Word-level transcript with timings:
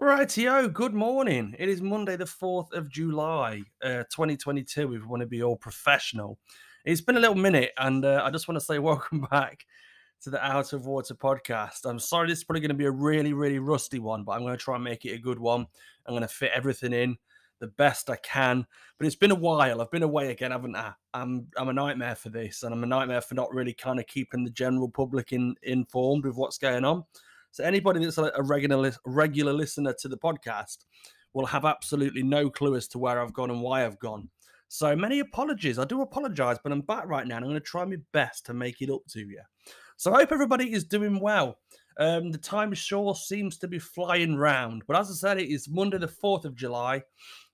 Rightio, 0.00 0.70
good 0.70 0.92
morning. 0.92 1.56
It 1.58 1.70
is 1.70 1.80
Monday, 1.80 2.16
the 2.16 2.26
4th 2.26 2.74
of 2.74 2.90
July, 2.90 3.62
uh, 3.82 4.04
2022. 4.10 4.82
If 4.82 5.00
we 5.00 5.06
want 5.06 5.22
to 5.22 5.26
be 5.26 5.42
all 5.42 5.56
professional, 5.56 6.38
it's 6.84 7.00
been 7.00 7.16
a 7.16 7.20
little 7.20 7.34
minute, 7.34 7.72
and 7.78 8.04
uh, 8.04 8.20
I 8.22 8.30
just 8.30 8.46
want 8.46 8.60
to 8.60 8.64
say 8.64 8.78
welcome 8.78 9.26
back 9.30 9.64
to 10.20 10.28
the 10.28 10.44
Out 10.44 10.74
of 10.74 10.84
Water 10.84 11.14
podcast. 11.14 11.86
I'm 11.88 11.98
sorry, 11.98 12.28
this 12.28 12.40
is 12.40 12.44
probably 12.44 12.60
going 12.60 12.68
to 12.68 12.74
be 12.74 12.84
a 12.84 12.90
really, 12.90 13.32
really 13.32 13.58
rusty 13.58 13.98
one, 13.98 14.22
but 14.22 14.32
I'm 14.32 14.42
going 14.42 14.52
to 14.52 14.62
try 14.62 14.74
and 14.74 14.84
make 14.84 15.06
it 15.06 15.14
a 15.14 15.18
good 15.18 15.38
one. 15.38 15.66
I'm 16.04 16.12
going 16.12 16.20
to 16.20 16.28
fit 16.28 16.52
everything 16.54 16.92
in 16.92 17.16
the 17.60 17.68
best 17.68 18.10
I 18.10 18.16
can. 18.16 18.66
But 18.98 19.06
it's 19.06 19.16
been 19.16 19.30
a 19.30 19.34
while. 19.34 19.80
I've 19.80 19.90
been 19.90 20.02
away 20.02 20.30
again, 20.30 20.50
haven't 20.50 20.76
I? 20.76 20.92
I'm 21.14 21.46
I'm 21.56 21.70
a 21.70 21.72
nightmare 21.72 22.16
for 22.16 22.28
this, 22.28 22.64
and 22.64 22.74
I'm 22.74 22.84
a 22.84 22.86
nightmare 22.86 23.22
for 23.22 23.34
not 23.34 23.54
really 23.54 23.72
kind 23.72 23.98
of 23.98 24.06
keeping 24.06 24.44
the 24.44 24.50
general 24.50 24.90
public 24.90 25.32
in, 25.32 25.54
informed 25.62 26.26
with 26.26 26.36
what's 26.36 26.58
going 26.58 26.84
on. 26.84 27.04
So 27.50 27.64
anybody 27.64 28.04
that's 28.04 28.18
a 28.18 28.32
regular 28.42 28.92
regular 29.04 29.52
listener 29.52 29.94
to 30.00 30.08
the 30.08 30.18
podcast 30.18 30.78
will 31.32 31.46
have 31.46 31.64
absolutely 31.64 32.22
no 32.22 32.50
clue 32.50 32.76
as 32.76 32.88
to 32.88 32.98
where 32.98 33.20
I've 33.20 33.32
gone 33.32 33.50
and 33.50 33.60
why 33.60 33.84
I've 33.84 33.98
gone. 33.98 34.28
So 34.68 34.96
many 34.96 35.20
apologies. 35.20 35.78
I 35.78 35.84
do 35.84 36.02
apologize, 36.02 36.58
but 36.62 36.72
I'm 36.72 36.80
back 36.80 37.06
right 37.06 37.26
now 37.26 37.36
and 37.36 37.44
I'm 37.44 37.50
going 37.50 37.60
to 37.60 37.66
try 37.66 37.84
my 37.84 37.96
best 38.12 38.46
to 38.46 38.54
make 38.54 38.80
it 38.80 38.90
up 38.90 39.02
to 39.10 39.20
you. 39.20 39.40
So 39.96 40.12
I 40.12 40.20
hope 40.20 40.32
everybody 40.32 40.72
is 40.72 40.84
doing 40.84 41.20
well. 41.20 41.58
Um, 41.98 42.30
the 42.30 42.38
time 42.38 42.74
sure 42.74 43.14
seems 43.14 43.56
to 43.58 43.68
be 43.68 43.78
flying 43.78 44.36
round, 44.36 44.82
but 44.86 44.98
as 44.98 45.10
I 45.10 45.14
said, 45.14 45.38
it 45.38 45.50
is 45.50 45.68
Monday, 45.68 45.96
the 45.96 46.08
4th 46.08 46.44
of 46.44 46.54
July, 46.54 47.02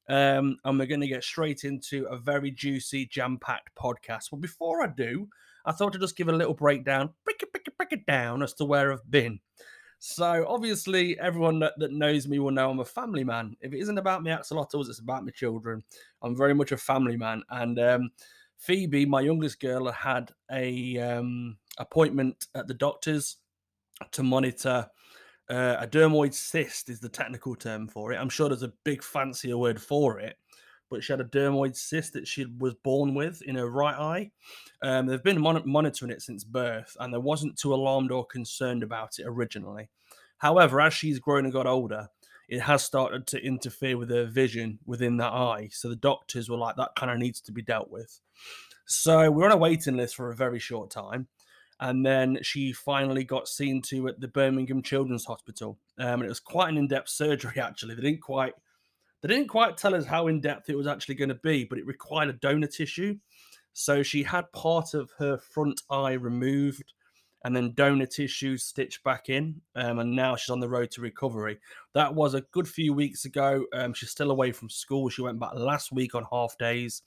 um, 0.09 0.57
and 0.65 0.79
we're 0.79 0.87
going 0.87 1.01
to 1.01 1.07
get 1.07 1.23
straight 1.23 1.63
into 1.63 2.07
a 2.07 2.17
very 2.17 2.51
juicy, 2.51 3.07
jam 3.07 3.39
packed 3.41 3.71
podcast. 3.77 4.31
But 4.33 4.41
before 4.41 4.83
I 4.83 4.89
do, 4.89 5.29
I 5.65 5.71
thought 5.71 5.93
to 5.93 5.99
just 6.01 6.17
give 6.17 6.29
a 6.29 6.33
little 6.33 6.55
breakdown, 6.55 7.11
break 7.25 7.43
it, 7.43 7.53
break 7.53 7.69
it, 7.69 7.77
break 7.77 7.93
it 7.93 8.07
down 8.07 8.43
as 8.43 8.53
to 8.55 8.65
where 8.65 8.93
I've 8.93 9.09
been. 9.09 9.39
So 10.05 10.45
obviously, 10.49 11.17
everyone 11.21 11.61
that, 11.61 11.75
knows 11.79 12.27
me 12.27 12.41
will 12.41 12.51
know 12.51 12.69
I'm 12.69 12.81
a 12.81 12.85
family 12.85 13.23
man. 13.23 13.57
If 13.61 13.73
it 13.73 13.79
isn't 13.79 13.99
about 13.99 14.25
my 14.25 14.31
axolotls, 14.31 14.89
it's 14.89 14.99
about 14.99 15.25
my 15.25 15.31
children. 15.31 15.81
I'm 16.23 16.37
very 16.37 16.55
much 16.55 16.73
a 16.73 16.77
family 16.77 17.17
man. 17.17 17.45
And 17.51 17.79
um, 17.79 18.11
Phoebe, 18.59 19.07
my 19.07 19.21
youngest 19.21 19.61
girl, 19.61 19.89
had 19.93 20.33
a 20.51 20.99
um, 20.99 21.57
appointment 21.79 22.49
at 22.57 22.67
the 22.67 22.75
doctor's 22.75 23.37
to 24.11 24.25
monitor 24.25 24.89
uh, 25.49 25.77
a 25.79 25.87
dermoid 25.87 26.35
cyst 26.35 26.89
is 26.89 26.99
the 26.99 27.09
technical 27.09 27.55
term 27.55 27.87
for 27.87 28.13
it. 28.13 28.17
I'm 28.17 28.29
sure 28.29 28.49
there's 28.49 28.65
a 28.65 28.73
big 28.83 29.05
fancier 29.05 29.57
word 29.57 29.81
for 29.81 30.19
it, 30.19 30.37
but 30.93 31.03
she 31.03 31.13
had 31.13 31.21
a 31.21 31.25
dermoid 31.25 31.75
cyst 31.75 32.13
that 32.13 32.29
she 32.29 32.45
was 32.59 32.75
born 32.75 33.15
with 33.15 33.41
in 33.43 33.57
her 33.57 33.69
right 33.69 33.97
eye. 33.97 34.31
Um, 34.83 35.07
they've 35.07 35.23
been 35.23 35.41
mon- 35.41 35.63
monitoring 35.65 36.13
it 36.13 36.21
since 36.21 36.45
birth, 36.45 36.97
and 37.01 37.13
they 37.13 37.19
wasn't 37.19 37.59
too 37.59 37.73
alarmed 37.73 38.13
or 38.13 38.27
concerned 38.27 38.83
about 38.83 39.19
it 39.19 39.25
originally. 39.27 39.89
However, 40.37 40.83
as 40.83 40.93
she's 40.93 41.19
grown 41.19 41.45
and 41.45 41.53
got 41.53 41.67
older, 41.67 42.09
it 42.47 42.61
has 42.61 42.85
started 42.85 43.27
to 43.29 43.43
interfere 43.43 43.97
with 43.97 44.11
her 44.11 44.27
vision 44.27 44.81
within 44.85 45.17
that 45.17 45.33
eye. 45.33 45.71
So 45.73 45.89
the 45.89 45.97
doctors 45.97 46.51
were 46.51 46.59
like, 46.59 46.77
that 46.77 46.95
kind 46.95 47.11
of 47.11 47.19
needs 47.19 47.41
to 47.43 47.53
be 47.53 47.63
dealt 47.63 47.91
with. 47.91 48.21
So 48.85 49.31
we're 49.31 49.47
on 49.47 49.53
a 49.53 49.57
waiting 49.57 49.97
list 49.97 50.17
for 50.17 50.31
a 50.31 50.37
very 50.37 50.59
short 50.59 50.91
time. 50.91 51.29
And 51.81 52.05
then 52.05 52.39
she 52.43 52.73
finally 52.73 53.25
got 53.25 53.49
seen 53.49 53.81
to 53.83 54.09
at 54.09 54.21
the 54.21 54.29
Birmingham 54.29 54.83
Children's 54.83 55.25
Hospital. 55.25 55.79
Um, 55.99 56.21
and 56.21 56.25
it 56.25 56.29
was 56.29 56.41
quite 56.41 56.69
an 56.69 56.77
in 56.77 56.87
depth 56.87 57.09
surgery, 57.09 57.55
actually. 57.61 57.95
They 57.95 58.03
didn't 58.03 58.21
quite 58.21 58.53
they 59.23 59.29
didn't 59.29 59.49
quite 59.49 59.77
tell 59.77 59.95
us 59.95 60.05
how 60.05 60.27
in 60.27 60.41
depth 60.41 60.69
it 60.69 60.77
was 60.77 60.87
actually 60.87 61.15
going 61.15 61.29
to 61.29 61.37
be, 61.37 61.65
but 61.65 61.79
it 61.79 61.87
required 61.87 62.29
a 62.29 62.35
donor 62.35 62.67
tissue. 62.67 63.17
So 63.73 64.03
she 64.03 64.23
had 64.23 64.53
part 64.53 64.95
of 64.95 65.11
her 65.19 65.39
front 65.39 65.81
eye 65.89 66.13
removed 66.13 66.93
and 67.45 67.57
then 67.57 67.73
donor 67.75 68.07
tissue 68.07 68.57
stitched 68.57 69.03
back 69.03 69.29
in. 69.29 69.61
Um, 69.75 69.99
and 69.99 70.15
now 70.15 70.37
she's 70.37 70.51
on 70.51 70.61
the 70.61 70.69
road 70.69 70.91
to 70.93 71.01
recovery. 71.01 71.59
That 71.95 72.15
was 72.15 72.35
a 72.35 72.43
good 72.53 72.69
few 72.69 72.93
weeks 72.93 73.25
ago. 73.25 73.65
Um, 73.73 73.95
she's 73.95 74.11
still 74.11 74.31
away 74.31 74.53
from 74.53 74.69
school. 74.69 75.09
She 75.09 75.23
went 75.23 75.41
back 75.41 75.55
last 75.55 75.93
week 75.93 76.15
on 76.15 76.27
half 76.31 76.57
days. 76.59 77.03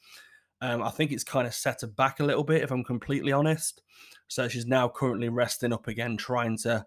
Um, 0.61 0.81
I 0.81 0.89
think 0.89 1.11
it's 1.11 1.23
kind 1.23 1.47
of 1.47 1.53
set 1.53 1.81
her 1.81 1.87
back 1.87 2.19
a 2.19 2.25
little 2.25 2.43
bit, 2.43 2.63
if 2.63 2.71
I'm 2.71 2.83
completely 2.83 3.31
honest. 3.31 3.81
So 4.27 4.47
she's 4.47 4.65
now 4.65 4.89
currently 4.89 5.29
resting 5.29 5.73
up 5.73 5.87
again, 5.87 6.17
trying 6.17 6.57
to 6.59 6.85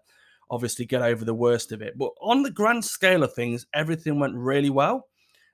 obviously 0.51 0.85
get 0.85 1.01
over 1.01 1.23
the 1.23 1.33
worst 1.33 1.71
of 1.71 1.81
it. 1.81 1.97
But 1.97 2.11
on 2.21 2.43
the 2.43 2.51
grand 2.51 2.83
scale 2.83 3.23
of 3.23 3.33
things, 3.33 3.67
everything 3.73 4.19
went 4.19 4.35
really 4.35 4.69
well. 4.69 5.07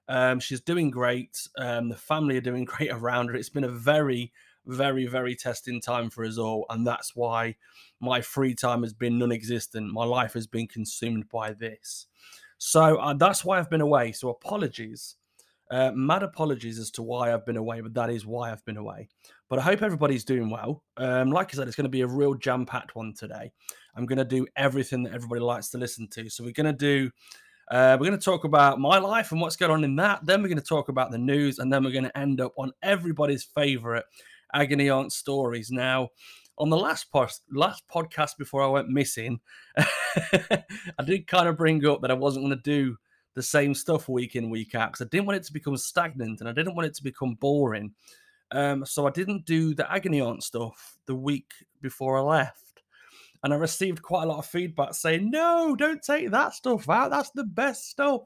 Um, 0.08 0.40
she's 0.40 0.62
doing 0.62 0.92
great. 0.92 1.48
Um, 1.58 1.90
the 1.90 1.98
family 1.98 2.38
are 2.38 2.42
doing 2.42 2.66
great 2.66 2.92
around 2.92 3.30
her. 3.30 3.36
It's 3.36 3.50
been 3.50 3.64
a 3.64 3.70
very, 3.70 4.32
very, 4.66 5.06
very 5.06 5.36
testing 5.36 5.82
time 5.82 6.10
for 6.10 6.26
us 6.26 6.38
all. 6.38 6.66
And 6.70 6.86
that's 6.86 7.16
why 7.16 7.56
my 8.00 8.22
free 8.22 8.56
time 8.56 8.84
has 8.84 8.94
been 8.94 9.18
non 9.18 9.32
existent. 9.32 9.92
My 9.92 10.06
life 10.06 10.34
has 10.34 10.48
been 10.48 10.68
consumed 10.68 11.30
by 11.30 11.54
this. 11.54 12.08
So 12.58 12.98
uh, 12.98 13.14
that's 13.14 13.44
why 13.44 13.60
I've 13.60 13.70
been 13.70 13.82
away. 13.82 14.12
So 14.12 14.30
apologies. 14.30 15.16
Uh, 15.72 15.92
mad 15.96 16.22
apologies 16.22 16.78
as 16.78 16.92
to 16.92 17.02
why 17.02 17.34
I've 17.34 17.46
been 17.46 17.58
away, 17.58 17.82
but 17.82 17.96
that 17.96 18.12
is 18.12 18.24
why 18.24 18.52
I've 18.52 18.64
been 18.66 18.78
away. 18.78 19.10
But 19.50 19.58
I 19.58 19.64
hope 19.64 19.82
everybody's 19.82 20.24
doing 20.24 20.52
well. 20.52 20.84
Um, 20.98 21.32
like 21.32 21.54
I 21.54 21.58
said, 21.58 21.68
it's 21.68 21.76
going 21.76 21.86
to 21.86 21.90
be 21.90 22.02
a 22.02 22.08
real 22.08 22.36
jam 22.36 22.68
packed 22.68 22.96
one 22.96 23.14
today. 23.18 23.52
I'm 23.96 24.06
going 24.06 24.20
to 24.20 24.26
do 24.26 24.46
everything 24.56 25.04
that 25.04 25.14
everybody 25.14 25.42
likes 25.42 25.70
to 25.72 25.80
listen 25.80 26.08
to. 26.10 26.30
So 26.30 26.44
we're 26.44 26.52
going 26.52 26.66
to 26.68 26.74
do 26.74 27.10
uh, 27.70 27.98
we're 28.00 28.08
going 28.08 28.20
to 28.20 28.24
talk 28.24 28.44
about 28.44 28.80
my 28.80 28.98
life 28.98 29.32
and 29.32 29.42
what's 29.42 29.56
going 29.56 29.72
on 29.72 29.84
in 29.84 29.96
that. 29.96 30.26
Then 30.26 30.42
we're 30.42 30.50
going 30.50 30.60
to 30.60 30.64
talk 30.64 30.90
about 30.90 31.12
the 31.12 31.18
news, 31.18 31.60
and 31.60 31.72
then 31.72 31.84
we're 31.84 31.92
going 31.92 32.06
to 32.06 32.18
end 32.18 32.42
up 32.42 32.54
on 32.58 32.72
everybody's 32.84 33.44
favorite 33.44 34.06
agony 34.54 34.90
aunt 34.90 35.12
stories. 35.12 35.72
Now, 35.72 36.10
on 36.58 36.70
the 36.70 36.78
last 36.78 37.12
post, 37.12 37.42
last 37.52 37.84
podcast 37.92 38.38
before 38.38 38.62
I 38.62 38.68
went 38.68 38.90
missing, 38.90 39.40
I 39.78 41.04
did 41.06 41.28
kind 41.28 41.48
of 41.48 41.58
bring 41.58 41.86
up 41.86 42.02
that 42.02 42.12
I 42.12 42.16
wasn't 42.16 42.46
going 42.46 42.58
to 42.58 42.64
do 42.64 42.98
the 43.34 43.44
same 43.44 43.74
stuff 43.74 44.08
week 44.08 44.36
in 44.36 44.50
week 44.50 44.76
out 44.76 44.92
because 44.92 45.06
I 45.06 45.10
didn't 45.10 45.26
want 45.26 45.38
it 45.38 45.44
to 45.46 45.54
become 45.54 45.76
stagnant 45.76 46.40
and 46.40 46.48
I 46.48 46.54
didn't 46.54 46.76
want 46.76 46.88
it 46.88 46.94
to 46.96 47.04
become 47.04 47.36
boring. 47.36 47.94
Um, 48.52 48.86
so 48.86 49.06
I 49.08 49.10
didn't 49.10 49.46
do 49.46 49.74
the 49.74 49.92
agony 49.92 50.22
aunt 50.22 50.44
stuff 50.44 50.98
the 51.08 51.16
week 51.16 51.52
before 51.82 52.18
I 52.18 52.22
left 52.22 52.65
and 53.46 53.54
I 53.54 53.58
received 53.58 54.02
quite 54.02 54.24
a 54.24 54.26
lot 54.26 54.40
of 54.40 54.48
feedback 54.48 54.96
saying, 54.96 55.30
"No, 55.30 55.76
don't 55.76 56.02
take 56.02 56.32
that 56.32 56.56
stuff 56.56 56.90
out. 56.90 57.12
That's 57.12 57.30
the 57.30 57.44
best 57.44 57.92
stuff." 57.92 58.22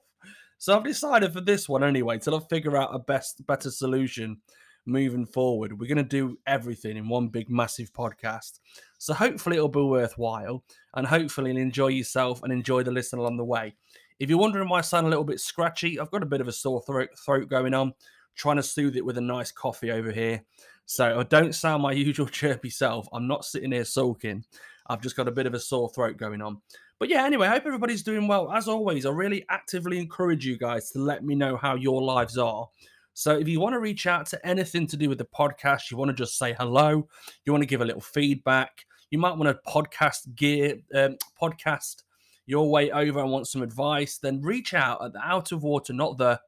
So 0.58 0.78
I've 0.78 0.86
decided 0.86 1.34
for 1.34 1.42
this 1.42 1.68
one 1.68 1.84
anyway, 1.84 2.20
till 2.20 2.36
I 2.36 2.40
figure 2.50 2.78
out 2.78 2.96
a 2.96 3.00
best, 3.00 3.46
better 3.46 3.70
solution 3.70 4.38
moving 4.86 5.26
forward. 5.26 5.78
We're 5.78 5.94
going 5.94 5.98
to 5.98 6.04
do 6.04 6.40
everything 6.48 6.96
in 6.96 7.10
one 7.10 7.28
big, 7.28 7.50
massive 7.50 7.92
podcast. 7.92 8.60
So 8.98 9.14
hopefully 9.14 9.58
it'll 9.58 9.68
be 9.68 9.82
worthwhile, 9.82 10.64
and 10.96 11.06
hopefully 11.06 11.52
you'll 11.52 11.62
enjoy 11.62 11.88
yourself 11.88 12.42
and 12.42 12.54
enjoy 12.54 12.84
the 12.84 12.92
listen 12.92 13.20
along 13.20 13.36
the 13.36 13.44
way. 13.44 13.76
If 14.20 14.30
you're 14.30 14.40
wondering 14.40 14.70
why 14.70 14.78
I 14.78 14.82
sound 14.82 15.06
a 15.06 15.10
little 15.10 15.26
bit 15.26 15.42
scratchy, 15.42 16.00
I've 16.00 16.12
got 16.12 16.24
a 16.24 16.28
bit 16.28 16.40
of 16.40 16.48
a 16.48 16.54
sore 16.54 16.82
throat, 16.84 17.10
throat 17.18 17.50
going 17.50 17.74
on. 17.74 17.94
Trying 18.36 18.56
to 18.56 18.64
soothe 18.64 18.96
it 18.96 19.04
with 19.04 19.18
a 19.18 19.22
nice 19.22 19.52
coffee 19.52 19.92
over 19.92 20.12
here. 20.14 20.46
So 20.86 21.20
I 21.20 21.24
don't 21.24 21.54
sound 21.54 21.84
my 21.84 21.92
usual 22.08 22.28
chirpy 22.28 22.70
self. 22.70 23.06
I'm 23.12 23.28
not 23.28 23.44
sitting 23.44 23.74
here 23.74 23.84
sulking. 23.84 24.46
I've 24.90 25.02
just 25.02 25.16
got 25.16 25.28
a 25.28 25.32
bit 25.32 25.46
of 25.46 25.54
a 25.54 25.60
sore 25.60 25.90
throat 25.90 26.18
going 26.18 26.42
on. 26.42 26.62
But 27.00 27.10
yeah, 27.10 27.24
anyway, 27.24 27.48
I 27.48 27.52
hope 27.52 27.66
everybody's 27.66 28.04
doing 28.04 28.28
well. 28.28 28.52
As 28.52 28.68
always, 28.68 29.06
I 29.06 29.12
really 29.12 29.46
actively 29.50 30.00
encourage 30.00 30.46
you 30.46 30.58
guys 30.58 30.92
to 30.92 31.00
let 31.00 31.24
me 31.24 31.36
know 31.36 31.56
how 31.56 31.76
your 31.76 32.02
lives 32.02 32.38
are. 32.38 32.68
So 33.14 33.38
if 33.38 33.48
you 33.48 33.60
want 33.60 33.74
to 33.74 33.80
reach 33.80 34.08
out 34.08 34.26
to 34.28 34.48
anything 34.48 34.88
to 34.88 34.98
do 34.98 35.10
with 35.10 35.18
the 35.18 35.26
podcast, 35.26 35.92
you 35.92 35.98
want 35.98 36.10
to 36.10 36.16
just 36.16 36.38
say 36.38 36.56
hello, 36.58 37.08
you 37.46 37.54
want 37.54 37.62
to 37.62 37.68
give 37.68 37.82
a 37.82 37.86
little 37.86 38.02
feedback, 38.02 38.86
you 39.12 39.18
might 39.18 39.38
want 39.38 39.44
to 39.44 39.72
podcast 39.72 40.36
gear 40.36 40.78
um, 40.96 41.18
podcast 41.42 42.04
your 42.46 42.72
way 42.72 42.90
over 42.90 43.20
and 43.20 43.30
want 43.30 43.48
some 43.48 43.62
advice, 43.62 44.18
then 44.18 44.42
reach 44.42 44.74
out 44.74 45.04
at 45.06 45.14
the 45.14 45.20
Out 45.20 45.52
of 45.52 45.62
Water, 45.62 45.94
not 45.94 46.18
the 46.18 46.40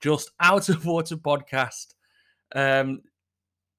just 0.00 0.30
Out 0.40 0.68
of 0.68 0.84
Water 0.84 1.16
podcast. 1.16 1.94
Um, 2.54 3.02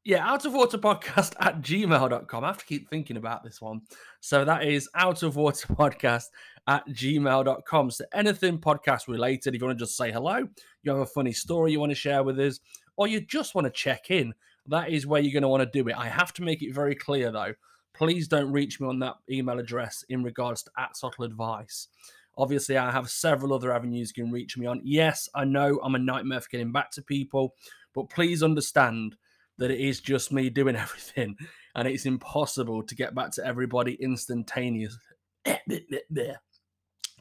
yeah, 0.08 0.26
out 0.26 0.46
of 0.46 0.54
water 0.54 0.78
podcast 0.78 1.34
at 1.42 1.60
gmail.com. 1.62 2.44
I 2.44 2.48
have 2.48 2.58
to 2.60 2.66
keep 2.66 2.90
thinking 2.90 3.18
about 3.18 3.44
this 3.44 3.60
one. 3.60 3.82
So 4.22 4.46
that 4.46 4.64
is 4.64 4.88
out 4.96 5.22
of 5.22 5.36
water 5.36 5.68
podcast 5.68 6.28
at 6.66 6.88
gmail.com. 6.88 7.92
So 7.92 8.06
anything 8.14 8.58
podcast 8.58 9.10
related, 9.10 9.54
if 9.54 9.60
you 9.60 9.68
want 9.68 9.78
to 9.78 9.84
just 9.84 9.98
say 9.98 10.10
hello, 10.10 10.48
you 10.84 10.92
have 10.92 11.02
a 11.02 11.06
funny 11.06 11.34
story 11.34 11.74
you 11.74 11.82
want 11.82 11.90
to 11.90 11.96
share 11.96 12.24
with 12.24 12.40
us, 12.40 12.62
or 12.96 13.08
you 13.08 13.20
just 13.20 13.54
want 13.54 13.66
to 13.66 13.72
check 13.72 14.10
in, 14.10 14.34
that 14.68 14.90
is 14.90 15.06
where 15.06 15.20
you're 15.20 15.34
going 15.34 15.42
to 15.42 15.50
want 15.50 15.70
to 15.70 15.84
do 15.84 15.90
it. 15.90 15.98
I 15.98 16.08
have 16.08 16.32
to 16.36 16.42
make 16.42 16.62
it 16.62 16.74
very 16.74 16.96
clear 16.96 17.30
though. 17.30 17.54
Please 17.94 18.30
don't 18.30 18.50
reach 18.50 18.80
me 18.80 18.88
on 18.88 19.00
that 19.00 19.16
email 19.30 19.60
address 19.60 20.06
in 20.08 20.24
regards 20.24 20.64
to 20.64 20.72
Axolotl 20.80 21.26
advice. 21.26 21.90
Obviously, 22.38 22.78
I 22.78 22.94
have 22.94 23.10
several 23.10 23.54
other 23.54 23.74
avenues 23.74 24.14
you 24.16 24.24
can 24.24 24.32
reach 24.32 24.58
me 24.58 24.68
on. 24.68 24.80
Yes, 24.86 25.28
I 25.36 25.44
know 25.44 25.82
I'm 25.84 25.96
a 25.96 26.00
nightmare 26.00 26.40
for 26.40 26.48
getting 26.50 26.72
back 26.72 26.92
to 26.92 27.02
people, 27.02 27.56
but 27.94 28.10
please 28.10 28.42
understand 28.42 29.18
that 29.58 29.72
it 29.72 29.80
is 29.80 30.00
just 30.00 30.32
me 30.32 30.50
doing 30.50 30.76
everything 30.78 31.36
and 31.76 31.88
it's 31.88 32.06
impossible 32.06 32.84
to 32.84 32.96
get 32.96 33.16
back 33.16 33.32
to 33.32 33.46
everybody 33.46 33.94
instantaneously. 33.94 35.00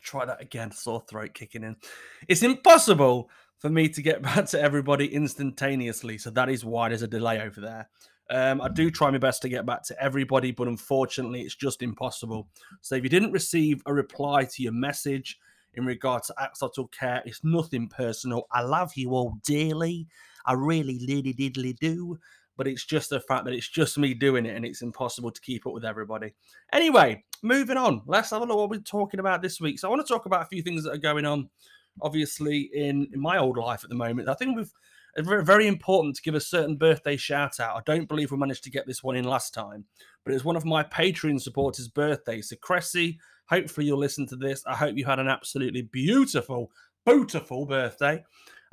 Try 0.03 0.25
that 0.25 0.41
again, 0.41 0.71
sore 0.71 1.03
throat 1.09 1.35
kicking 1.35 1.65
in. 1.65 1.77
It's 2.29 2.43
impossible 2.43 3.29
for 3.59 3.69
me 3.69 3.89
to 3.91 4.03
get 4.03 4.23
back 4.35 4.47
to 4.47 4.61
everybody 4.61 5.13
instantaneously. 5.13 6.19
So 6.19 6.31
that 6.31 6.49
is 6.49 6.65
why 6.65 6.89
there's 6.89 7.03
a 7.03 7.09
delay 7.09 7.41
over 7.41 7.61
there. 7.61 7.89
Um, 8.29 8.61
I 8.61 8.69
do 8.69 8.91
try 8.91 9.11
my 9.11 9.19
best 9.19 9.43
to 9.43 9.49
get 9.49 9.67
back 9.67 9.85
to 9.85 10.03
everybody, 10.03 10.51
but 10.51 10.67
unfortunately, 10.67 11.43
it's 11.43 11.55
just 11.55 11.83
impossible. 11.83 12.49
So 12.81 12.97
if 12.97 13.05
you 13.05 13.11
didn't 13.11 13.33
receive 13.33 13.83
a 13.87 13.95
reply 13.95 14.45
to 14.45 14.63
your 14.63 14.73
message, 14.73 15.39
in 15.77 15.85
regard 15.85 16.23
to 16.25 16.35
Axolotl 16.41 16.91
Care. 16.91 17.23
It's 17.25 17.45
nothing 17.45 17.89
personal. 17.89 18.47
I 18.51 18.63
love 18.63 18.93
you 18.97 19.11
all 19.11 19.39
dearly. 19.45 20.09
I 20.47 20.53
really, 20.55 21.05
really, 21.07 21.35
diddly 21.35 21.77
do. 21.79 22.19
But 22.57 22.67
it's 22.67 22.87
just 22.87 23.11
the 23.11 23.21
fact 23.21 23.45
that 23.45 23.53
it's 23.53 23.69
just 23.69 23.99
me 23.99 24.15
doing 24.15 24.47
it 24.47 24.57
and 24.57 24.65
it's 24.65 24.81
impossible 24.81 25.31
to 25.31 25.41
keep 25.43 25.67
up 25.67 25.75
with 25.75 25.85
everybody. 25.85 26.33
Anyway, 26.73 27.23
moving 27.43 27.77
on. 27.77 28.01
Let's 28.07 28.31
have 28.31 28.41
a 28.41 28.47
look 28.47 28.57
what 28.57 28.71
we're 28.71 28.81
talking 28.81 29.21
about 29.21 29.43
this 29.43 29.61
week. 29.61 29.79
So 29.79 29.89
I 29.89 29.91
want 29.91 30.07
to 30.07 30.11
talk 30.11 30.25
about 30.25 30.43
a 30.43 30.47
few 30.47 30.63
things 30.63 30.85
that 30.85 30.93
are 30.93 30.99
going 30.99 31.27
on, 31.27 31.51
obviously, 32.01 32.71
in, 32.73 33.09
in 33.13 33.21
my 33.21 33.37
old 33.37 33.59
life 33.59 33.85
at 33.85 33.91
the 33.91 33.97
moment. 33.97 34.31
I 34.31 34.35
think 34.35 34.57
we've 34.57 34.73
uh, 35.17 35.43
very 35.43 35.67
important 35.67 36.17
to 36.17 36.23
give 36.23 36.35
a 36.35 36.41
certain 36.41 36.77
birthday 36.77 37.17
shout 37.17 37.61
out. 37.61 37.77
I 37.77 37.83
don't 37.87 38.09
believe 38.09 38.31
we 38.31 38.37
managed 38.37 38.65
to 38.65 38.71
get 38.71 38.87
this 38.87 39.03
one 39.03 39.17
in 39.17 39.25
last 39.25 39.55
time, 39.55 39.85
but 40.25 40.33
it 40.33 40.35
was 40.35 40.45
one 40.45 40.57
of 40.57 40.65
my 40.65 40.83
Patreon 40.83 41.41
supporters' 41.41 41.89
birthdays. 41.89 42.51
So, 42.51 42.57
Cressy, 42.57 43.19
hopefully 43.49 43.87
you'll 43.87 43.99
listen 43.99 44.27
to 44.29 44.37
this. 44.37 44.63
I 44.67 44.75
hope 44.75 44.97
you 44.97 45.05
had 45.05 45.19
an 45.19 45.29
absolutely 45.29 45.83
beautiful, 45.83 46.71
beautiful 47.05 47.67
birthday. 47.67 48.23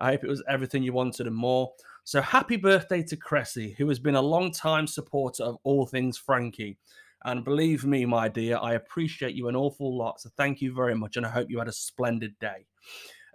I 0.03 0.11
hope 0.11 0.25
it 0.25 0.29
was 0.29 0.44
everything 0.50 0.83
you 0.83 0.91
wanted 0.91 1.27
and 1.27 1.35
more. 1.35 1.71
So, 2.03 2.21
happy 2.21 2.57
birthday 2.57 3.01
to 3.03 3.15
Cressy, 3.15 3.73
who 3.77 3.88
has 3.88 4.00
been 4.00 4.15
a 4.15 4.21
long 4.21 4.51
time 4.51 4.85
supporter 4.85 5.44
of 5.44 5.57
all 5.63 5.85
things 5.85 6.17
Frankie. 6.17 6.77
And 7.23 7.45
believe 7.45 7.85
me, 7.85 8.05
my 8.05 8.27
dear, 8.27 8.57
I 8.61 8.73
appreciate 8.73 9.33
you 9.33 9.47
an 9.47 9.55
awful 9.55 9.97
lot. 9.97 10.19
So, 10.19 10.29
thank 10.35 10.61
you 10.61 10.73
very 10.73 10.94
much. 10.94 11.15
And 11.15 11.25
I 11.25 11.29
hope 11.29 11.50
you 11.50 11.57
had 11.57 11.69
a 11.69 11.73
splendid 11.73 12.38
day. 12.39 12.65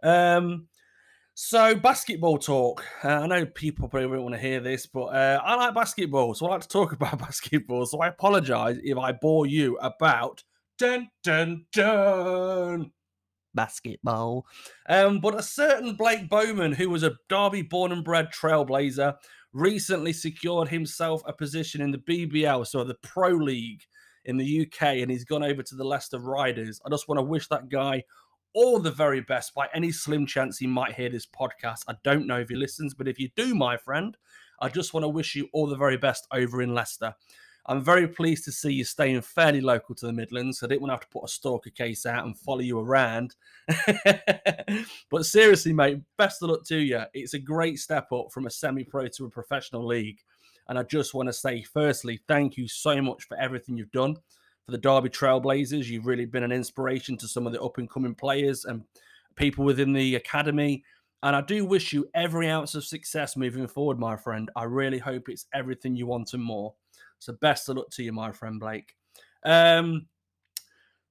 Um, 0.03 0.69
so, 1.32 1.75
basketball 1.75 2.37
talk. 2.37 2.85
Uh, 3.03 3.20
I 3.20 3.26
know 3.26 3.47
people 3.47 3.88
probably 3.88 4.09
won't 4.09 4.25
want 4.25 4.35
to 4.35 4.41
hear 4.41 4.61
this, 4.61 4.85
but 4.85 5.05
uh, 5.05 5.41
I 5.43 5.55
like 5.55 5.75
basketball, 5.75 6.35
so 6.35 6.49
I 6.49 6.50
like 6.50 6.61
to 6.61 6.69
talk 6.69 6.93
about 7.00 7.19
basketball. 7.19 7.87
So, 7.87 8.00
I 8.00 8.09
apologize 8.09 8.76
if 8.85 8.99
I 8.99 9.12
bore 9.12 9.47
you 9.47 9.79
about 9.79 10.44
dun 10.76 11.09
dun 11.25 11.65
dun 11.73 12.91
basketball. 13.55 14.47
Um, 14.89 15.21
but 15.21 15.35
a 15.35 15.43
certain 15.43 15.95
Blake 15.95 16.29
Bowman, 16.29 16.73
who 16.73 16.91
was 16.91 17.03
a 17.03 17.17
Derby 17.29 17.62
born 17.62 17.93
and 17.93 18.05
bred 18.05 18.29
trailblazer, 18.33 19.15
recently 19.53 20.12
secured 20.12 20.69
himself 20.69 21.23
a 21.27 21.33
position 21.33 21.81
in 21.81 21.91
the 21.91 21.99
BBL, 21.99 22.67
so 22.67 22.85
the 22.85 22.97
Pro 23.03 23.31
League 23.31 23.83
in 24.25 24.37
the 24.37 24.67
UK, 24.67 24.99
and 24.99 25.11
he's 25.11 25.25
gone 25.25 25.43
over 25.43 25.62
to 25.62 25.75
the 25.75 25.85
Leicester 25.85 26.19
Riders. 26.19 26.81
I 26.85 26.91
just 26.91 27.09
want 27.09 27.19
to 27.19 27.23
wish 27.23 27.49
that 27.49 27.69
guy 27.69 28.05
all 28.55 28.79
the 28.79 28.91
very 28.91 29.21
best 29.21 29.55
by 29.55 29.69
any 29.75 29.93
slim 29.93 30.27
chance 30.27 30.59
he 30.59 30.67
might 30.67 30.94
hear 30.94 31.09
this 31.09 31.27
podcast. 31.27 31.83
I 31.87 31.94
don't 32.05 32.27
know 32.27 32.41
if 32.41 32.49
he 32.49 32.56
listens, 32.56 32.94
but 32.94 33.09
if 33.09 33.19
you 33.19 33.29
do, 33.37 33.55
my 33.55 33.77
friend, 33.77 34.17
I 34.61 34.69
just 34.69 34.93
want 34.93 35.05
to 35.05 35.09
wish 35.09 35.35
you 35.35 35.49
all 35.53 35.67
the 35.67 35.77
very 35.77 35.97
best 35.97 36.27
over 36.33 36.61
in 36.61 36.75
Leicester. 36.75 37.15
I'm 37.69 37.82
very 37.85 38.09
pleased 38.09 38.47
to 38.47 38.53
see 38.53 38.73
you 38.73 38.85
staying 38.85 39.20
fairly 39.20 39.61
local 39.61 39.94
to 39.97 40.06
the 40.06 40.12
Midlands. 40.12 40.62
I 40.62 40.69
didn't 40.69 40.81
want 40.81 40.88
to 40.88 40.94
have 40.94 41.00
to 41.03 41.09
put 41.09 41.25
a 41.25 41.29
stalker 41.29 41.69
case 41.69 42.06
out 42.06 42.25
and 42.25 42.37
follow 42.37 42.61
you 42.61 42.81
around. 42.81 43.37
but 45.11 45.26
seriously, 45.26 45.75
mate, 45.75 46.00
best 46.17 46.43
of 46.43 46.49
luck 46.49 46.65
to 46.69 46.79
you. 46.79 47.03
It's 47.12 47.35
a 47.35 47.38
great 47.38 47.79
step 47.79 48.11
up 48.11 48.32
from 48.32 48.47
a 48.47 48.50
semi 48.50 48.85
pro 48.85 49.09
to 49.09 49.26
a 49.26 49.31
professional 49.31 49.87
league. 49.87 50.19
And 50.69 50.79
I 50.79 50.82
just 50.82 51.12
want 51.12 51.29
to 51.29 51.32
say, 51.35 51.62
firstly, 51.62 52.20
thank 52.26 52.56
you 52.56 52.69
so 52.69 53.03
much 53.03 53.25
for 53.25 53.38
everything 53.38 53.76
you've 53.76 53.93
done 53.93 54.17
for 54.65 54.73
the 54.73 54.79
Derby 54.79 55.11
Trailblazers. 55.11 55.87
You've 55.87 56.06
really 56.06 56.26
been 56.26 56.44
an 56.44 56.53
inspiration 56.53 57.19
to 57.19 57.29
some 57.29 57.47
of 57.47 57.53
the 57.53 57.62
up 57.62 57.76
and 57.76 57.88
coming 57.88 58.15
players 58.15 58.65
and 58.65 58.82
people 59.37 59.67
within 59.67 59.93
the 59.93 60.15
academy. 60.15 60.85
And 61.23 61.37
I 61.37 61.43
do 61.43 61.67
wish 61.67 61.93
you 61.93 62.09
every 62.15 62.49
ounce 62.49 62.75
of 62.75 62.85
success 62.85 63.37
moving 63.37 63.67
forward, 63.67 63.99
my 63.99 64.17
friend. 64.17 64.50
I 64.56 64.65
really 64.65 64.99
hope 64.99 65.29
it's 65.29 65.47
everything 65.53 65.97
you 65.97 66.06
want 66.06 66.32
and 66.32 66.43
more. 66.43 66.75
So 67.19 67.35
best 67.41 67.69
of 67.69 67.76
luck 67.76 67.91
to 67.91 68.03
you, 68.03 68.12
my 68.12 68.32
friend 68.32 68.61
Blake. 68.61 68.94
Um, 69.44 70.06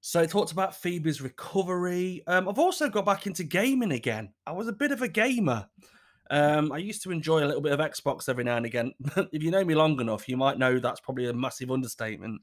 so 0.00 0.22
it 0.22 0.30
talked 0.30 0.52
about 0.52 0.76
Phoebe's 0.76 1.20
recovery. 1.20 2.22
Um, 2.26 2.48
I've 2.48 2.58
also 2.58 2.88
got 2.88 3.04
back 3.04 3.26
into 3.26 3.44
gaming 3.44 3.92
again. 3.92 4.32
I 4.46 4.52
was 4.52 4.68
a 4.68 4.72
bit 4.72 4.92
of 4.92 5.02
a 5.02 5.08
gamer. 5.08 5.66
Um, 6.30 6.72
I 6.72 6.78
used 6.78 7.02
to 7.02 7.10
enjoy 7.10 7.42
a 7.42 7.46
little 7.46 7.60
bit 7.60 7.72
of 7.72 7.80
Xbox 7.80 8.28
every 8.28 8.44
now 8.44 8.56
and 8.56 8.66
again. 8.66 8.92
if 9.32 9.42
you 9.42 9.50
know 9.50 9.64
me 9.64 9.74
long 9.74 10.00
enough, 10.00 10.28
you 10.28 10.36
might 10.36 10.58
know 10.58 10.78
that's 10.78 11.00
probably 11.00 11.28
a 11.28 11.32
massive 11.32 11.70
understatement. 11.70 12.40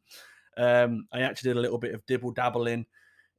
Um, 0.57 1.07
I 1.12 1.21
actually 1.21 1.51
did 1.51 1.57
a 1.57 1.62
little 1.62 1.77
bit 1.77 1.94
of 1.94 2.06
dibble 2.06 2.31
dabbling 2.31 2.85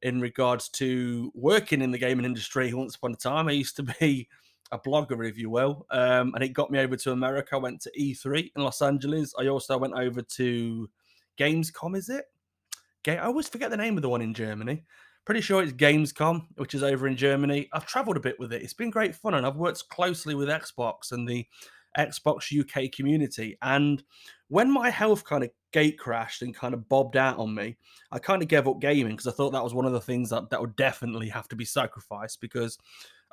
in 0.01 0.21
regards 0.21 0.69
to 0.69 1.31
working 1.33 1.81
in 1.81 1.91
the 1.91 1.97
gaming 1.97 2.25
industry 2.25 2.73
once 2.73 2.95
upon 2.95 3.13
a 3.13 3.17
time. 3.17 3.47
I 3.47 3.53
used 3.53 3.75
to 3.77 3.83
be 3.99 4.27
a 4.71 4.79
blogger, 4.79 5.27
if 5.27 5.37
you 5.37 5.49
will, 5.49 5.85
um, 5.91 6.33
and 6.35 6.43
it 6.43 6.49
got 6.49 6.71
me 6.71 6.79
over 6.79 6.95
to 6.95 7.11
America. 7.11 7.55
I 7.55 7.59
went 7.59 7.81
to 7.81 7.91
E3 7.99 8.51
in 8.55 8.63
Los 8.63 8.81
Angeles. 8.81 9.33
I 9.39 9.47
also 9.47 9.77
went 9.77 9.93
over 9.93 10.21
to 10.21 10.89
Gamescom, 11.37 11.95
is 11.95 12.09
it? 12.09 12.25
I 13.07 13.19
always 13.19 13.47
forget 13.47 13.69
the 13.69 13.77
name 13.77 13.95
of 13.95 14.01
the 14.01 14.09
one 14.09 14.21
in 14.21 14.33
Germany. 14.33 14.83
Pretty 15.23 15.39
sure 15.39 15.63
it's 15.63 15.71
Gamescom, 15.71 16.47
which 16.57 16.73
is 16.73 16.83
over 16.83 17.07
in 17.07 17.15
Germany. 17.15 17.69
I've 17.71 17.85
traveled 17.85 18.17
a 18.17 18.21
bit 18.21 18.37
with 18.39 18.51
it. 18.51 18.61
It's 18.61 18.73
been 18.73 18.89
great 18.89 19.15
fun, 19.15 19.33
and 19.33 19.45
I've 19.45 19.55
worked 19.55 19.87
closely 19.89 20.35
with 20.35 20.49
Xbox 20.49 21.11
and 21.11 21.27
the 21.27 21.45
Xbox 21.97 22.51
UK 22.57 22.91
community. 22.91 23.57
And 23.61 24.03
when 24.49 24.71
my 24.71 24.89
health 24.89 25.23
kind 25.23 25.43
of 25.43 25.49
gate 25.71 25.97
crashed 25.97 26.41
and 26.41 26.55
kind 26.55 26.73
of 26.73 26.87
bobbed 26.89 27.17
out 27.17 27.37
on 27.37 27.53
me, 27.53 27.77
I 28.11 28.19
kind 28.19 28.41
of 28.41 28.47
gave 28.47 28.67
up 28.67 28.79
gaming 28.79 29.15
because 29.15 29.27
I 29.27 29.31
thought 29.31 29.51
that 29.51 29.63
was 29.63 29.73
one 29.73 29.85
of 29.85 29.93
the 29.93 30.01
things 30.01 30.29
that, 30.29 30.49
that 30.49 30.61
would 30.61 30.75
definitely 30.75 31.29
have 31.29 31.47
to 31.49 31.55
be 31.55 31.65
sacrificed 31.65 32.39
because 32.41 32.77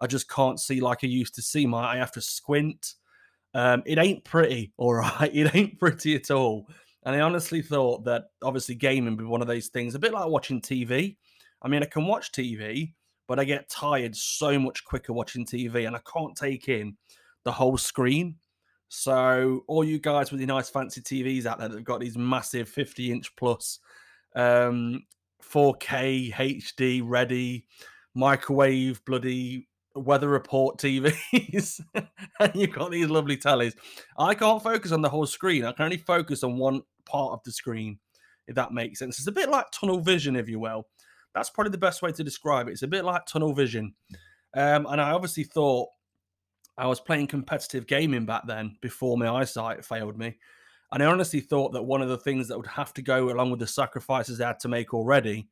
I 0.00 0.06
just 0.06 0.28
can't 0.28 0.60
see 0.60 0.80
like 0.80 1.04
I 1.04 1.06
used 1.06 1.34
to 1.36 1.42
see. 1.42 1.66
My 1.66 1.94
I 1.94 1.96
have 1.96 2.12
to 2.12 2.20
squint. 2.20 2.94
Um, 3.54 3.82
it 3.86 3.98
ain't 3.98 4.24
pretty, 4.24 4.72
all 4.78 4.94
right. 4.94 5.30
It 5.32 5.54
ain't 5.54 5.78
pretty 5.78 6.14
at 6.16 6.30
all. 6.30 6.68
And 7.04 7.14
I 7.14 7.20
honestly 7.20 7.62
thought 7.62 8.04
that 8.04 8.24
obviously 8.42 8.74
gaming 8.74 9.16
would 9.16 9.18
be 9.18 9.24
one 9.24 9.42
of 9.42 9.46
those 9.46 9.68
things, 9.68 9.94
a 9.94 9.98
bit 9.98 10.12
like 10.12 10.26
watching 10.26 10.60
TV. 10.60 11.16
I 11.62 11.68
mean, 11.68 11.82
I 11.82 11.86
can 11.86 12.06
watch 12.06 12.32
TV, 12.32 12.94
but 13.28 13.38
I 13.38 13.44
get 13.44 13.68
tired 13.68 14.16
so 14.16 14.58
much 14.58 14.84
quicker 14.84 15.12
watching 15.12 15.46
TV 15.46 15.86
and 15.86 15.94
I 15.94 16.00
can't 16.10 16.36
take 16.36 16.68
in 16.68 16.96
the 17.44 17.52
whole 17.52 17.76
screen. 17.76 18.36
So 18.88 19.64
all 19.66 19.84
you 19.84 19.98
guys 19.98 20.30
with 20.30 20.40
your 20.40 20.48
nice 20.48 20.70
fancy 20.70 21.00
TVs 21.00 21.46
out 21.46 21.58
there 21.58 21.68
that've 21.68 21.84
got 21.84 22.00
these 22.00 22.16
massive 22.16 22.68
50 22.68 23.12
inch 23.12 23.34
plus 23.36 23.80
um, 24.34 25.02
4K 25.42 26.32
HD 26.32 27.02
ready 27.04 27.66
microwave 28.14 29.04
bloody 29.04 29.68
weather 29.94 30.28
report 30.28 30.78
TVs, 30.78 31.80
and 32.40 32.54
you've 32.54 32.72
got 32.72 32.90
these 32.90 33.08
lovely 33.08 33.36
tellies. 33.36 33.74
I 34.18 34.34
can't 34.34 34.62
focus 34.62 34.92
on 34.92 35.02
the 35.02 35.08
whole 35.08 35.26
screen. 35.26 35.64
I 35.64 35.72
can 35.72 35.84
only 35.84 35.98
focus 35.98 36.42
on 36.42 36.58
one 36.58 36.82
part 37.04 37.32
of 37.32 37.40
the 37.44 37.52
screen, 37.52 37.98
if 38.46 38.54
that 38.56 38.72
makes 38.72 38.98
sense. 38.98 39.18
It's 39.18 39.28
a 39.28 39.32
bit 39.32 39.50
like 39.50 39.66
tunnel 39.72 40.00
vision, 40.00 40.36
if 40.36 40.48
you 40.48 40.58
will. 40.58 40.86
That's 41.34 41.50
probably 41.50 41.72
the 41.72 41.78
best 41.78 42.02
way 42.02 42.12
to 42.12 42.24
describe 42.24 42.68
it. 42.68 42.72
It's 42.72 42.82
a 42.82 42.88
bit 42.88 43.04
like 43.04 43.26
tunnel 43.26 43.54
vision. 43.54 43.94
Um, 44.54 44.86
and 44.88 45.00
I 45.00 45.10
obviously 45.10 45.44
thought 45.44 45.88
I 46.78 46.86
was 46.86 47.00
playing 47.00 47.26
competitive 47.28 47.86
gaming 47.86 48.26
back 48.26 48.42
then 48.46 48.76
before 48.80 49.16
my 49.16 49.28
eyesight 49.28 49.84
failed 49.84 50.16
me. 50.16 50.38
And 50.92 51.02
I 51.02 51.06
honestly 51.06 51.40
thought 51.40 51.72
that 51.72 51.82
one 51.82 52.02
of 52.02 52.08
the 52.08 52.18
things 52.18 52.46
that 52.48 52.56
would 52.56 52.68
have 52.68 52.94
to 52.94 53.02
go 53.02 53.30
along 53.30 53.50
with 53.50 53.60
the 53.60 53.66
sacrifices 53.66 54.40
I 54.40 54.48
had 54.48 54.60
to 54.60 54.68
make 54.68 54.94
already 54.94 55.48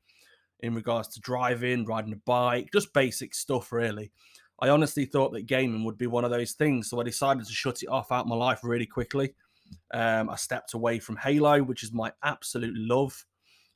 in 0.63 0.75
regards 0.75 1.09
to 1.09 1.21
driving, 1.21 1.85
riding 1.85 2.13
a 2.13 2.21
bike, 2.25 2.71
just 2.73 2.93
basic 2.93 3.35
stuff, 3.35 3.73
really. 3.73 4.11
I 4.61 4.69
honestly 4.69 5.05
thought 5.05 5.33
that 5.33 5.47
gaming 5.47 5.85
would 5.85 5.99
be 5.99 6.07
one 6.07 6.25
of 6.25 6.31
those 6.31 6.53
things. 6.53 6.89
So 6.89 7.01
I 7.01 7.05
decided 7.05 7.45
to 7.45 7.53
shut 7.53 7.83
it 7.83 7.89
off 7.89 8.13
out 8.13 8.29
my 8.29 8.37
life 8.37 8.61
really 8.63 8.87
quickly. 8.87 9.35
Um, 9.93 10.31
I 10.31 10.37
stepped 10.37 10.75
away 10.75 11.01
from 11.01 11.17
Halo, 11.17 11.63
which 11.63 11.83
is 11.83 11.93
my 11.93 12.13
absolute 12.23 12.77
love. 12.77 13.25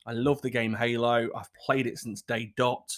I 0.05 0.13
love 0.13 0.41
the 0.41 0.49
game 0.49 0.73
Halo. 0.73 1.27
I've 1.35 1.53
played 1.53 1.87
it 1.87 1.97
since 1.97 2.21
day 2.21 2.53
dot. 2.55 2.89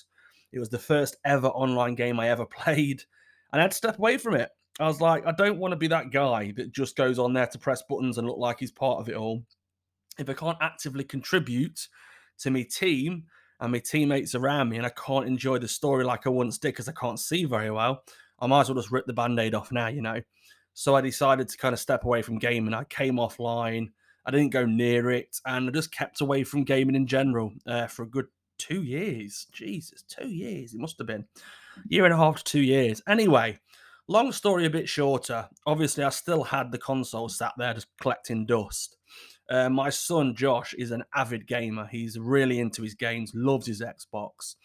It 0.52 0.60
was 0.60 0.70
the 0.70 0.78
first 0.78 1.18
ever 1.26 1.48
online 1.48 1.96
game 1.96 2.20
I 2.20 2.30
ever 2.30 2.46
played 2.60 3.04
and 3.52 3.60
I 3.60 3.64
had 3.64 3.72
to 3.72 3.78
step 3.78 3.98
away 3.98 4.18
from 4.18 4.36
it. 4.36 4.50
I 4.80 4.88
was 4.88 5.02
like, 5.02 5.26
I 5.26 5.32
don't 5.32 5.58
want 5.58 5.72
to 5.74 5.78
be 5.78 5.88
that 5.88 6.12
guy 6.12 6.54
that 6.56 6.72
just 6.72 6.96
goes 6.96 7.20
on 7.20 7.34
there 7.34 7.48
to 7.48 7.60
press 7.60 7.84
buttons 7.90 8.18
and 8.18 8.28
look 8.28 8.38
like 8.38 8.60
he's 8.60 8.72
part 8.72 9.00
of 9.00 9.10
it 9.10 9.16
all. 9.16 9.44
If 10.18 10.30
I 10.30 10.34
can't 10.34 10.58
actively 10.62 11.04
contribute 11.04 11.88
to 12.40 12.52
my 12.52 12.62
team 12.64 13.26
and 13.60 13.72
my 13.72 13.80
teammates 13.80 14.36
around 14.36 14.70
me, 14.70 14.78
and 14.78 14.86
I 14.86 14.92
can't 14.92 15.28
enjoy 15.28 15.58
the 15.58 15.68
story 15.68 16.04
like 16.04 16.26
I 16.26 16.30
once 16.30 16.58
did 16.58 16.70
because 16.70 16.88
I 16.88 16.94
can't 16.94 17.20
see 17.20 17.46
very 17.46 17.72
well, 17.72 18.04
I 18.40 18.48
might 18.48 18.62
as 18.62 18.70
well 18.70 18.82
just 18.82 18.92
rip 18.92 19.06
the 19.06 19.14
band 19.14 19.40
aid 19.40 19.56
off 19.56 19.72
now, 19.72 19.88
you 19.88 20.02
know. 20.02 20.22
So 20.74 20.96
I 20.96 21.02
decided 21.02 21.50
to 21.50 21.58
kind 21.58 21.74
of 21.74 21.80
step 21.80 22.06
away 22.06 22.22
from 22.22 22.40
gaming. 22.40 22.74
I 22.74 22.86
came 22.86 23.16
offline. 23.16 23.90
I 24.26 24.32
didn't 24.32 24.52
go 24.52 24.66
near 24.66 25.12
it, 25.12 25.40
and 25.46 25.68
I 25.68 25.72
just 25.72 25.92
kept 25.92 26.22
away 26.22 26.44
from 26.44 26.64
gaming 26.64 26.96
in 26.96 27.08
general 27.08 27.52
uh, 27.68 27.88
for 27.88 28.04
a 28.04 28.10
good 28.10 28.28
two 28.58 28.84
years. 28.84 29.48
Jesus, 29.52 30.04
two 30.04 30.30
years 30.30 30.74
it 30.74 30.80
must 30.80 30.98
have 31.00 31.08
been 31.08 31.26
year 31.88 32.06
and 32.06 32.14
a 32.14 32.18
half 32.18 32.38
to 32.38 32.44
two 32.44 32.62
years. 32.62 33.02
Anyway, 33.08 33.58
long 34.08 34.32
story 34.32 34.66
a 34.66 34.70
bit 34.70 34.88
shorter. 34.88 35.50
Obviously, 35.66 36.04
I 36.04 36.10
still 36.10 36.44
had 36.44 36.72
the 36.72 36.78
console 36.78 37.30
sat 37.30 37.54
there 37.58 37.74
just 37.74 37.88
collecting 38.00 38.46
dust. 38.46 38.98
Uh, 39.50 39.70
my 39.70 39.90
son 39.90 40.36
Josh 40.36 40.74
is 40.76 40.92
an 40.92 41.04
avid 41.16 41.48
gamer. 41.48 41.88
He's 41.88 42.20
really 42.20 42.60
into 42.60 42.84
his 42.84 42.94
games, 42.94 43.32
loves 43.34 43.68
his 43.68 43.82
Xbox. 43.82 44.56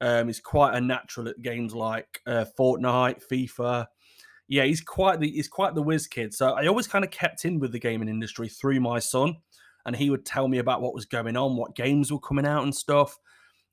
Um, 0.00 0.28
he's 0.28 0.40
quite 0.40 0.74
a 0.74 0.80
natural 0.80 1.28
at 1.28 1.42
games 1.42 1.74
like 1.74 2.22
uh, 2.26 2.46
Fortnite, 2.58 3.22
FIFA. 3.30 3.86
Yeah, 4.48 4.64
he's 4.64 4.80
quite 4.80 5.20
the 5.20 5.30
he's 5.30 5.48
quite 5.48 5.74
the 5.74 5.82
whiz 5.82 6.06
kid. 6.06 6.32
So 6.32 6.54
I 6.54 6.66
always 6.66 6.88
kind 6.88 7.04
of 7.04 7.10
kept 7.10 7.44
in 7.44 7.60
with 7.60 7.72
the 7.72 7.78
gaming 7.78 8.08
industry 8.08 8.48
through 8.48 8.80
my 8.80 8.98
son, 8.98 9.36
and 9.84 9.94
he 9.94 10.10
would 10.10 10.24
tell 10.24 10.48
me 10.48 10.58
about 10.58 10.80
what 10.80 10.94
was 10.94 11.04
going 11.04 11.36
on, 11.36 11.56
what 11.56 11.76
games 11.76 12.10
were 12.10 12.18
coming 12.18 12.46
out 12.46 12.62
and 12.62 12.74
stuff. 12.74 13.16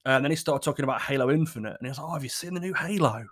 And 0.05 0.24
then 0.24 0.31
he 0.31 0.38
started 0.38 0.63
talking 0.63 0.83
about 0.83 1.01
Halo 1.01 1.31
Infinite, 1.31 1.77
and 1.79 1.88
he 1.88 1.89
was 1.89 1.97
like, 1.97 2.07
"Oh, 2.07 2.13
have 2.13 2.24
you 2.24 2.29
seen 2.29 2.53
the 2.53 2.59
new 2.59 2.74
Halo?" 2.74 3.25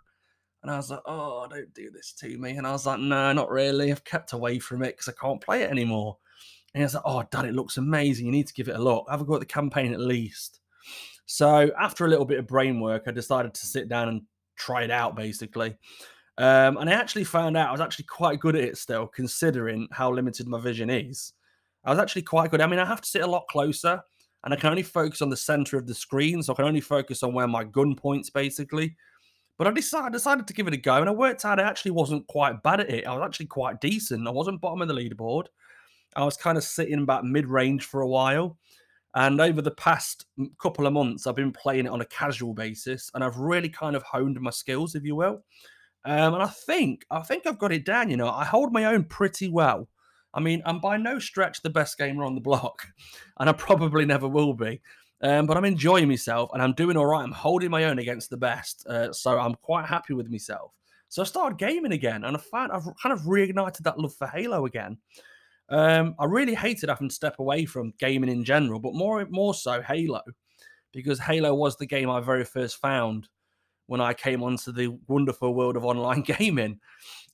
And 0.63 0.71
I 0.71 0.77
was 0.77 0.89
like, 0.89 1.01
"Oh, 1.05 1.47
don't 1.49 1.73
do 1.73 1.91
this 1.91 2.13
to 2.19 2.37
me." 2.37 2.51
And 2.51 2.65
I 2.65 2.71
was 2.71 2.85
like, 2.85 2.99
"No, 2.99 3.31
not 3.33 3.51
really. 3.51 3.91
I've 3.91 4.03
kept 4.03 4.33
away 4.33 4.57
from 4.57 4.81
it 4.81 4.97
because 4.97 5.09
I 5.09 5.13
can't 5.21 5.41
play 5.41 5.63
it 5.63 5.69
anymore." 5.69 6.17
And 6.75 6.81
he 6.81 6.83
was 6.83 6.93
like, 6.93 7.03
"Oh, 7.05 7.23
Dad, 7.31 7.45
it 7.45 7.55
looks 7.55 7.77
amazing. 7.77 8.25
You 8.25 8.33
need 8.33 8.47
to 8.47 8.53
give 8.53 8.67
it 8.67 8.75
a 8.75 8.83
look. 8.83 9.07
Have 9.09 9.21
a 9.21 9.23
go 9.23 9.35
at 9.35 9.39
the 9.39 9.45
campaign 9.45 9.93
at 9.93 9.99
least." 10.01 10.59
So 11.25 11.71
after 11.79 12.05
a 12.05 12.09
little 12.09 12.25
bit 12.25 12.37
of 12.37 12.47
brain 12.47 12.81
work, 12.81 13.03
I 13.07 13.11
decided 13.11 13.53
to 13.53 13.65
sit 13.65 13.87
down 13.87 14.09
and 14.09 14.21
try 14.57 14.83
it 14.83 14.91
out, 14.91 15.15
basically. 15.15 15.77
Um, 16.37 16.75
and 16.75 16.89
I 16.89 16.93
actually 16.93 17.23
found 17.23 17.55
out 17.55 17.69
I 17.69 17.71
was 17.71 17.79
actually 17.79 18.05
quite 18.05 18.41
good 18.41 18.57
at 18.57 18.63
it 18.65 18.77
still, 18.77 19.07
considering 19.07 19.87
how 19.93 20.11
limited 20.11 20.49
my 20.49 20.59
vision 20.59 20.89
is. 20.89 21.31
I 21.85 21.91
was 21.91 21.99
actually 21.99 22.23
quite 22.23 22.51
good. 22.51 22.59
I 22.59 22.67
mean, 22.67 22.79
I 22.79 22.85
have 22.85 22.99
to 22.99 23.07
sit 23.07 23.21
a 23.21 23.27
lot 23.27 23.47
closer, 23.47 24.01
and 24.43 24.53
I 24.53 24.57
can 24.57 24.69
only 24.69 24.83
focus 24.83 25.21
on 25.21 25.29
the 25.29 25.37
center 25.37 25.77
of 25.77 25.87
the 25.87 25.95
screen, 25.95 26.43
so 26.43 26.51
I 26.51 26.57
can 26.57 26.65
only 26.65 26.81
focus 26.81 27.23
on 27.23 27.33
where 27.33 27.47
my 27.47 27.63
gun 27.63 27.95
points, 27.95 28.29
basically. 28.29 28.97
But 29.57 29.67
I 29.67 29.71
decided, 29.71 30.11
decided 30.11 30.45
to 30.47 30.53
give 30.53 30.67
it 30.67 30.73
a 30.73 30.77
go, 30.77 30.95
and 30.95 31.07
I 31.07 31.13
worked 31.13 31.45
out 31.45 31.57
I 31.57 31.63
actually 31.63 31.91
wasn't 31.91 32.27
quite 32.27 32.61
bad 32.63 32.81
at 32.81 32.89
it. 32.89 33.07
I 33.07 33.13
was 33.13 33.25
actually 33.25 33.45
quite 33.45 33.79
decent. 33.79 34.27
I 34.27 34.31
wasn't 34.31 34.59
bottom 34.59 34.81
of 34.81 34.89
the 34.89 34.93
leaderboard. 34.93 35.45
I 36.15 36.23
was 36.23 36.37
kind 36.37 36.57
of 36.57 36.63
sitting 36.63 36.99
about 37.01 37.25
mid 37.25 37.47
range 37.47 37.85
for 37.85 38.01
a 38.01 38.07
while. 38.07 38.57
And 39.15 39.39
over 39.39 39.61
the 39.61 39.71
past 39.71 40.25
couple 40.61 40.85
of 40.85 40.91
months, 40.91 41.25
I've 41.25 41.37
been 41.37 41.53
playing 41.53 41.85
it 41.85 41.91
on 41.91 42.01
a 42.01 42.05
casual 42.05 42.53
basis, 42.53 43.09
and 43.13 43.23
I've 43.23 43.37
really 43.37 43.69
kind 43.69 43.95
of 43.95 44.03
honed 44.03 44.39
my 44.41 44.49
skills, 44.49 44.93
if 44.93 45.05
you 45.05 45.15
will. 45.15 45.41
Um, 46.03 46.35
and 46.35 46.43
I 46.43 46.47
think 46.47 47.05
I 47.09 47.21
think 47.21 47.47
I've 47.47 47.57
got 47.57 47.71
it 47.71 47.85
down. 47.85 48.09
You 48.09 48.17
know, 48.17 48.29
I 48.29 48.43
hold 48.43 48.73
my 48.73 48.85
own 48.85 49.05
pretty 49.05 49.47
well. 49.49 49.87
I 50.33 50.41
mean, 50.41 50.61
I'm 50.65 50.79
by 50.81 50.97
no 50.97 51.17
stretch 51.17 51.61
the 51.61 51.69
best 51.69 51.97
gamer 51.97 52.25
on 52.25 52.35
the 52.35 52.41
block, 52.41 52.87
and 53.39 53.49
I 53.49 53.53
probably 53.53 54.05
never 54.05 54.27
will 54.27 54.53
be. 54.53 54.81
Um, 55.21 55.45
but 55.45 55.55
I'm 55.55 55.65
enjoying 55.65 56.09
myself, 56.09 56.49
and 56.53 56.61
I'm 56.61 56.73
doing 56.73 56.97
all 56.97 57.05
right. 57.05 57.23
I'm 57.23 57.31
holding 57.31 57.71
my 57.71 57.85
own 57.85 57.99
against 57.99 58.29
the 58.29 58.37
best, 58.37 58.85
uh, 58.85 59.13
so 59.13 59.39
I'm 59.39 59.55
quite 59.55 59.85
happy 59.85 60.13
with 60.13 60.29
myself. 60.29 60.73
So 61.07 61.21
I 61.21 61.25
started 61.25 61.57
gaming 61.57 61.93
again, 61.93 62.25
and 62.25 62.35
I 62.35 62.39
found 62.39 62.73
I've 62.73 62.83
kind 63.01 63.13
of 63.13 63.21
reignited 63.21 63.83
that 63.83 63.97
love 63.97 64.13
for 64.13 64.27
Halo 64.27 64.65
again. 64.65 64.97
Um, 65.69 66.15
I 66.19 66.25
really 66.25 66.53
hated 66.53 66.89
having 66.89 67.09
to 67.09 67.15
step 67.15 67.39
away 67.39 67.65
from 67.65 67.93
gaming 67.99 68.29
in 68.29 68.43
general, 68.43 68.79
but 68.79 68.93
more 68.93 69.25
more 69.29 69.53
so 69.53 69.81
Halo, 69.81 70.21
because 70.91 71.19
Halo 71.19 71.53
was 71.55 71.77
the 71.77 71.87
game 71.87 72.09
I 72.09 72.19
very 72.19 72.45
first 72.45 72.77
found 72.77 73.27
when 73.87 74.01
I 74.01 74.13
came 74.13 74.43
onto 74.43 74.71
the 74.71 74.97
wonderful 75.07 75.53
world 75.53 75.77
of 75.77 75.85
online 75.85 76.21
gaming. 76.21 76.79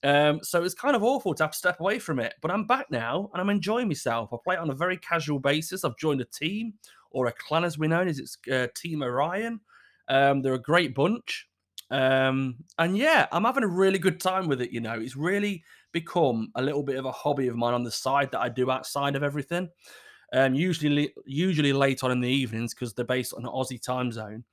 Um, 0.04 0.40
so 0.44 0.64
it's 0.64 0.74
kind 0.74 0.96
of 0.96 1.04
awful 1.04 1.34
to 1.36 1.44
have 1.44 1.52
to 1.52 1.58
step 1.58 1.80
away 1.80 2.00
from 2.00 2.20
it, 2.20 2.34
but 2.42 2.52
I'm 2.52 2.66
back 2.66 2.90
now 2.90 3.30
and 3.34 3.42
I'm 3.42 3.50
enjoying 3.50 3.88
myself. 3.88 4.34
I 4.34 4.38
play 4.44 4.56
it 4.56 4.60
on 4.60 4.70
a 4.70 4.76
very 4.76 4.98
casual 4.98 5.40
basis. 5.40 5.86
I've 5.86 5.98
joined 5.98 6.22
a 6.22 6.26
team 6.26 6.74
or 7.12 7.28
a 7.28 7.32
clan, 7.32 7.64
as 7.64 7.78
we 7.78 7.88
know, 7.88 8.02
as 8.02 8.20
it's 8.20 8.38
uh, 8.52 8.68
Team 8.76 9.04
Orion. 9.04 9.60
Um, 10.08 10.42
they're 10.42 10.56
a 10.56 10.62
great 10.62 10.96
bunch. 10.96 11.48
Um, 11.92 12.56
and 12.80 12.98
yeah, 12.98 13.28
I'm 13.32 13.44
having 13.44 13.64
a 13.64 13.68
really 13.68 14.00
good 14.00 14.20
time 14.20 14.48
with 14.48 14.62
it. 14.62 14.72
You 14.72 14.80
know, 14.80 14.94
it's 14.94 15.16
really 15.16 15.64
become 15.92 16.52
a 16.56 16.62
little 16.62 16.84
bit 16.84 16.98
of 16.98 17.06
a 17.06 17.12
hobby 17.12 17.48
of 17.48 17.56
mine 17.56 17.74
on 17.74 17.84
the 17.84 17.92
side 17.92 18.32
that 18.32 18.42
I 18.42 18.50
do 18.50 18.70
outside 18.72 19.16
of 19.16 19.24
everything. 19.24 19.70
Um, 20.34 20.56
usually, 20.56 21.14
usually 21.26 21.74
late 21.74 22.04
on 22.04 22.12
in 22.12 22.22
the 22.22 22.30
evenings 22.30 22.74
because 22.74 22.94
they're 22.94 23.06
based 23.06 23.34
on 23.34 23.44
an 23.44 23.52
Aussie 23.52 23.82
time 23.82 24.12
zone. 24.12 24.44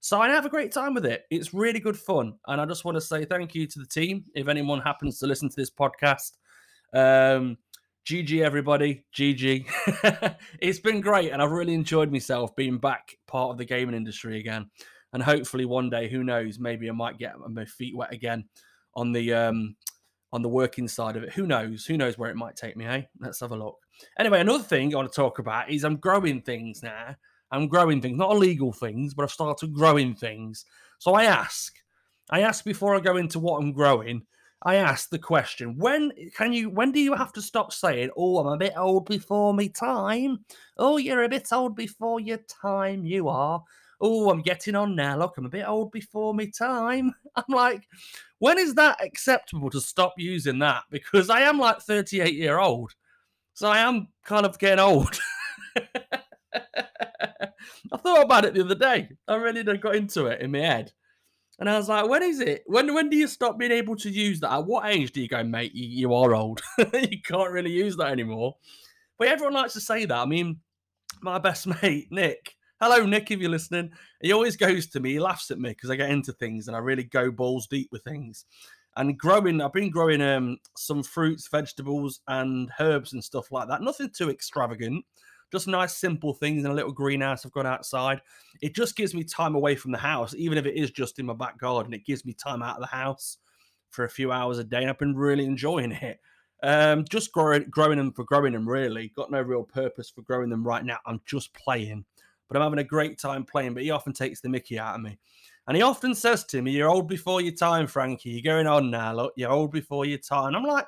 So 0.00 0.20
I 0.20 0.28
have 0.28 0.44
a 0.44 0.50
great 0.50 0.70
time 0.70 0.94
with 0.94 1.06
it. 1.06 1.24
It's 1.30 1.54
really 1.54 1.80
good 1.80 1.98
fun. 1.98 2.34
And 2.46 2.60
I 2.60 2.66
just 2.66 2.84
want 2.84 2.96
to 2.96 3.00
say 3.00 3.24
thank 3.24 3.54
you 3.54 3.66
to 3.66 3.78
the 3.78 3.86
team. 3.86 4.24
If 4.34 4.48
anyone 4.48 4.80
happens 4.80 5.18
to 5.18 5.26
listen 5.26 5.48
to 5.48 5.56
this 5.56 5.70
podcast, 5.70 6.32
um, 6.92 7.56
GG, 8.06 8.42
everybody. 8.42 9.04
GG. 9.16 10.36
it's 10.60 10.78
been 10.78 11.00
great. 11.00 11.32
And 11.32 11.40
I've 11.40 11.52
really 11.52 11.72
enjoyed 11.72 12.12
myself 12.12 12.54
being 12.54 12.76
back 12.76 13.16
part 13.26 13.50
of 13.50 13.56
the 13.56 13.64
gaming 13.64 13.94
industry 13.94 14.38
again. 14.38 14.70
And 15.14 15.22
hopefully 15.22 15.64
one 15.64 15.88
day, 15.88 16.08
who 16.08 16.22
knows, 16.22 16.58
maybe 16.58 16.88
I 16.88 16.92
might 16.92 17.18
get 17.18 17.38
my 17.38 17.64
feet 17.64 17.96
wet 17.96 18.12
again 18.12 18.44
on 18.94 19.12
the 19.12 19.32
um 19.32 19.76
on 20.34 20.42
the 20.42 20.48
working 20.48 20.88
side 20.88 21.16
of 21.16 21.22
it. 21.22 21.32
Who 21.32 21.46
knows? 21.46 21.86
Who 21.86 21.96
knows 21.96 22.18
where 22.18 22.28
it 22.28 22.36
might 22.36 22.56
take 22.56 22.76
me, 22.76 22.84
hey? 22.84 23.08
Let's 23.20 23.38
have 23.38 23.52
a 23.52 23.56
look. 23.56 23.78
Anyway, 24.18 24.40
another 24.40 24.64
thing 24.64 24.92
I 24.92 24.96
want 24.96 25.10
to 25.10 25.14
talk 25.14 25.38
about 25.38 25.70
is 25.70 25.84
I'm 25.84 25.96
growing 25.96 26.42
things 26.42 26.82
now. 26.82 27.14
I'm 27.52 27.68
growing 27.68 28.02
things, 28.02 28.18
not 28.18 28.32
illegal 28.32 28.72
things, 28.72 29.14
but 29.14 29.22
I've 29.22 29.30
started 29.30 29.72
growing 29.72 30.12
things. 30.12 30.64
So 30.98 31.14
I 31.14 31.24
ask, 31.26 31.72
I 32.30 32.40
ask 32.40 32.64
before 32.64 32.96
I 32.96 33.00
go 33.00 33.16
into 33.16 33.38
what 33.38 33.62
I'm 33.62 33.70
growing, 33.70 34.22
I 34.64 34.74
ask 34.76 35.08
the 35.08 35.20
question: 35.20 35.78
When 35.78 36.10
can 36.36 36.52
you? 36.52 36.68
When 36.68 36.90
do 36.90 36.98
you 36.98 37.14
have 37.14 37.32
to 37.34 37.42
stop 37.42 37.72
saying, 37.72 38.10
"Oh, 38.16 38.38
I'm 38.38 38.46
a 38.48 38.56
bit 38.56 38.72
old 38.76 39.06
before 39.06 39.54
me 39.54 39.68
time"? 39.68 40.44
Oh, 40.78 40.96
you're 40.96 41.22
a 41.22 41.28
bit 41.28 41.52
old 41.52 41.76
before 41.76 42.18
your 42.18 42.38
time. 42.38 43.04
You 43.04 43.28
are. 43.28 43.62
Oh, 44.00 44.30
I'm 44.30 44.42
getting 44.42 44.74
on 44.74 44.96
now. 44.96 45.18
Look, 45.18 45.36
I'm 45.36 45.46
a 45.46 45.50
bit 45.50 45.68
old 45.68 45.92
before 45.92 46.34
me 46.34 46.50
time. 46.50 47.12
I'm 47.36 47.44
like, 47.48 47.86
when 48.38 48.58
is 48.58 48.74
that 48.74 49.02
acceptable 49.02 49.70
to 49.70 49.80
stop 49.80 50.14
using 50.18 50.58
that? 50.60 50.84
Because 50.90 51.30
I 51.30 51.42
am 51.42 51.58
like 51.58 51.80
38 51.80 52.34
year 52.34 52.58
old, 52.58 52.92
so 53.54 53.68
I 53.68 53.78
am 53.78 54.08
kind 54.24 54.46
of 54.46 54.58
getting 54.58 54.80
old. 54.80 55.18
I 57.92 57.96
thought 57.98 58.24
about 58.24 58.44
it 58.44 58.54
the 58.54 58.64
other 58.64 58.74
day. 58.74 59.08
I 59.26 59.36
really 59.36 59.62
got 59.78 59.96
into 59.96 60.26
it 60.26 60.40
in 60.40 60.50
my 60.52 60.58
head. 60.58 60.92
And 61.58 61.70
I 61.70 61.76
was 61.76 61.88
like, 61.88 62.08
when 62.08 62.22
is 62.22 62.40
it? 62.40 62.64
When 62.66 62.92
when 62.94 63.08
do 63.08 63.16
you 63.16 63.28
stop 63.28 63.58
being 63.58 63.70
able 63.70 63.96
to 63.96 64.10
use 64.10 64.40
that? 64.40 64.52
At 64.52 64.66
what 64.66 64.86
age 64.86 65.12
do 65.12 65.20
you 65.20 65.28
go, 65.28 65.44
mate? 65.44 65.74
You, 65.74 65.86
you 65.86 66.14
are 66.14 66.34
old. 66.34 66.60
you 66.78 67.22
can't 67.22 67.52
really 67.52 67.70
use 67.70 67.96
that 67.96 68.10
anymore. 68.10 68.56
But 69.18 69.28
everyone 69.28 69.54
likes 69.54 69.74
to 69.74 69.80
say 69.80 70.04
that. 70.04 70.18
I 70.18 70.26
mean, 70.26 70.60
my 71.22 71.38
best 71.38 71.66
mate, 71.82 72.08
Nick. 72.10 72.56
Hello, 72.86 73.06
Nick, 73.06 73.30
if 73.30 73.40
you're 73.40 73.48
listening. 73.48 73.92
He 74.20 74.34
always 74.34 74.58
goes 74.58 74.86
to 74.88 75.00
me, 75.00 75.12
he 75.12 75.18
laughs 75.18 75.50
at 75.50 75.58
me 75.58 75.70
because 75.70 75.88
I 75.88 75.96
get 75.96 76.10
into 76.10 76.34
things 76.34 76.68
and 76.68 76.76
I 76.76 76.80
really 76.80 77.04
go 77.04 77.30
balls 77.30 77.66
deep 77.66 77.88
with 77.90 78.04
things. 78.04 78.44
And 78.98 79.18
growing, 79.18 79.62
I've 79.62 79.72
been 79.72 79.88
growing 79.88 80.20
um, 80.20 80.58
some 80.76 81.02
fruits, 81.02 81.48
vegetables, 81.48 82.20
and 82.28 82.70
herbs 82.78 83.14
and 83.14 83.24
stuff 83.24 83.50
like 83.50 83.68
that. 83.68 83.80
Nothing 83.80 84.10
too 84.14 84.28
extravagant 84.28 85.02
just 85.50 85.66
nice, 85.66 85.96
simple 85.96 86.34
things 86.34 86.62
in 86.62 86.70
a 86.70 86.74
little 86.74 86.92
greenhouse 86.92 87.46
I've 87.46 87.52
got 87.52 87.64
outside. 87.64 88.20
It 88.60 88.74
just 88.74 88.96
gives 88.96 89.14
me 89.14 89.24
time 89.24 89.54
away 89.54 89.76
from 89.76 89.92
the 89.92 89.98
house, 89.98 90.34
even 90.34 90.58
if 90.58 90.66
it 90.66 90.76
is 90.76 90.90
just 90.90 91.18
in 91.18 91.24
my 91.24 91.32
back 91.32 91.56
garden. 91.58 91.94
It 91.94 92.04
gives 92.04 92.26
me 92.26 92.34
time 92.34 92.62
out 92.62 92.76
of 92.76 92.82
the 92.82 92.94
house 92.94 93.38
for 93.88 94.04
a 94.04 94.10
few 94.10 94.30
hours 94.30 94.58
a 94.58 94.64
day. 94.64 94.82
And 94.82 94.90
I've 94.90 94.98
been 94.98 95.16
really 95.16 95.46
enjoying 95.46 95.92
it. 95.92 96.20
Um, 96.62 97.04
just 97.08 97.30
growing, 97.30 97.66
growing 97.70 97.98
them 97.98 98.12
for 98.12 98.24
growing 98.24 98.52
them, 98.52 98.68
really. 98.68 99.12
Got 99.16 99.30
no 99.30 99.40
real 99.40 99.64
purpose 99.64 100.10
for 100.10 100.22
growing 100.22 100.50
them 100.50 100.66
right 100.66 100.84
now. 100.84 100.98
I'm 101.06 101.20
just 101.24 101.54
playing, 101.54 102.04
but 102.48 102.56
I'm 102.56 102.62
having 102.62 102.78
a 102.78 102.84
great 102.84 103.18
time 103.18 103.44
playing. 103.44 103.74
But 103.74 103.82
he 103.82 103.90
often 103.90 104.12
takes 104.12 104.40
the 104.40 104.48
mickey 104.48 104.78
out 104.78 104.96
of 104.96 105.02
me. 105.02 105.18
And 105.66 105.76
he 105.76 105.82
often 105.82 106.14
says 106.14 106.44
to 106.46 106.62
me, 106.62 106.72
You're 106.72 106.90
old 106.90 107.08
before 107.08 107.40
your 107.40 107.54
time, 107.54 107.86
Frankie. 107.86 108.30
You're 108.30 108.54
going 108.54 108.66
on 108.66 108.90
now. 108.90 109.14
Look, 109.14 109.32
you're 109.36 109.50
old 109.50 109.72
before 109.72 110.04
your 110.04 110.18
time. 110.18 110.48
And 110.48 110.56
I'm 110.56 110.64
like, 110.64 110.86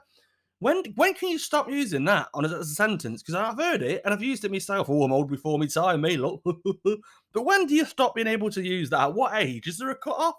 when 0.59 0.83
when 0.95 1.15
can 1.15 1.29
you 1.29 1.39
stop 1.39 1.69
using 1.69 2.05
that 2.07 2.29
on 2.35 2.45
as 2.45 2.53
a 2.53 2.65
sentence? 2.65 3.23
Because 3.23 3.35
I've 3.35 3.59
heard 3.59 3.83
it 3.83 4.01
and 4.05 4.15
I've 4.15 4.23
used 4.23 4.45
it 4.45 4.51
myself. 4.51 4.89
Oh, 4.89 5.03
I'm 5.03 5.13
old 5.13 5.31
before 5.31 5.59
my 5.59 5.67
time, 5.67 6.01
me 6.03 6.17
look. 6.17 6.43
but 6.85 7.45
when 7.45 7.67
do 7.67 7.75
you 7.75 7.85
stop 7.85 8.15
being 8.15 8.27
able 8.27 8.51
to 8.51 8.63
use 8.63 8.91
that? 8.91 9.01
At 9.01 9.15
what 9.15 9.35
age? 9.35 9.67
Is 9.67 9.79
there 9.79 9.91
a 9.91 9.97
cut 9.97 10.17
off? 10.17 10.35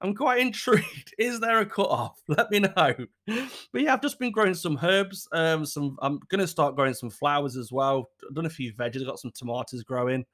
I'm 0.00 0.14
quite 0.14 0.40
intrigued. 0.46 1.14
Is 1.18 1.40
there 1.40 1.58
a 1.58 1.66
cut 1.66 1.88
off? 1.88 2.20
Let 2.28 2.50
me 2.50 2.60
know. 2.60 2.94
But 3.72 3.82
yeah, 3.82 3.92
I've 3.92 4.02
just 4.02 4.18
been 4.18 4.32
growing 4.32 4.54
some 4.54 4.78
herbs. 4.82 5.28
Um, 5.32 5.66
some 5.66 5.98
I'm 6.00 6.20
gonna 6.28 6.46
start 6.46 6.76
growing 6.76 6.94
some 6.94 7.10
flowers 7.10 7.56
as 7.56 7.70
well. 7.72 8.10
I've 8.28 8.34
done 8.34 8.46
a 8.46 8.50
few 8.50 8.72
veggies. 8.72 9.00
I've 9.00 9.06
got 9.06 9.18
some 9.18 9.32
tomatoes 9.32 9.82
growing. 9.82 10.24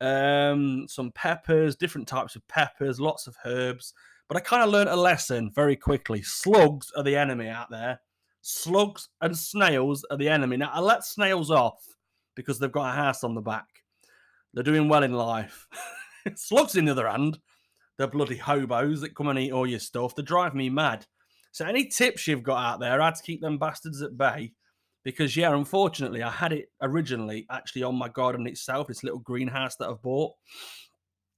Um, 0.00 0.86
some 0.88 1.10
peppers, 1.12 1.74
different 1.74 2.06
types 2.06 2.36
of 2.36 2.46
peppers, 2.46 3.00
lots 3.00 3.26
of 3.26 3.36
herbs. 3.44 3.94
But 4.28 4.36
I 4.36 4.40
kind 4.40 4.62
of 4.62 4.70
learned 4.70 4.90
a 4.90 4.96
lesson 4.96 5.50
very 5.52 5.74
quickly. 5.74 6.22
Slugs 6.22 6.92
are 6.96 7.02
the 7.02 7.16
enemy 7.16 7.48
out 7.48 7.70
there 7.70 8.00
slugs 8.42 9.08
and 9.20 9.36
snails 9.36 10.04
are 10.10 10.16
the 10.16 10.28
enemy. 10.28 10.56
Now, 10.56 10.70
I 10.72 10.80
let 10.80 11.04
snails 11.04 11.50
off 11.50 11.84
because 12.34 12.58
they've 12.58 12.72
got 12.72 12.90
a 12.90 12.96
house 12.96 13.24
on 13.24 13.34
the 13.34 13.40
back. 13.40 13.66
They're 14.54 14.64
doing 14.64 14.88
well 14.88 15.02
in 15.02 15.12
life. 15.12 15.66
slugs, 16.34 16.74
in 16.74 16.86
the 16.86 16.92
other 16.92 17.08
hand, 17.08 17.38
they're 17.98 18.06
bloody 18.06 18.36
hobos 18.36 19.00
that 19.00 19.14
come 19.14 19.28
and 19.28 19.38
eat 19.38 19.52
all 19.52 19.66
your 19.66 19.80
stuff. 19.80 20.14
They 20.14 20.22
drive 20.22 20.54
me 20.54 20.70
mad. 20.70 21.04
So, 21.52 21.66
any 21.66 21.86
tips 21.86 22.26
you've 22.26 22.42
got 22.42 22.64
out 22.64 22.80
there, 22.80 23.00
how 23.00 23.10
to 23.10 23.22
keep 23.22 23.40
them 23.40 23.58
bastards 23.58 24.00
at 24.00 24.16
bay? 24.16 24.52
Because, 25.04 25.36
yeah, 25.36 25.54
unfortunately, 25.54 26.22
I 26.22 26.30
had 26.30 26.52
it 26.52 26.70
originally 26.82 27.46
actually 27.50 27.82
on 27.82 27.96
my 27.96 28.08
garden 28.08 28.46
itself, 28.46 28.86
this 28.86 29.02
little 29.02 29.20
greenhouse 29.20 29.76
that 29.76 29.88
I've 29.88 30.02
bought. 30.02 30.34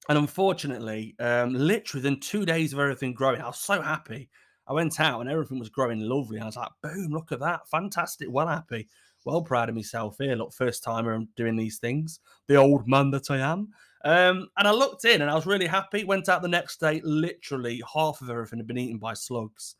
And 0.08 0.18
unfortunately, 0.18 1.14
um, 1.20 1.54
literally 1.54 2.02
within 2.02 2.20
two 2.20 2.44
days 2.44 2.72
of 2.72 2.80
everything 2.80 3.14
growing, 3.14 3.40
I 3.40 3.46
was 3.46 3.58
so 3.58 3.80
happy. 3.80 4.28
I 4.66 4.72
went 4.72 4.98
out 5.00 5.20
and 5.20 5.30
everything 5.30 5.58
was 5.58 5.68
growing 5.68 6.00
lovely. 6.00 6.40
I 6.40 6.46
was 6.46 6.56
like, 6.56 6.70
boom, 6.82 7.08
look 7.10 7.32
at 7.32 7.40
that. 7.40 7.68
Fantastic. 7.70 8.28
Well 8.30 8.48
happy. 8.48 8.88
Well 9.24 9.42
proud 9.42 9.68
of 9.68 9.74
myself 9.74 10.16
here. 10.18 10.34
Look, 10.36 10.52
first 10.52 10.82
timer 10.82 11.12
I'm 11.12 11.28
doing 11.36 11.56
these 11.56 11.78
things. 11.78 12.20
The 12.48 12.56
old 12.56 12.88
man 12.88 13.10
that 13.10 13.30
I 13.30 13.38
am. 13.38 13.68
Um, 14.04 14.48
and 14.56 14.66
I 14.66 14.70
looked 14.70 15.04
in 15.04 15.20
and 15.22 15.30
I 15.30 15.34
was 15.34 15.46
really 15.46 15.66
happy. 15.66 16.04
Went 16.04 16.28
out 16.28 16.42
the 16.42 16.48
next 16.48 16.80
day, 16.80 17.00
literally 17.04 17.82
half 17.92 18.20
of 18.20 18.30
everything 18.30 18.58
had 18.58 18.66
been 18.66 18.78
eaten 18.78 18.98
by 18.98 19.14
slugs. 19.14 19.76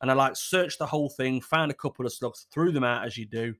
And 0.00 0.10
I 0.10 0.14
like 0.14 0.36
searched 0.36 0.78
the 0.78 0.86
whole 0.86 1.08
thing, 1.08 1.40
found 1.40 1.70
a 1.70 1.74
couple 1.74 2.06
of 2.06 2.12
slugs, 2.12 2.46
threw 2.52 2.70
them 2.70 2.84
out 2.84 3.06
as 3.06 3.16
you 3.16 3.26
do. 3.26 3.54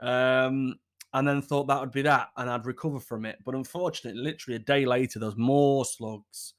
Um, 0.00 0.76
and 1.12 1.26
then 1.26 1.42
thought 1.42 1.66
that 1.66 1.80
would 1.80 1.90
be 1.90 2.02
that 2.02 2.28
and 2.36 2.48
I'd 2.48 2.66
recover 2.66 3.00
from 3.00 3.24
it. 3.24 3.38
But 3.44 3.54
unfortunately, 3.54 4.20
literally 4.22 4.56
a 4.56 4.60
day 4.60 4.84
later, 4.84 5.18
there's 5.18 5.36
more 5.36 5.84
slugs. 5.84 6.54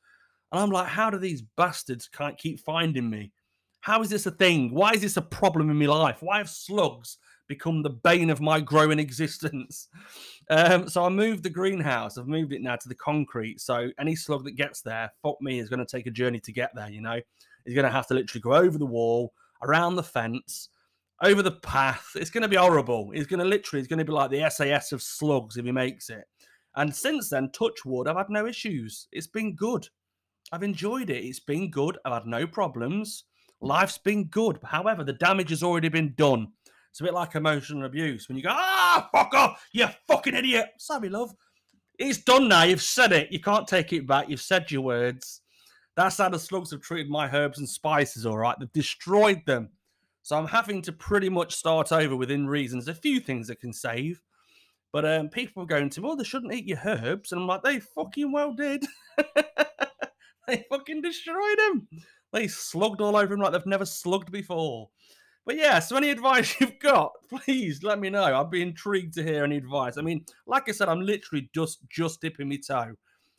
And 0.51 0.61
I'm 0.61 0.69
like, 0.69 0.87
how 0.87 1.09
do 1.09 1.17
these 1.17 1.41
bastards 1.41 2.09
keep 2.37 2.59
finding 2.59 3.09
me? 3.09 3.31
How 3.79 4.01
is 4.01 4.09
this 4.09 4.25
a 4.25 4.31
thing? 4.31 4.73
Why 4.73 4.91
is 4.91 5.01
this 5.01 5.17
a 5.17 5.21
problem 5.21 5.69
in 5.69 5.79
my 5.79 5.85
life? 5.85 6.17
Why 6.21 6.39
have 6.39 6.49
slugs 6.49 7.17
become 7.51 7.83
the 7.83 7.89
bane 7.89 8.29
of 8.29 8.41
my 8.41 8.59
growing 8.59 8.99
existence? 8.99 9.87
Um, 10.49 10.89
so 10.89 11.05
I 11.05 11.07
moved 11.07 11.43
the 11.43 11.49
greenhouse. 11.49 12.17
I've 12.17 12.27
moved 12.27 12.51
it 12.51 12.61
now 12.61 12.75
to 12.75 12.89
the 12.89 12.95
concrete. 12.95 13.61
So 13.61 13.89
any 13.97 14.17
slug 14.17 14.43
that 14.43 14.57
gets 14.57 14.81
there, 14.81 15.09
fuck 15.23 15.39
me, 15.39 15.59
is 15.59 15.69
going 15.69 15.79
to 15.79 15.85
take 15.85 16.07
a 16.07 16.11
journey 16.11 16.41
to 16.41 16.51
get 16.51 16.71
there. 16.75 16.89
You 16.89 16.99
know, 16.99 17.21
he's 17.63 17.73
going 17.73 17.85
to 17.85 17.91
have 17.91 18.05
to 18.07 18.15
literally 18.15 18.41
go 18.41 18.55
over 18.55 18.77
the 18.77 18.85
wall, 18.85 19.31
around 19.63 19.95
the 19.95 20.03
fence, 20.03 20.67
over 21.21 21.41
the 21.41 21.53
path. 21.53 22.05
It's 22.15 22.31
going 22.31 22.41
to 22.41 22.49
be 22.49 22.57
horrible. 22.57 23.11
He's 23.11 23.27
going 23.27 23.39
to 23.39 23.45
literally, 23.45 23.79
he's 23.79 23.87
going 23.87 23.99
to 23.99 24.03
be 24.03 24.11
like 24.11 24.29
the 24.29 24.49
SAS 24.49 24.91
of 24.91 25.01
slugs 25.01 25.55
if 25.55 25.63
he 25.63 25.71
makes 25.71 26.09
it. 26.09 26.25
And 26.75 26.93
since 26.93 27.29
then, 27.29 27.51
touch 27.51 27.85
wood, 27.85 28.09
I've 28.09 28.17
had 28.17 28.29
no 28.29 28.45
issues. 28.45 29.07
It's 29.13 29.27
been 29.27 29.55
good. 29.55 29.87
I've 30.51 30.63
enjoyed 30.63 31.09
it. 31.09 31.23
It's 31.23 31.39
been 31.39 31.71
good. 31.71 31.97
I've 32.03 32.13
had 32.13 32.27
no 32.27 32.45
problems. 32.45 33.23
Life's 33.61 33.99
been 33.99 34.25
good. 34.25 34.59
However, 34.63 35.03
the 35.03 35.13
damage 35.13 35.51
has 35.51 35.63
already 35.63 35.89
been 35.89 36.13
done. 36.17 36.47
It's 36.91 36.99
a 36.99 37.03
bit 37.03 37.13
like 37.13 37.35
emotional 37.35 37.85
abuse 37.85 38.27
when 38.27 38.37
you 38.37 38.43
go, 38.43 38.49
ah, 38.51 39.09
fuck 39.11 39.33
off, 39.33 39.65
you 39.71 39.87
fucking 40.07 40.35
idiot. 40.35 40.67
Sorry, 40.77 41.09
love. 41.09 41.33
It's 41.97 42.17
done 42.17 42.47
now. 42.47 42.63
You've 42.63 42.81
said 42.81 43.13
it. 43.13 43.31
You 43.31 43.39
can't 43.39 43.67
take 43.67 43.93
it 43.93 44.05
back. 44.05 44.29
You've 44.29 44.41
said 44.41 44.69
your 44.71 44.81
words. 44.81 45.41
That's 45.95 46.17
how 46.17 46.29
the 46.29 46.39
slugs 46.39 46.71
have 46.71 46.81
treated 46.81 47.09
my 47.09 47.29
herbs 47.29 47.59
and 47.59 47.69
spices, 47.69 48.25
all 48.25 48.37
right? 48.37 48.55
They've 48.59 48.71
destroyed 48.73 49.41
them. 49.45 49.69
So 50.21 50.37
I'm 50.37 50.47
having 50.47 50.81
to 50.83 50.91
pretty 50.91 51.29
much 51.29 51.55
start 51.55 51.91
over 51.91 52.15
within 52.15 52.47
reason. 52.47 52.79
There's 52.79 52.87
a 52.87 53.01
few 53.01 53.19
things 53.19 53.47
that 53.47 53.61
can 53.61 53.73
save. 53.73 54.21
But 54.91 55.05
um, 55.05 55.29
people 55.29 55.63
are 55.63 55.67
going 55.67 55.89
to, 55.91 56.01
well, 56.01 56.15
they 56.15 56.23
shouldn't 56.23 56.53
eat 56.53 56.67
your 56.67 56.81
herbs. 56.83 57.31
And 57.31 57.41
I'm 57.41 57.47
like, 57.47 57.63
they 57.63 57.79
fucking 57.79 58.31
well 58.31 58.53
did. 58.53 58.85
they 60.47 60.65
fucking 60.69 61.01
destroyed 61.01 61.59
him. 61.59 61.87
They 62.33 62.47
slugged 62.47 63.01
all 63.01 63.15
over 63.15 63.33
him 63.33 63.39
like 63.39 63.53
they've 63.53 63.65
never 63.65 63.85
slugged 63.85 64.31
before. 64.31 64.89
But 65.45 65.57
yeah, 65.57 65.79
so 65.79 65.97
any 65.97 66.09
advice 66.11 66.59
you've 66.59 66.79
got, 66.79 67.11
please 67.29 67.83
let 67.83 67.99
me 67.99 68.09
know. 68.09 68.23
I'd 68.23 68.51
be 68.51 68.61
intrigued 68.61 69.13
to 69.15 69.23
hear 69.23 69.43
any 69.43 69.57
advice. 69.57 69.97
I 69.97 70.01
mean, 70.01 70.25
like 70.45 70.69
I 70.69 70.71
said, 70.71 70.89
I'm 70.89 71.01
literally 71.01 71.49
just 71.53 71.79
just 71.89 72.21
dipping 72.21 72.49
my 72.49 72.59
toe 72.65 72.93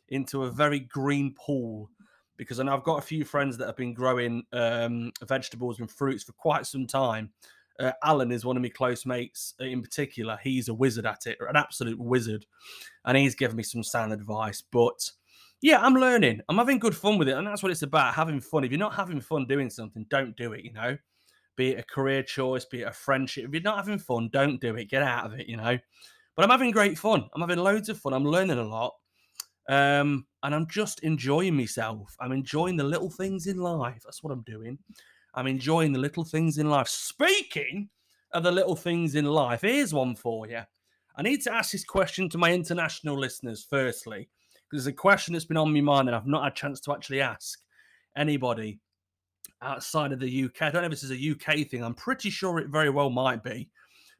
into 0.09 0.43
a 0.43 0.51
very 0.51 0.79
green 0.79 1.33
pool 1.33 1.89
because 2.37 2.59
I 2.59 2.63
know 2.63 2.73
I've 2.75 2.83
got 2.83 2.99
a 2.99 3.05
few 3.05 3.23
friends 3.23 3.57
that 3.57 3.67
have 3.67 3.77
been 3.77 3.93
growing 3.93 4.43
um, 4.51 5.11
vegetables 5.25 5.79
and 5.79 5.89
fruits 5.89 6.23
for 6.23 6.33
quite 6.33 6.65
some 6.65 6.87
time. 6.87 7.31
Uh, 7.79 7.91
Alan 8.03 8.31
is 8.31 8.45
one 8.45 8.55
of 8.55 8.61
my 8.61 8.69
close 8.69 9.05
mates 9.05 9.55
in 9.59 9.81
particular. 9.81 10.37
He's 10.43 10.67
a 10.67 10.73
wizard 10.73 11.05
at 11.05 11.25
it, 11.25 11.37
an 11.41 11.55
absolute 11.55 11.99
wizard, 11.99 12.45
and 13.05 13.17
he's 13.17 13.35
given 13.35 13.57
me 13.57 13.63
some 13.63 13.83
sound 13.83 14.13
advice. 14.13 14.61
But 14.61 15.09
yeah, 15.61 15.79
I'm 15.81 15.95
learning. 15.95 16.41
I'm 16.49 16.57
having 16.57 16.77
good 16.77 16.95
fun 16.95 17.17
with 17.17 17.29
it, 17.29 17.37
and 17.37 17.47
that's 17.47 17.63
what 17.63 17.71
it's 17.71 17.81
about 17.81 18.13
having 18.13 18.41
fun. 18.41 18.63
If 18.63 18.71
you're 18.71 18.79
not 18.79 18.95
having 18.95 19.21
fun 19.21 19.47
doing 19.47 19.69
something, 19.69 20.05
don't 20.09 20.35
do 20.37 20.53
it. 20.53 20.63
You 20.63 20.73
know, 20.73 20.97
be 21.55 21.71
it 21.71 21.79
a 21.79 21.83
career 21.83 22.23
choice, 22.23 22.65
be 22.65 22.81
it 22.81 22.87
a 22.87 22.93
friendship. 22.93 23.45
If 23.45 23.53
you're 23.53 23.61
not 23.61 23.77
having 23.77 23.99
fun, 23.99 24.29
don't 24.31 24.59
do 24.59 24.75
it. 24.75 24.89
Get 24.89 25.03
out 25.03 25.25
of 25.25 25.39
it. 25.39 25.47
You 25.47 25.57
know. 25.57 25.77
But 26.35 26.43
I'm 26.43 26.49
having 26.49 26.71
great 26.71 26.97
fun. 26.97 27.29
I'm 27.33 27.41
having 27.41 27.59
loads 27.59 27.89
of 27.89 27.99
fun. 27.99 28.13
I'm 28.13 28.25
learning 28.25 28.57
a 28.57 28.63
lot. 28.63 28.93
Um, 29.69 30.25
and 30.41 30.53
I'm 30.53 30.67
just 30.67 30.99
enjoying 31.01 31.55
myself. 31.55 32.15
I'm 32.19 32.31
enjoying 32.31 32.75
the 32.75 32.83
little 32.83 33.09
things 33.09 33.47
in 33.47 33.57
life. 33.57 34.01
That's 34.03 34.23
what 34.23 34.33
I'm 34.33 34.41
doing. 34.41 34.77
I'm 35.35 35.47
enjoying 35.47 35.93
the 35.93 35.99
little 35.99 36.23
things 36.23 36.57
in 36.57 36.69
life. 36.69 36.87
Speaking 36.87 37.89
of 38.33 38.43
the 38.43 38.51
little 38.51 38.75
things 38.75 39.15
in 39.15 39.25
life, 39.25 39.61
here's 39.61 39.93
one 39.93 40.15
for 40.15 40.47
you. 40.47 40.61
I 41.15 41.21
need 41.21 41.41
to 41.43 41.53
ask 41.53 41.71
this 41.71 41.85
question 41.85 42.29
to 42.29 42.37
my 42.37 42.51
international 42.51 43.17
listeners, 43.17 43.65
firstly, 43.67 44.29
because 44.69 44.87
it's 44.87 44.93
a 44.93 44.97
question 44.97 45.33
that's 45.33 45.45
been 45.45 45.57
on 45.57 45.73
my 45.73 45.81
mind 45.81 46.09
and 46.09 46.15
I've 46.15 46.27
not 46.27 46.43
had 46.43 46.53
a 46.53 46.55
chance 46.55 46.79
to 46.81 46.93
actually 46.93 47.21
ask 47.21 47.59
anybody 48.17 48.79
outside 49.63 50.11
of 50.11 50.19
the 50.19 50.45
UK. 50.45 50.61
I 50.61 50.69
don't 50.69 50.81
know 50.81 50.87
if 50.87 50.91
this 50.91 51.03
is 51.03 51.11
a 51.11 51.31
UK 51.31 51.67
thing. 51.67 51.83
I'm 51.83 51.93
pretty 51.93 52.29
sure 52.29 52.59
it 52.59 52.69
very 52.69 52.89
well 52.89 53.09
might 53.09 53.43
be. 53.43 53.69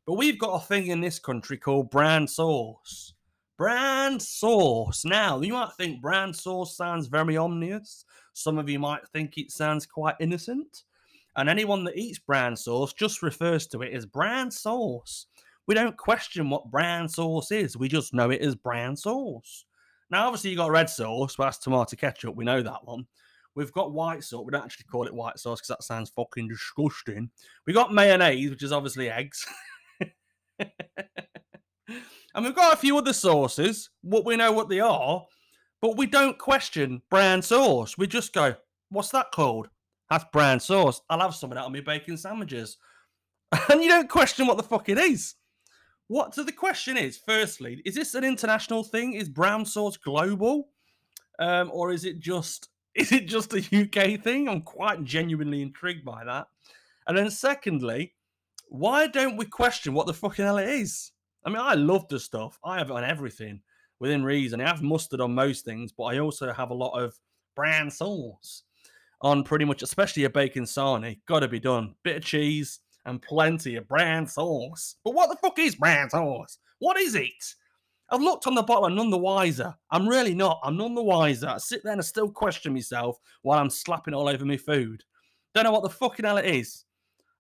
But 0.06 0.14
we've 0.14 0.40
got 0.40 0.62
a 0.62 0.66
thing 0.66 0.88
in 0.88 1.02
this 1.02 1.20
country 1.20 1.58
called 1.58 1.90
brand 1.90 2.30
sauce. 2.30 3.14
Brand 3.58 4.22
sauce. 4.22 5.06
Now, 5.06 5.40
you 5.42 5.54
might 5.54 5.74
think 5.78 6.02
brand 6.02 6.36
sauce 6.36 6.76
sounds 6.76 7.08
very 7.08 7.38
ominous. 7.38 8.06
Some 8.34 8.58
of 8.58 8.70
you 8.70 8.80
might 8.80 9.08
think 9.10 9.38
it 9.38 9.52
sounds 9.52 9.86
quite 9.86 10.16
innocent. 10.20 10.84
And 11.36 11.50
anyone 11.50 11.84
that 11.86 11.98
eats 11.98 12.20
brand 12.20 12.58
sauce 12.58 12.94
just 12.94 13.24
refers 13.24 13.68
to 13.68 13.82
it 13.82 13.94
as 13.94 14.06
brand 14.06 14.54
sauce. 14.54 15.28
We 15.66 15.76
don't 15.76 15.98
question 15.98 16.50
what 16.50 16.70
brand 16.70 17.10
sauce 17.10 17.52
is, 17.52 17.78
we 17.78 17.88
just 17.88 18.14
know 18.14 18.30
it 18.30 18.42
as 18.42 18.56
brand 18.56 19.00
sauce. 19.00 19.66
Now, 20.10 20.28
obviously, 20.28 20.52
you 20.52 20.58
got 20.58 20.72
red 20.72 20.90
sauce, 20.90 21.36
but 21.36 21.46
that's 21.46 21.58
tomato 21.58 21.96
ketchup. 21.96 22.36
We 22.36 22.46
know 22.46 22.62
that 22.62 22.86
one. 22.86 23.08
We've 23.56 23.72
got 23.72 23.94
white 23.94 24.24
sauce. 24.24 24.44
We 24.46 24.52
don't 24.52 24.64
actually 24.64 24.86
call 24.86 25.06
it 25.06 25.14
white 25.14 25.38
sauce 25.38 25.60
because 25.60 25.68
that 25.68 25.84
sounds 25.84 26.10
fucking 26.10 26.48
disgusting. 26.48 27.30
We 27.68 27.74
got 27.74 27.94
mayonnaise, 27.94 28.50
which 28.50 28.64
is 28.64 28.72
obviously 28.72 29.10
eggs. 29.10 29.46
And 32.36 32.46
we've 32.46 32.56
got 32.56 32.74
a 32.74 32.78
few 32.78 32.98
other 32.98 33.14
sauces, 33.14 33.90
what 34.02 34.26
we 34.26 34.36
know 34.36 34.52
what 34.52 34.68
they 34.68 34.80
are, 34.80 35.26
but 35.82 35.98
we 35.98 36.08
don't 36.08 36.38
question 36.38 37.02
brand 37.10 37.46
sauce. 37.46 37.98
We 37.98 38.08
just 38.08 38.34
go, 38.34 38.56
what's 38.90 39.10
that 39.10 39.32
called? 39.32 39.70
That's 40.10 40.26
brand 40.34 40.62
sauce. 40.62 41.02
I'll 41.10 41.20
have 41.20 41.36
some 41.36 41.52
of 41.52 41.56
that 41.56 41.66
on 41.66 41.74
my 41.74 41.82
bacon 41.82 42.18
sandwiches. 42.18 42.78
And 43.70 43.84
you 43.84 43.90
don't 43.90 44.10
question 44.10 44.48
what 44.48 44.58
the 44.58 44.64
fuck 44.64 44.90
it 44.90 44.98
is. 44.98 45.36
What 46.08 46.34
so 46.34 46.44
the 46.44 46.52
question 46.52 46.98
is, 46.98 47.20
firstly, 47.24 47.84
is 47.86 47.94
this 47.94 48.16
an 48.16 48.24
international 48.24 48.84
thing? 48.84 49.14
Is 49.14 49.30
brown 49.30 49.64
sauce 49.64 49.96
global? 49.96 50.70
Um, 51.38 51.70
or 51.72 51.92
is 51.92 52.04
it 52.04 52.20
just 52.20 52.70
is 52.96 53.12
it 53.12 53.28
just 53.28 53.54
a 53.54 53.58
UK 53.60 54.22
thing? 54.22 54.48
I'm 54.48 54.62
quite 54.62 55.04
genuinely 55.04 55.62
intrigued 55.62 56.06
by 56.06 56.24
that. 56.24 56.48
And 57.08 57.18
then 57.18 57.30
secondly, 57.30 58.14
why 58.70 59.08
don't 59.08 59.38
we 59.38 59.46
question 59.46 59.94
what 59.94 60.08
the 60.08 60.14
fucking 60.14 60.46
hell 60.46 60.58
it 60.58 60.70
is? 60.70 61.12
I 61.46 61.50
mean, 61.50 61.60
I 61.60 61.74
love 61.74 62.08
the 62.08 62.20
stuff. 62.20 62.60
I 62.64 62.78
have 62.78 62.90
it 62.90 62.94
on 62.94 63.04
everything 63.04 63.62
within 64.00 64.24
reason. 64.24 64.62
I 64.62 64.68
have 64.68 64.82
mustard 64.82 65.22
on 65.22 65.36
most 65.36 65.66
things, 65.66 65.92
but 65.92 66.06
I 66.06 66.20
also 66.20 66.54
have 66.54 66.70
a 66.70 66.76
lot 66.76 67.00
of 67.00 67.18
brand 67.56 67.92
sauce 67.92 68.64
on 69.22 69.44
pretty 69.44 69.66
much, 69.66 69.82
especially 69.82 70.24
a 70.24 70.30
bacon 70.30 70.64
sarnie. 70.64 71.20
Got 71.28 71.42
to 71.42 71.48
be 71.48 71.60
done. 71.60 71.96
Bit 72.04 72.18
of 72.18 72.24
cheese 72.24 72.80
and 73.06 73.22
plenty 73.22 73.76
of 73.76 73.88
brand 73.88 74.30
sauce. 74.30 74.96
But 75.04 75.14
what 75.14 75.30
the 75.30 75.36
fuck 75.36 75.60
is 75.60 75.76
brand 75.76 76.12
sauce? 76.12 76.58
What 76.80 76.98
is 76.98 77.16
it? 77.16 77.56
I've 78.10 78.22
looked 78.22 78.48
on 78.48 78.56
the 78.56 78.64
bottom, 78.64 78.86
I'm 78.86 78.96
none 78.96 79.10
the 79.10 79.18
wiser. 79.18 79.76
I'm 79.90 80.08
really 80.08 80.36
not. 80.36 80.60
I'm 80.64 80.78
none 80.78 80.94
the 80.94 81.04
wiser. 81.04 81.48
I 81.48 81.58
sit 81.58 81.84
there 81.84 81.94
and 81.94 82.02
I 82.02 82.04
still 82.04 82.30
question 82.30 82.74
myself 82.74 83.18
while 83.42 83.60
I'm 83.60 83.70
slapping 83.70 84.14
all 84.14 84.30
over 84.30 84.46
my 84.46 84.58
food. 84.58 85.04
Don't 85.56 85.64
know 85.64 85.72
what 85.72 85.84
the 85.84 85.90
fucking 85.90 86.26
hell 86.26 86.38
it 86.38 86.46
is 86.46 86.86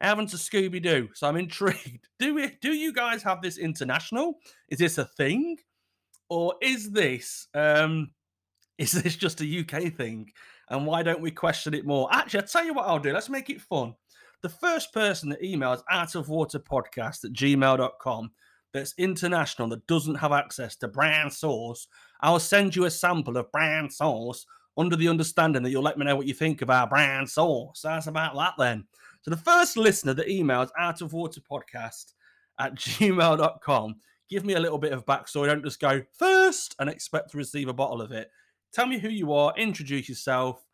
I 0.04 0.08
haven't 0.08 0.28
to 0.28 0.38
Scooby 0.38 0.84
Doo. 0.84 1.10
So 1.14 1.28
I'm 1.28 1.38
intrigued. 1.38 2.08
Do 2.20 2.36
we? 2.36 2.58
Do 2.62 2.74
you 2.74 2.94
guys 2.94 3.24
have 3.24 3.42
this 3.42 3.58
international? 3.58 4.36
Is 4.70 4.80
this 4.80 4.98
a 4.98 5.06
thing, 5.06 5.58
or 6.30 6.56
is 6.62 6.92
this 6.92 7.48
um, 7.54 8.12
is 8.78 8.92
this 8.92 9.16
just 9.16 9.42
a 9.42 9.60
UK 9.60 9.94
thing? 9.94 10.30
And 10.70 10.86
why 10.86 11.04
don't 11.04 11.22
we 11.22 11.32
question 11.32 11.74
it 11.74 11.86
more? 11.86 12.10
Actually, 12.12 12.42
I'll 12.42 12.48
tell 12.48 12.66
you 12.66 12.74
what 12.74 12.88
I'll 12.88 13.00
do. 13.00 13.14
Let's 13.14 13.30
make 13.30 13.50
it 13.50 13.62
fun. 13.62 13.96
The 14.42 14.50
first 14.50 14.94
person 14.94 15.30
that 15.30 15.42
emails 15.42 15.84
out 15.90 16.16
of 16.16 16.30
water 16.30 16.60
podcast 16.60 17.24
at 17.24 17.32
gmail.com 17.32 18.32
that's 18.74 18.94
international 18.98 19.70
that 19.70 19.86
doesn't 19.88 20.16
have 20.16 20.32
access 20.32 20.76
to 20.78 20.88
brand 20.88 21.32
sauce, 21.32 21.88
I'll 22.22 22.40
send 22.40 22.76
you 22.76 22.86
a 22.86 22.92
sample 22.92 23.38
of 23.38 23.52
brand 23.52 23.94
sauce 23.94 24.46
under 24.78 24.96
the 24.96 25.08
understanding 25.08 25.62
that 25.64 25.70
you'll 25.70 25.84
let 25.84 25.98
me 25.98 26.06
know 26.06 26.16
what 26.16 26.26
you 26.26 26.34
think 26.34 26.62
about 26.62 26.90
brand 26.90 27.30
sauce. 27.30 27.82
That's 27.84 28.08
about 28.08 28.36
that 28.36 28.54
then. 28.58 28.86
So 29.22 29.32
the 29.32 29.38
first 29.38 29.78
listener 29.78 30.14
that 30.16 30.28
emails 30.28 30.70
out 30.78 31.02
of 31.02 31.14
water 31.14 31.40
podcast 31.40 32.14
at 32.60 32.76
gmail.com, 32.76 33.96
give 34.30 34.46
me 34.46 34.56
a 34.56 34.60
little 34.60 34.80
bit 34.80 34.92
of 34.92 35.06
backstory. 35.06 35.48
Don't 35.48 35.64
just 35.64 35.80
go 35.80 36.02
first 36.18 36.76
and 36.80 36.90
expect 36.90 37.32
to 37.32 37.38
receive 37.38 37.68
a 37.68 37.74
bottle 37.74 38.02
of 38.02 38.12
it. 38.12 38.32
Tell 38.74 38.88
me 38.88 38.98
who 38.98 39.10
you 39.10 39.34
are, 39.34 39.54
introduce 39.56 40.10
yourself, 40.10 40.66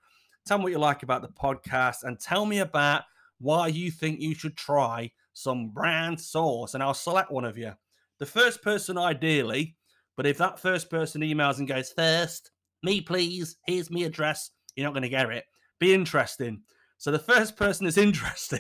tell 0.45 0.57
me 0.57 0.63
what 0.63 0.71
you 0.71 0.79
like 0.79 1.03
about 1.03 1.21
the 1.21 1.27
podcast, 1.27 2.03
and 2.03 2.17
tell 2.17 2.45
me 2.45 2.59
about 2.59 3.03
why 3.39 3.67
you 3.67 3.91
think 3.91 4.21
you 4.21 4.33
should 4.33 4.55
try 4.55 5.11
some 5.33 5.69
brand 5.69 6.19
sauce. 6.19 6.73
And 6.73 6.81
I'll 6.81 6.93
select 6.93 7.31
one 7.31 7.45
of 7.45 7.57
you. 7.57 7.73
The 8.19 8.25
first 8.25 8.61
person, 8.61 8.97
ideally, 8.97 9.75
but 10.17 10.27
if 10.27 10.37
that 10.37 10.59
first 10.59 10.89
person 10.89 11.21
emails 11.21 11.59
and 11.59 11.67
goes, 11.67 11.91
first, 11.91 12.51
me 12.83 13.01
please, 13.01 13.57
here's 13.65 13.89
me 13.89 14.03
address, 14.03 14.51
you're 14.75 14.85
not 14.85 14.93
going 14.93 15.03
to 15.03 15.09
get 15.09 15.29
it. 15.29 15.45
Be 15.79 15.93
interesting. 15.93 16.61
So 16.97 17.11
the 17.11 17.19
first 17.19 17.55
person 17.55 17.87
is 17.87 17.97
interesting. 17.97 18.59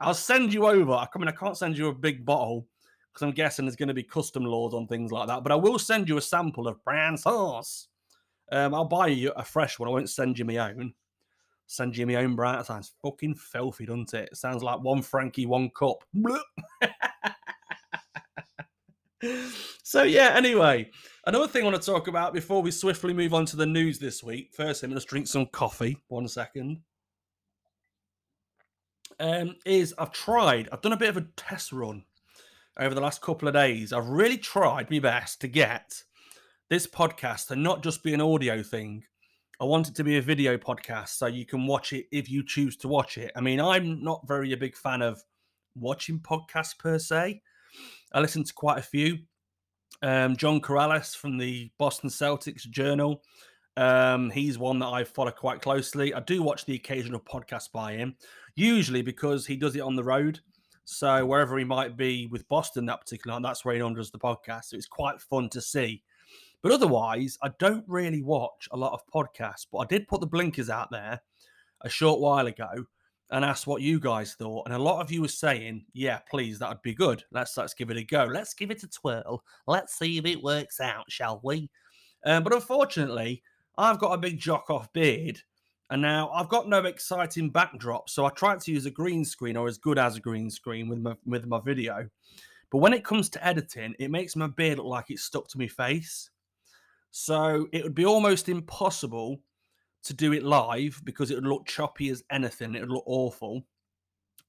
I'll 0.00 0.14
send 0.14 0.52
you 0.52 0.66
over. 0.66 0.92
I 0.92 1.06
mean, 1.16 1.28
I 1.28 1.32
can't 1.32 1.56
send 1.56 1.78
you 1.78 1.88
a 1.88 1.94
big 1.94 2.24
bottle 2.24 2.66
because 3.12 3.26
I'm 3.26 3.34
guessing 3.34 3.64
there's 3.64 3.76
going 3.76 3.88
to 3.88 3.94
be 3.94 4.02
custom 4.02 4.44
laws 4.44 4.74
on 4.74 4.86
things 4.86 5.12
like 5.12 5.28
that. 5.28 5.42
But 5.42 5.52
I 5.52 5.56
will 5.56 5.78
send 5.78 6.08
you 6.08 6.18
a 6.18 6.22
sample 6.22 6.68
of 6.68 6.82
brand 6.84 7.20
sauce. 7.20 7.88
Um, 8.52 8.74
I'll 8.74 8.84
buy 8.84 9.06
you 9.08 9.32
a 9.36 9.44
fresh 9.44 9.78
one. 9.78 9.88
I 9.88 9.92
won't 9.92 10.10
send 10.10 10.38
you 10.38 10.44
my 10.44 10.58
own. 10.58 10.92
Send 11.66 11.96
you 11.96 12.06
my 12.06 12.16
own 12.16 12.36
brand. 12.36 12.58
That 12.58 12.66
sounds 12.66 12.92
fucking 13.02 13.36
filthy, 13.36 13.86
doesn't 13.86 14.14
it? 14.14 14.30
it 14.32 14.36
sounds 14.36 14.62
like 14.62 14.80
one 14.80 15.02
Frankie, 15.02 15.46
one 15.46 15.70
cup. 15.70 16.04
so 19.82 20.02
yeah, 20.02 20.32
anyway, 20.34 20.90
another 21.26 21.48
thing 21.48 21.62
I 21.62 21.70
want 21.70 21.80
to 21.80 21.90
talk 21.90 22.08
about 22.08 22.34
before 22.34 22.62
we 22.62 22.70
swiftly 22.70 23.14
move 23.14 23.34
on 23.34 23.46
to 23.46 23.56
the 23.56 23.66
news 23.66 23.98
this 23.98 24.22
week. 24.22 24.52
First, 24.54 24.82
I'm 24.82 24.90
going 24.90 25.00
to 25.00 25.06
drink 25.06 25.26
some 25.26 25.46
coffee. 25.46 25.98
One 26.08 26.28
second. 26.28 26.80
Um, 29.18 29.56
is 29.64 29.94
I've 29.98 30.12
tried. 30.12 30.68
I've 30.70 30.82
done 30.82 30.92
a 30.92 30.98
bit 30.98 31.08
of 31.08 31.16
a 31.16 31.26
test 31.36 31.72
run 31.72 32.04
over 32.78 32.94
the 32.94 33.00
last 33.00 33.22
couple 33.22 33.48
of 33.48 33.54
days. 33.54 33.92
I've 33.92 34.08
really 34.08 34.36
tried 34.36 34.90
my 34.90 34.98
best 34.98 35.40
to 35.40 35.48
get 35.48 36.02
this 36.68 36.86
podcast 36.86 37.48
to 37.48 37.56
not 37.56 37.82
just 37.82 38.02
be 38.02 38.12
an 38.12 38.20
audio 38.20 38.62
thing. 38.62 39.04
I 39.58 39.64
want 39.64 39.88
it 39.88 39.94
to 39.94 40.04
be 40.04 40.18
a 40.18 40.22
video 40.22 40.58
podcast 40.58 41.08
so 41.10 41.26
you 41.26 41.46
can 41.46 41.66
watch 41.66 41.94
it 41.94 42.06
if 42.12 42.30
you 42.30 42.44
choose 42.44 42.76
to 42.78 42.88
watch 42.88 43.16
it. 43.16 43.32
I 43.34 43.40
mean, 43.40 43.58
I'm 43.58 44.04
not 44.04 44.28
very 44.28 44.52
a 44.52 44.56
big 44.56 44.76
fan 44.76 45.00
of 45.00 45.22
watching 45.74 46.20
podcasts 46.20 46.78
per 46.78 46.98
se. 46.98 47.40
I 48.12 48.20
listen 48.20 48.44
to 48.44 48.54
quite 48.54 48.78
a 48.78 48.82
few. 48.82 49.18
Um, 50.02 50.36
John 50.36 50.60
Karalis 50.60 51.16
from 51.16 51.38
the 51.38 51.70
Boston 51.78 52.10
Celtics 52.10 52.68
Journal. 52.68 53.22
Um, 53.76 54.30
he's 54.30 54.58
one 54.58 54.78
that 54.78 54.86
I 54.86 55.04
follow 55.04 55.30
quite 55.30 55.60
closely. 55.60 56.14
I 56.14 56.20
do 56.20 56.42
watch 56.42 56.64
the 56.64 56.74
occasional 56.74 57.20
podcast 57.20 57.72
by 57.72 57.94
him, 57.94 58.16
usually 58.54 59.02
because 59.02 59.46
he 59.46 59.56
does 59.56 59.76
it 59.76 59.80
on 59.80 59.96
the 59.96 60.04
road. 60.04 60.40
So 60.84 61.26
wherever 61.26 61.58
he 61.58 61.64
might 61.64 61.96
be 61.96 62.26
with 62.26 62.48
Boston 62.48 62.86
that 62.86 63.00
particular 63.00 63.38
night, 63.38 63.48
that's 63.48 63.64
where 63.64 63.74
he 63.74 63.94
does 63.94 64.10
the 64.10 64.18
podcast. 64.18 64.66
So 64.66 64.76
it's 64.76 64.86
quite 64.86 65.20
fun 65.20 65.48
to 65.50 65.60
see 65.60 66.02
but 66.66 66.72
otherwise, 66.72 67.38
I 67.42 67.50
don't 67.60 67.84
really 67.86 68.22
watch 68.22 68.68
a 68.72 68.76
lot 68.76 68.92
of 68.92 69.06
podcasts. 69.06 69.66
But 69.70 69.78
I 69.78 69.84
did 69.86 70.08
put 70.08 70.20
the 70.20 70.26
blinkers 70.26 70.68
out 70.68 70.90
there 70.90 71.20
a 71.82 71.88
short 71.88 72.18
while 72.18 72.48
ago 72.48 72.86
and 73.30 73.44
asked 73.44 73.66
what 73.66 73.82
you 73.82 73.98
guys 73.98 74.34
thought. 74.34 74.66
And 74.66 74.74
a 74.74 74.78
lot 74.78 75.00
of 75.00 75.10
you 75.10 75.20
were 75.20 75.28
saying, 75.28 75.84
yeah, 75.92 76.20
please, 76.30 76.58
that 76.58 76.68
would 76.68 76.82
be 76.82 76.94
good. 76.94 77.24
Let's 77.32 77.56
let's 77.56 77.74
give 77.74 77.90
it 77.90 77.96
a 77.96 78.04
go. 78.04 78.24
Let's 78.24 78.54
give 78.54 78.70
it 78.70 78.82
a 78.82 78.88
twirl. 78.88 79.42
Let's 79.66 79.98
see 79.98 80.18
if 80.18 80.26
it 80.26 80.42
works 80.42 80.80
out, 80.80 81.10
shall 81.10 81.40
we? 81.42 81.70
Um, 82.24 82.42
but 82.42 82.54
unfortunately, 82.54 83.42
I've 83.78 83.98
got 83.98 84.12
a 84.12 84.18
big 84.18 84.38
jock 84.38 84.70
off 84.70 84.92
beard. 84.92 85.40
And 85.90 86.02
now 86.02 86.30
I've 86.30 86.48
got 86.48 86.68
no 86.68 86.84
exciting 86.84 87.50
backdrop, 87.50 88.10
so 88.10 88.24
I 88.24 88.30
tried 88.30 88.60
to 88.62 88.72
use 88.72 88.86
a 88.86 88.90
green 88.90 89.24
screen 89.24 89.56
or 89.56 89.68
as 89.68 89.78
good 89.78 90.00
as 90.00 90.16
a 90.16 90.20
green 90.20 90.50
screen 90.50 90.88
with 90.88 90.98
my 90.98 91.14
with 91.24 91.46
my 91.46 91.60
video. 91.60 92.08
But 92.70 92.78
when 92.78 92.92
it 92.92 93.04
comes 93.04 93.28
to 93.30 93.46
editing, 93.46 93.94
it 94.00 94.10
makes 94.10 94.34
my 94.34 94.48
beard 94.48 94.78
look 94.78 94.88
like 94.88 95.10
it's 95.10 95.22
stuck 95.22 95.46
to 95.48 95.58
my 95.58 95.68
face. 95.68 96.30
So 97.12 97.68
it 97.72 97.84
would 97.84 97.94
be 97.94 98.04
almost 98.04 98.48
impossible 98.48 99.40
to 100.04 100.14
do 100.14 100.32
it 100.32 100.42
live 100.42 101.00
because 101.04 101.30
it 101.30 101.34
would 101.34 101.46
look 101.46 101.66
choppy 101.66 102.08
as 102.10 102.22
anything. 102.30 102.74
It 102.74 102.80
would 102.80 102.90
look 102.90 103.04
awful. 103.06 103.62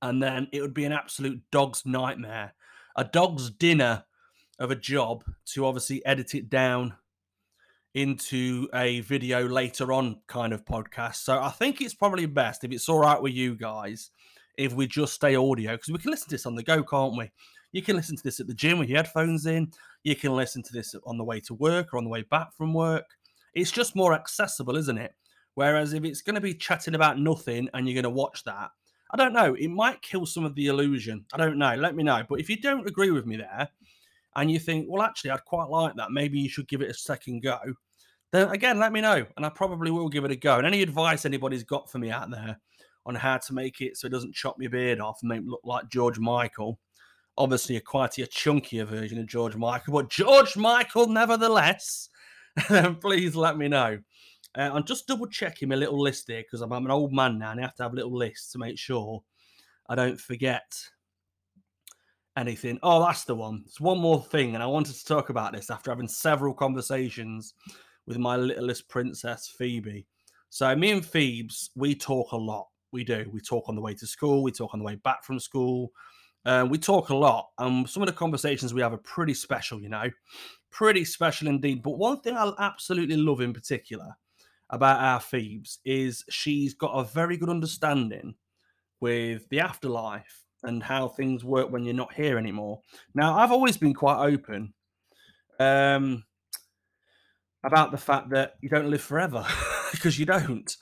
And 0.01 0.21
then 0.21 0.47
it 0.51 0.61
would 0.61 0.73
be 0.73 0.85
an 0.85 0.91
absolute 0.91 1.41
dog's 1.51 1.83
nightmare, 1.85 2.53
a 2.95 3.03
dog's 3.03 3.49
dinner 3.49 4.05
of 4.59 4.71
a 4.71 4.75
job 4.75 5.23
to 5.53 5.65
obviously 5.65 6.05
edit 6.05 6.35
it 6.35 6.49
down 6.49 6.93
into 7.93 8.67
a 8.75 8.99
video 9.01 9.47
later 9.47 9.91
on 9.91 10.21
kind 10.27 10.53
of 10.53 10.65
podcast. 10.65 11.15
So 11.15 11.41
I 11.41 11.49
think 11.49 11.81
it's 11.81 11.95
probably 11.95 12.27
best 12.27 12.63
if 12.63 12.71
it's 12.71 12.87
all 12.89 12.99
right 12.99 13.21
with 13.21 13.33
you 13.33 13.55
guys 13.55 14.11
if 14.57 14.73
we 14.73 14.87
just 14.87 15.13
stay 15.13 15.35
audio 15.35 15.73
because 15.73 15.89
we 15.89 15.99
can 15.99 16.11
listen 16.11 16.29
to 16.29 16.35
this 16.35 16.45
on 16.45 16.55
the 16.55 16.63
go, 16.63 16.83
can't 16.83 17.17
we? 17.17 17.31
You 17.71 17.81
can 17.81 17.95
listen 17.95 18.15
to 18.15 18.23
this 18.23 18.39
at 18.39 18.47
the 18.47 18.53
gym 18.53 18.79
with 18.79 18.89
your 18.89 18.97
headphones 18.97 19.45
in. 19.45 19.71
You 20.03 20.15
can 20.15 20.35
listen 20.35 20.63
to 20.63 20.73
this 20.73 20.95
on 21.05 21.17
the 21.17 21.23
way 21.23 21.39
to 21.41 21.53
work 21.53 21.93
or 21.93 21.97
on 21.97 22.03
the 22.03 22.09
way 22.09 22.23
back 22.23 22.53
from 22.55 22.73
work. 22.73 23.05
It's 23.53 23.71
just 23.71 23.95
more 23.95 24.13
accessible, 24.13 24.75
isn't 24.77 24.97
it? 24.97 25.13
Whereas 25.57 25.93
if 25.93 26.05
it's 26.05 26.21
going 26.21 26.35
to 26.35 26.39
be 26.39 26.53
chatting 26.53 26.93
about 26.93 27.17
nothing 27.17 27.67
and 27.73 27.87
you're 27.87 27.95
going 27.95 28.03
to 28.03 28.11
watch 28.11 28.43
that, 28.43 28.69
I 29.09 29.17
don't 29.17 29.33
know, 29.33 29.55
it 29.55 29.69
might 29.69 30.03
kill 30.03 30.27
some 30.27 30.45
of 30.45 30.53
the 30.53 30.67
illusion. 30.67 31.25
I 31.33 31.37
don't 31.37 31.57
know. 31.57 31.73
Let 31.73 31.95
me 31.95 32.03
know. 32.03 32.21
But 32.29 32.39
if 32.39 32.47
you 32.47 32.61
don't 32.61 32.87
agree 32.87 33.09
with 33.09 33.25
me 33.25 33.37
there 33.37 33.67
and 34.35 34.51
you 34.51 34.59
think, 34.59 34.85
well, 34.87 35.01
actually, 35.01 35.31
I'd 35.31 35.43
quite 35.45 35.67
like 35.67 35.95
that, 35.95 36.11
maybe 36.11 36.37
you 36.37 36.47
should 36.47 36.67
give 36.67 36.83
it 36.83 36.91
a 36.91 36.93
second 36.93 37.41
go, 37.41 37.57
then 38.31 38.49
again, 38.49 38.77
let 38.77 38.91
me 38.91 39.01
know. 39.01 39.25
And 39.35 39.43
I 39.47 39.49
probably 39.49 39.89
will 39.89 40.09
give 40.09 40.25
it 40.25 40.31
a 40.31 40.35
go. 40.35 40.59
And 40.59 40.67
any 40.67 40.83
advice 40.83 41.25
anybody's 41.25 41.63
got 41.63 41.89
for 41.89 41.97
me 41.97 42.11
out 42.11 42.29
there 42.29 42.59
on 43.07 43.15
how 43.15 43.37
to 43.37 43.53
make 43.55 43.81
it 43.81 43.97
so 43.97 44.05
it 44.05 44.11
doesn't 44.11 44.35
chop 44.35 44.57
my 44.59 44.67
beard 44.67 45.01
off 45.01 45.23
and 45.23 45.29
make 45.29 45.41
me 45.41 45.49
look 45.49 45.61
like 45.63 45.89
George 45.89 46.19
Michael, 46.19 46.77
obviously 47.35 47.77
a 47.77 47.81
quite 47.81 48.19
a 48.19 48.27
chunkier 48.27 48.85
version 48.85 49.17
of 49.17 49.25
George 49.25 49.55
Michael, 49.55 49.93
but 49.93 50.11
George 50.11 50.55
Michael 50.55 51.07
nevertheless, 51.07 52.09
please 53.01 53.35
let 53.35 53.57
me 53.57 53.67
know. 53.67 53.97
Uh, 54.57 54.71
I'm 54.73 54.83
just 54.83 55.07
double 55.07 55.27
checking 55.27 55.69
my 55.69 55.75
little 55.75 56.01
list 56.01 56.25
here 56.27 56.41
because 56.41 56.61
I'm, 56.61 56.71
I'm, 56.71 56.85
an 56.85 56.91
old 56.91 57.13
man 57.13 57.37
now 57.37 57.51
and 57.51 57.59
I 57.59 57.63
have 57.63 57.75
to 57.75 57.83
have 57.83 57.93
a 57.93 57.95
little 57.95 58.15
list 58.15 58.51
to 58.53 58.57
make 58.57 58.79
sure 58.79 59.21
I 59.87 59.93
don't 59.93 60.19
forget 60.19 60.73
anything. 62.35 62.79
Oh, 62.81 62.99
that's 63.05 63.23
the 63.23 63.35
one. 63.35 63.63
It's 63.67 63.79
one 63.79 63.99
more 63.99 64.23
thing, 64.23 64.55
and 64.55 64.63
I 64.63 64.67
wanted 64.67 64.95
to 64.95 65.05
talk 65.05 65.29
about 65.29 65.53
this 65.53 65.69
after 65.69 65.91
having 65.91 66.07
several 66.07 66.53
conversations 66.53 67.53
with 68.07 68.17
my 68.17 68.35
littlest 68.35 68.89
princess, 68.89 69.47
Phoebe. 69.47 70.07
So, 70.49 70.75
me 70.75 70.91
and 70.91 71.05
Phoebes, 71.05 71.69
we 71.75 71.93
talk 71.93 72.31
a 72.31 72.37
lot. 72.37 72.67
We 72.91 73.03
do. 73.03 73.29
We 73.31 73.41
talk 73.41 73.69
on 73.69 73.75
the 73.75 73.81
way 73.81 73.93
to 73.93 74.07
school, 74.07 74.41
we 74.41 74.51
talk 74.51 74.73
on 74.73 74.79
the 74.79 74.85
way 74.85 74.95
back 74.95 75.23
from 75.23 75.39
school. 75.39 75.91
Uh, 76.45 76.65
we 76.67 76.77
talk 76.77 77.09
a 77.09 77.15
lot, 77.15 77.49
and 77.59 77.87
some 77.87 78.01
of 78.01 78.07
the 78.07 78.13
conversations 78.13 78.73
we 78.73 78.81
have 78.81 78.93
are 78.93 78.97
pretty 78.97 79.33
special, 79.33 79.81
you 79.81 79.89
know, 79.89 80.09
pretty 80.71 81.03
special 81.03 81.47
indeed. 81.47 81.83
But 81.83 81.97
one 81.97 82.21
thing 82.21 82.35
I 82.35 82.51
absolutely 82.59 83.17
love 83.17 83.41
in 83.41 83.53
particular 83.53 84.15
about 84.69 84.99
our 84.99 85.19
Phoebes 85.19 85.79
is 85.85 86.23
she's 86.29 86.73
got 86.73 86.91
a 86.91 87.03
very 87.03 87.37
good 87.37 87.49
understanding 87.49 88.35
with 88.99 89.47
the 89.49 89.59
afterlife 89.59 90.43
and 90.63 90.83
how 90.83 91.07
things 91.07 91.43
work 91.43 91.71
when 91.71 91.83
you're 91.83 91.93
not 91.93 92.13
here 92.13 92.37
anymore. 92.37 92.81
Now, 93.13 93.37
I've 93.37 93.51
always 93.51 93.77
been 93.77 93.93
quite 93.93 94.25
open 94.25 94.73
um, 95.59 96.23
about 97.63 97.91
the 97.91 97.97
fact 97.97 98.31
that 98.31 98.55
you 98.61 98.69
don't 98.69 98.89
live 98.89 99.01
forever 99.01 99.45
because 99.91 100.19
you 100.19 100.25
don't. 100.25 100.75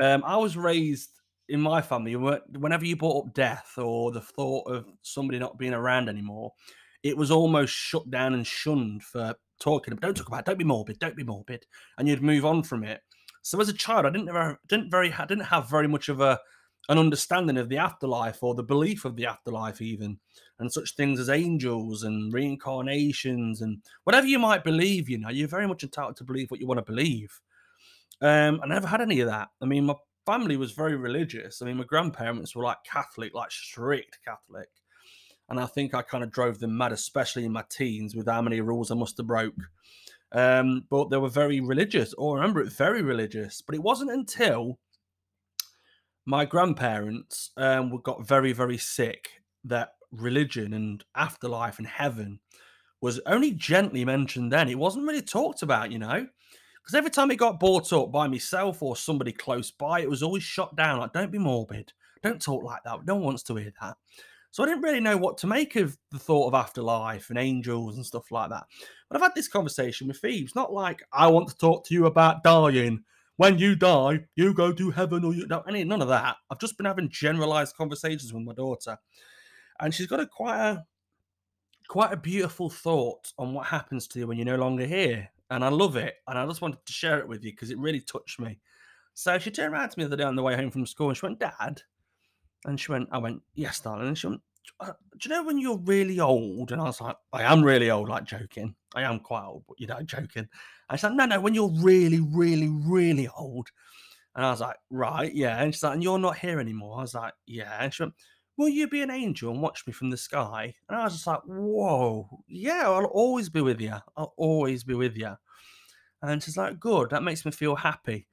Um, 0.00 0.22
I 0.26 0.36
was 0.36 0.56
raised 0.56 1.10
in 1.48 1.60
my 1.60 1.80
family, 1.80 2.14
whenever 2.14 2.84
you 2.84 2.96
brought 2.96 3.26
up 3.26 3.34
death 3.34 3.72
or 3.78 4.12
the 4.12 4.20
thought 4.20 4.70
of 4.70 4.84
somebody 5.02 5.38
not 5.38 5.58
being 5.58 5.72
around 5.72 6.08
anymore, 6.08 6.52
it 7.02 7.16
was 7.16 7.30
almost 7.30 7.72
shut 7.72 8.10
down 8.10 8.34
and 8.34 8.46
shunned 8.46 9.02
for 9.02 9.34
talking. 9.60 9.94
Don't 9.96 10.16
talk 10.16 10.28
about. 10.28 10.40
It. 10.40 10.46
Don't 10.46 10.58
be 10.58 10.64
morbid. 10.64 10.98
Don't 10.98 11.16
be 11.16 11.24
morbid, 11.24 11.64
and 11.96 12.06
you'd 12.06 12.22
move 12.22 12.44
on 12.44 12.62
from 12.62 12.84
it. 12.84 13.00
So 13.42 13.60
as 13.60 13.68
a 13.68 13.74
child, 13.74 14.06
I 14.06 14.10
didn't 14.10 14.28
ever, 14.28 14.58
didn't 14.68 14.90
very 14.90 15.10
didn't 15.10 15.40
have 15.40 15.70
very 15.70 15.88
much 15.88 16.08
of 16.08 16.20
a 16.20 16.38
an 16.88 16.98
understanding 16.98 17.58
of 17.58 17.68
the 17.68 17.76
afterlife 17.76 18.42
or 18.42 18.54
the 18.54 18.62
belief 18.62 19.04
of 19.04 19.16
the 19.16 19.26
afterlife, 19.26 19.82
even 19.82 20.18
and 20.58 20.72
such 20.72 20.94
things 20.94 21.20
as 21.20 21.28
angels 21.28 22.02
and 22.02 22.32
reincarnations 22.32 23.60
and 23.60 23.82
whatever 24.04 24.26
you 24.26 24.38
might 24.38 24.64
believe. 24.64 25.08
You 25.08 25.18
know, 25.18 25.28
you're 25.28 25.48
very 25.48 25.68
much 25.68 25.82
entitled 25.82 26.16
to 26.16 26.24
believe 26.24 26.50
what 26.50 26.60
you 26.60 26.66
want 26.66 26.78
to 26.78 26.92
believe. 26.92 27.40
Um, 28.20 28.60
I 28.62 28.66
never 28.66 28.86
had 28.86 29.00
any 29.00 29.20
of 29.20 29.28
that. 29.28 29.48
I 29.60 29.66
mean, 29.66 29.84
my 29.84 29.94
family 30.26 30.56
was 30.56 30.72
very 30.72 30.96
religious. 30.96 31.62
I 31.62 31.66
mean, 31.66 31.76
my 31.76 31.84
grandparents 31.84 32.56
were 32.56 32.64
like 32.64 32.78
Catholic, 32.84 33.34
like 33.34 33.50
strict 33.50 34.18
Catholic. 34.24 34.68
And 35.48 35.58
I 35.58 35.66
think 35.66 35.94
I 35.94 36.02
kind 36.02 36.24
of 36.24 36.30
drove 36.30 36.58
them 36.58 36.76
mad, 36.76 36.92
especially 36.92 37.44
in 37.44 37.52
my 37.52 37.64
teens, 37.70 38.14
with 38.14 38.26
how 38.26 38.42
many 38.42 38.60
rules 38.60 38.90
I 38.90 38.94
must 38.94 39.16
have 39.16 39.26
broke. 39.26 39.54
Um, 40.32 40.84
but 40.90 41.10
they 41.10 41.16
were 41.16 41.28
very 41.28 41.60
religious. 41.60 42.14
Oh, 42.18 42.32
I 42.32 42.36
remember 42.36 42.60
it, 42.60 42.72
very 42.72 43.02
religious. 43.02 43.62
But 43.62 43.74
it 43.74 43.82
wasn't 43.82 44.10
until 44.10 44.78
my 46.26 46.44
grandparents 46.44 47.50
um, 47.56 48.00
got 48.02 48.26
very, 48.26 48.52
very 48.52 48.78
sick 48.78 49.30
that 49.64 49.92
religion 50.10 50.72
and 50.74 51.04
afterlife 51.14 51.78
and 51.78 51.86
heaven 51.86 52.40
was 53.00 53.20
only 53.26 53.52
gently 53.52 54.04
mentioned 54.04 54.52
then. 54.52 54.68
It 54.68 54.78
wasn't 54.78 55.06
really 55.06 55.22
talked 55.22 55.62
about, 55.62 55.92
you 55.92 55.98
know. 55.98 56.26
Because 56.82 56.94
every 56.94 57.10
time 57.10 57.30
it 57.30 57.36
got 57.36 57.60
brought 57.60 57.92
up 57.92 58.10
by 58.10 58.28
myself 58.28 58.82
or 58.82 58.96
somebody 58.96 59.32
close 59.32 59.70
by, 59.70 60.00
it 60.00 60.08
was 60.08 60.22
always 60.22 60.42
shot 60.42 60.76
down. 60.76 60.98
Like, 60.98 61.12
don't 61.12 61.30
be 61.30 61.38
morbid. 61.38 61.92
Don't 62.22 62.42
talk 62.42 62.64
like 62.64 62.82
that. 62.84 63.04
No 63.06 63.14
one 63.16 63.24
wants 63.24 63.42
to 63.44 63.56
hear 63.56 63.72
that. 63.80 63.96
So 64.50 64.62
I 64.62 64.66
didn't 64.66 64.82
really 64.82 65.00
know 65.00 65.16
what 65.16 65.38
to 65.38 65.46
make 65.46 65.76
of 65.76 65.96
the 66.10 66.18
thought 66.18 66.48
of 66.48 66.54
afterlife 66.54 67.30
and 67.30 67.38
angels 67.38 67.96
and 67.96 68.04
stuff 68.04 68.30
like 68.30 68.50
that. 68.50 68.64
But 69.08 69.16
I've 69.16 69.22
had 69.22 69.34
this 69.34 69.48
conversation 69.48 70.08
with 70.08 70.18
Phoebes. 70.18 70.54
Not 70.54 70.72
like 70.72 71.02
I 71.12 71.26
want 71.28 71.48
to 71.48 71.56
talk 71.56 71.86
to 71.86 71.94
you 71.94 72.06
about 72.06 72.42
dying. 72.42 73.04
When 73.36 73.58
you 73.58 73.76
die, 73.76 74.24
you 74.34 74.52
go 74.52 74.72
to 74.72 74.90
heaven 74.90 75.24
or 75.24 75.32
you 75.32 75.46
no, 75.46 75.62
any 75.68 75.84
none 75.84 76.02
of 76.02 76.08
that. 76.08 76.36
I've 76.50 76.58
just 76.58 76.76
been 76.76 76.86
having 76.86 77.08
generalized 77.08 77.76
conversations 77.76 78.32
with 78.32 78.42
my 78.42 78.54
daughter, 78.54 78.98
and 79.78 79.94
she's 79.94 80.08
got 80.08 80.18
a 80.18 80.26
quite 80.26 80.58
a 80.58 80.84
quite 81.88 82.12
a 82.12 82.16
beautiful 82.16 82.68
thought 82.68 83.32
on 83.38 83.54
what 83.54 83.66
happens 83.66 84.06
to 84.08 84.18
you 84.18 84.26
when 84.26 84.38
you're 84.38 84.44
no 84.44 84.56
longer 84.56 84.86
here 84.86 85.30
and 85.50 85.64
I 85.64 85.68
love 85.68 85.96
it. 85.96 86.16
And 86.26 86.38
I 86.38 86.46
just 86.46 86.60
wanted 86.60 86.84
to 86.84 86.92
share 86.92 87.18
it 87.18 87.28
with 87.28 87.42
you 87.44 87.52
because 87.52 87.70
it 87.70 87.78
really 87.78 88.00
touched 88.00 88.38
me. 88.38 88.58
So 89.14 89.38
she 89.38 89.50
turned 89.50 89.72
around 89.72 89.90
to 89.90 89.98
me 89.98 90.04
the 90.04 90.08
other 90.08 90.16
day 90.16 90.24
on 90.24 90.36
the 90.36 90.42
way 90.42 90.54
home 90.54 90.70
from 90.70 90.86
school 90.86 91.08
and 91.08 91.16
she 91.16 91.26
went, 91.26 91.40
Dad. 91.40 91.82
And 92.64 92.78
she 92.78 92.92
went, 92.92 93.08
I 93.12 93.18
went, 93.18 93.42
Yes, 93.54 93.80
darling. 93.80 94.08
And 94.08 94.18
she 94.18 94.26
went, 94.26 94.40
uh, 94.80 94.92
Do 95.18 95.28
you 95.28 95.34
know 95.34 95.44
when 95.44 95.58
you're 95.58 95.78
really 95.78 96.20
old? 96.20 96.72
And 96.72 96.80
I 96.80 96.84
was 96.84 97.00
like, 97.00 97.16
I 97.32 97.42
am 97.42 97.62
really 97.62 97.90
old, 97.90 98.08
like 98.08 98.24
joking. 98.24 98.74
I 98.94 99.02
am 99.02 99.20
quite 99.20 99.44
old, 99.44 99.64
but 99.68 99.80
you 99.80 99.86
know, 99.86 100.00
joking. 100.02 100.48
I 100.90 100.96
said, 100.96 101.12
No, 101.12 101.26
no, 101.26 101.40
when 101.40 101.54
you're 101.54 101.72
really, 101.80 102.20
really, 102.20 102.68
really 102.68 103.28
old. 103.28 103.68
And 104.34 104.44
I 104.44 104.50
was 104.50 104.60
like, 104.60 104.76
Right, 104.90 105.34
yeah. 105.34 105.62
And 105.62 105.74
she's 105.74 105.82
like, 105.82 105.94
And 105.94 106.02
you're 106.02 106.18
not 106.18 106.38
here 106.38 106.60
anymore. 106.60 106.98
I 106.98 107.02
was 107.02 107.14
like, 107.14 107.34
Yeah. 107.46 107.76
And 107.80 107.92
she 107.92 108.02
went, 108.02 108.14
Will 108.56 108.68
you 108.68 108.88
be 108.88 109.02
an 109.02 109.10
angel 109.10 109.52
and 109.52 109.62
watch 109.62 109.86
me 109.86 109.92
from 109.92 110.10
the 110.10 110.16
sky? 110.16 110.74
And 110.88 110.98
I 110.98 111.04
was 111.04 111.14
just 111.14 111.26
like, 111.26 111.40
Whoa, 111.46 112.28
yeah, 112.48 112.82
I'll 112.84 113.04
always 113.06 113.48
be 113.48 113.60
with 113.60 113.80
you. 113.80 113.94
I'll 114.16 114.34
always 114.36 114.84
be 114.84 114.94
with 114.94 115.16
you. 115.16 115.36
And 116.22 116.42
she's 116.42 116.56
like, 116.56 116.80
Good, 116.80 117.10
that 117.10 117.22
makes 117.22 117.44
me 117.44 117.52
feel 117.52 117.76
happy. 117.76 118.26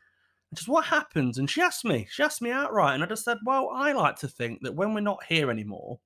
Just 0.56 0.68
what 0.68 0.86
happens? 0.86 1.38
And 1.38 1.50
she 1.50 1.62
asked 1.62 1.86
me, 1.86 2.08
she 2.10 2.24
asked 2.24 2.42
me 2.42 2.52
outright, 2.52 2.96
and 2.96 3.04
I 3.04 3.08
just 3.08 3.24
said, 3.24 3.38
Well, 3.46 3.70
I 3.74 3.92
like 3.94 4.16
to 4.18 4.28
think 4.28 4.62
that 4.62 4.76
when 4.76 4.94
we're 4.94 5.02
not 5.02 5.24
here 5.28 5.52
anymore, 5.52 6.00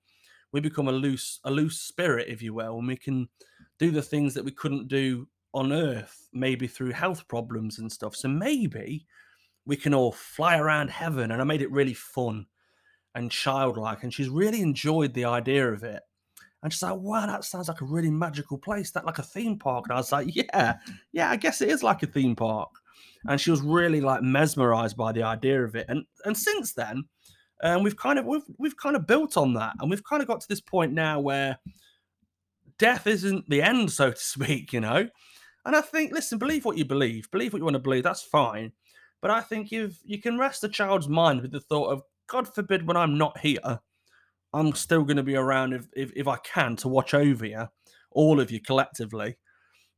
we 0.52 0.60
become 0.60 0.88
a 0.88 0.92
loose, 0.94 1.40
a 1.44 1.52
loose 1.52 1.80
spirit, 1.80 2.28
if 2.28 2.42
you 2.42 2.54
will, 2.54 2.78
and 2.78 2.88
we 2.88 2.98
can 2.98 3.30
do 3.78 3.92
the 3.92 4.02
things 4.02 4.34
that 4.34 4.46
we 4.46 4.52
couldn't 4.52 4.88
do 4.88 5.28
on 5.54 5.72
Earth, 5.72 6.28
maybe 6.34 6.68
through 6.68 6.92
health 6.92 7.28
problems 7.28 7.80
and 7.80 7.92
stuff. 7.92 8.16
So 8.16 8.28
maybe 8.28 9.06
we 9.66 9.76
can 9.76 9.94
all 9.94 10.12
fly 10.12 10.58
around 10.58 10.90
heaven. 10.90 11.32
And 11.32 11.42
I 11.42 11.46
made 11.46 11.62
it 11.62 11.72
really 11.72 11.94
fun 11.94 12.46
and 13.16 13.32
childlike. 13.32 14.04
And 14.04 14.14
she's 14.14 14.30
really 14.30 14.62
enjoyed 14.62 15.14
the 15.14 15.26
idea 15.26 15.72
of 15.72 15.84
it. 15.84 16.02
And 16.62 16.74
she's 16.74 16.84
like, 16.84 17.00
wow, 17.00 17.26
that 17.26 17.46
sounds 17.46 17.70
like 17.70 17.82
a 17.82 17.86
really 17.86 18.12
magical 18.12 18.58
place, 18.58 18.92
that 18.92 19.06
like 19.06 19.20
a 19.20 19.24
theme 19.24 19.58
park. 19.58 19.86
And 19.86 19.94
I 19.94 19.98
was 19.98 20.12
like, 20.12 20.36
yeah, 20.36 20.76
yeah, 21.14 21.30
I 21.30 21.38
guess 21.38 21.62
it 21.62 21.70
is 21.70 21.84
like 21.84 22.04
a 22.04 22.08
theme 22.08 22.36
park. 22.36 22.70
And 23.28 23.40
she 23.40 23.52
was 23.52 23.62
really 23.62 24.02
like 24.02 24.22
mesmerized 24.22 24.98
by 24.98 25.12
the 25.12 25.24
idea 25.24 25.64
of 25.64 25.76
it. 25.76 25.86
And 25.90 26.06
and 26.26 26.38
since 26.38 26.74
then, 26.74 27.04
um, 27.64 27.84
we've 27.84 27.98
kind 27.98 28.20
of 28.20 28.26
we've 28.26 28.44
we've 28.58 28.78
kind 28.78 28.96
of 28.96 29.08
built 29.08 29.38
on 29.38 29.54
that, 29.56 29.74
and 29.80 29.90
we've 29.90 30.04
kind 30.04 30.22
of 30.22 30.28
got 30.28 30.42
to 30.42 30.48
this 30.48 30.62
point 30.62 30.94
now 30.94 31.20
where 31.20 31.58
death 32.78 33.08
isn't 33.08 33.50
the 33.50 33.62
end, 33.62 33.92
so 33.92 34.12
to 34.12 34.18
speak, 34.18 34.74
you 34.74 34.80
know. 34.80 35.08
And 35.66 35.76
I 35.76 35.82
think, 35.82 36.14
listen, 36.14 36.38
believe 36.38 36.66
what 36.66 36.78
you 36.78 36.86
believe, 36.86 37.30
believe 37.32 37.54
what 37.54 37.60
you 37.60 37.66
want 37.66 37.76
to 37.76 37.80
believe. 37.80 38.04
That's 38.04 38.24
fine. 38.24 38.72
But 39.22 39.32
I 39.32 39.42
think 39.42 39.72
if 39.72 40.00
you 40.06 40.22
can 40.22 40.40
rest 40.40 40.64
a 40.64 40.70
child's 40.70 41.10
mind 41.10 41.42
with 41.42 41.52
the 41.52 41.60
thought 41.60 41.92
of, 41.92 42.02
God 42.28 42.54
forbid, 42.54 42.88
when 42.88 42.96
I'm 42.96 43.18
not 43.18 43.38
here, 43.40 43.82
I'm 44.54 44.74
still 44.74 45.04
going 45.04 45.18
to 45.18 45.24
be 45.24 45.36
around 45.36 45.74
if, 45.74 45.88
if, 45.96 46.12
if 46.16 46.28
I 46.28 46.38
can 46.38 46.76
to 46.78 46.88
watch 46.88 47.14
over 47.14 47.46
you, 47.46 47.68
all 48.12 48.40
of 48.40 48.50
you 48.50 48.62
collectively, 48.62 49.38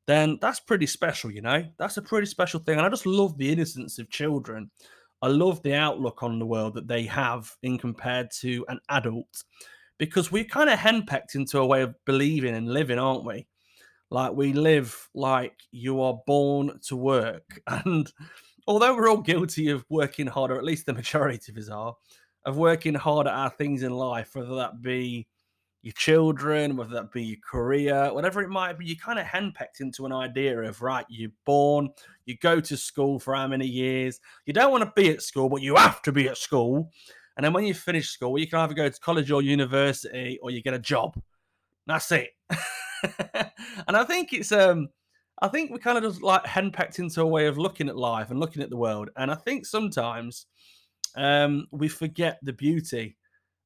then 0.07 0.37
that's 0.41 0.59
pretty 0.59 0.87
special, 0.87 1.31
you 1.31 1.41
know? 1.41 1.65
That's 1.77 1.97
a 1.97 2.01
pretty 2.01 2.27
special 2.27 2.59
thing. 2.59 2.77
And 2.77 2.85
I 2.85 2.89
just 2.89 3.05
love 3.05 3.37
the 3.37 3.51
innocence 3.51 3.99
of 3.99 4.09
children. 4.09 4.71
I 5.21 5.27
love 5.27 5.61
the 5.61 5.75
outlook 5.75 6.23
on 6.23 6.39
the 6.39 6.45
world 6.45 6.73
that 6.73 6.87
they 6.87 7.03
have 7.03 7.51
in 7.61 7.77
compared 7.77 8.31
to 8.41 8.65
an 8.69 8.79
adult 8.89 9.43
because 9.99 10.31
we're 10.31 10.43
kind 10.43 10.69
of 10.69 10.79
henpecked 10.79 11.35
into 11.35 11.59
a 11.59 11.65
way 11.65 11.83
of 11.83 11.93
believing 12.05 12.55
and 12.55 12.73
living, 12.73 12.97
aren't 12.97 13.25
we? 13.25 13.47
Like 14.09 14.33
we 14.33 14.51
live 14.51 15.09
like 15.13 15.53
you 15.71 16.01
are 16.01 16.19
born 16.25 16.79
to 16.87 16.95
work. 16.95 17.61
And 17.67 18.11
although 18.67 18.95
we're 18.95 19.09
all 19.09 19.21
guilty 19.21 19.69
of 19.69 19.85
working 19.89 20.27
hard, 20.27 20.51
or 20.51 20.57
at 20.57 20.63
least 20.63 20.85
the 20.85 20.93
majority 20.93 21.51
of 21.51 21.57
us 21.57 21.69
are, 21.69 21.95
of 22.45 22.57
working 22.57 22.95
hard 22.95 23.27
at 23.27 23.33
our 23.33 23.51
things 23.51 23.83
in 23.83 23.91
life, 23.91 24.31
whether 24.33 24.55
that 24.55 24.81
be 24.81 25.27
your 25.81 25.93
children, 25.93 26.77
whether 26.77 26.93
that 26.93 27.11
be 27.11 27.23
your 27.23 27.39
career, 27.43 28.13
whatever 28.13 28.41
it 28.41 28.49
might 28.49 28.77
be, 28.77 28.85
you're 28.85 28.97
kind 28.97 29.19
of 29.19 29.25
henpecked 29.25 29.81
into 29.81 30.05
an 30.05 30.11
idea 30.11 30.59
of 30.61 30.81
right, 30.81 31.05
you're 31.09 31.31
born, 31.45 31.89
you 32.25 32.37
go 32.37 32.59
to 32.59 32.77
school 32.77 33.19
for 33.19 33.35
how 33.35 33.47
many 33.47 33.65
years, 33.65 34.19
you 34.45 34.53
don't 34.53 34.71
want 34.71 34.83
to 34.83 34.93
be 34.95 35.09
at 35.09 35.21
school, 35.21 35.49
but 35.49 35.61
you 35.61 35.75
have 35.75 36.01
to 36.03 36.11
be 36.11 36.27
at 36.27 36.37
school. 36.37 36.91
And 37.35 37.43
then 37.43 37.53
when 37.53 37.65
you 37.65 37.73
finish 37.73 38.09
school, 38.09 38.37
you 38.37 38.47
can 38.47 38.59
either 38.59 38.73
go 38.73 38.89
to 38.89 38.99
college 38.99 39.31
or 39.31 39.41
university 39.41 40.37
or 40.43 40.51
you 40.51 40.61
get 40.61 40.73
a 40.73 40.79
job. 40.79 41.19
That's 41.87 42.11
it. 42.11 42.29
and 43.87 43.97
I 43.97 44.03
think 44.03 44.33
it's 44.33 44.51
um 44.51 44.89
I 45.41 45.47
think 45.47 45.71
we 45.71 45.79
kind 45.79 45.97
of 45.97 46.03
just 46.03 46.21
like 46.21 46.45
henpecked 46.45 46.99
into 46.99 47.21
a 47.21 47.25
way 47.25 47.47
of 47.47 47.57
looking 47.57 47.89
at 47.89 47.97
life 47.97 48.29
and 48.29 48.39
looking 48.39 48.61
at 48.61 48.69
the 48.69 48.77
world. 48.77 49.09
And 49.17 49.31
I 49.31 49.35
think 49.35 49.65
sometimes 49.65 50.45
um, 51.15 51.65
we 51.71 51.87
forget 51.87 52.37
the 52.43 52.53
beauty 52.53 53.17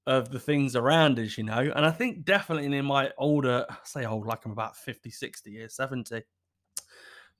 of 0.07 0.29
the 0.29 0.39
things 0.39 0.75
around 0.75 1.19
us, 1.19 1.37
you 1.37 1.43
know. 1.43 1.71
And 1.75 1.85
I 1.85 1.91
think 1.91 2.25
definitely 2.25 2.77
in 2.77 2.85
my 2.85 3.11
older, 3.17 3.65
I 3.69 3.75
say 3.83 4.05
old, 4.05 4.27
like 4.27 4.45
I'm 4.45 4.51
about 4.51 4.77
50, 4.77 5.09
60 5.09 5.51
years, 5.51 5.75
70. 5.75 6.21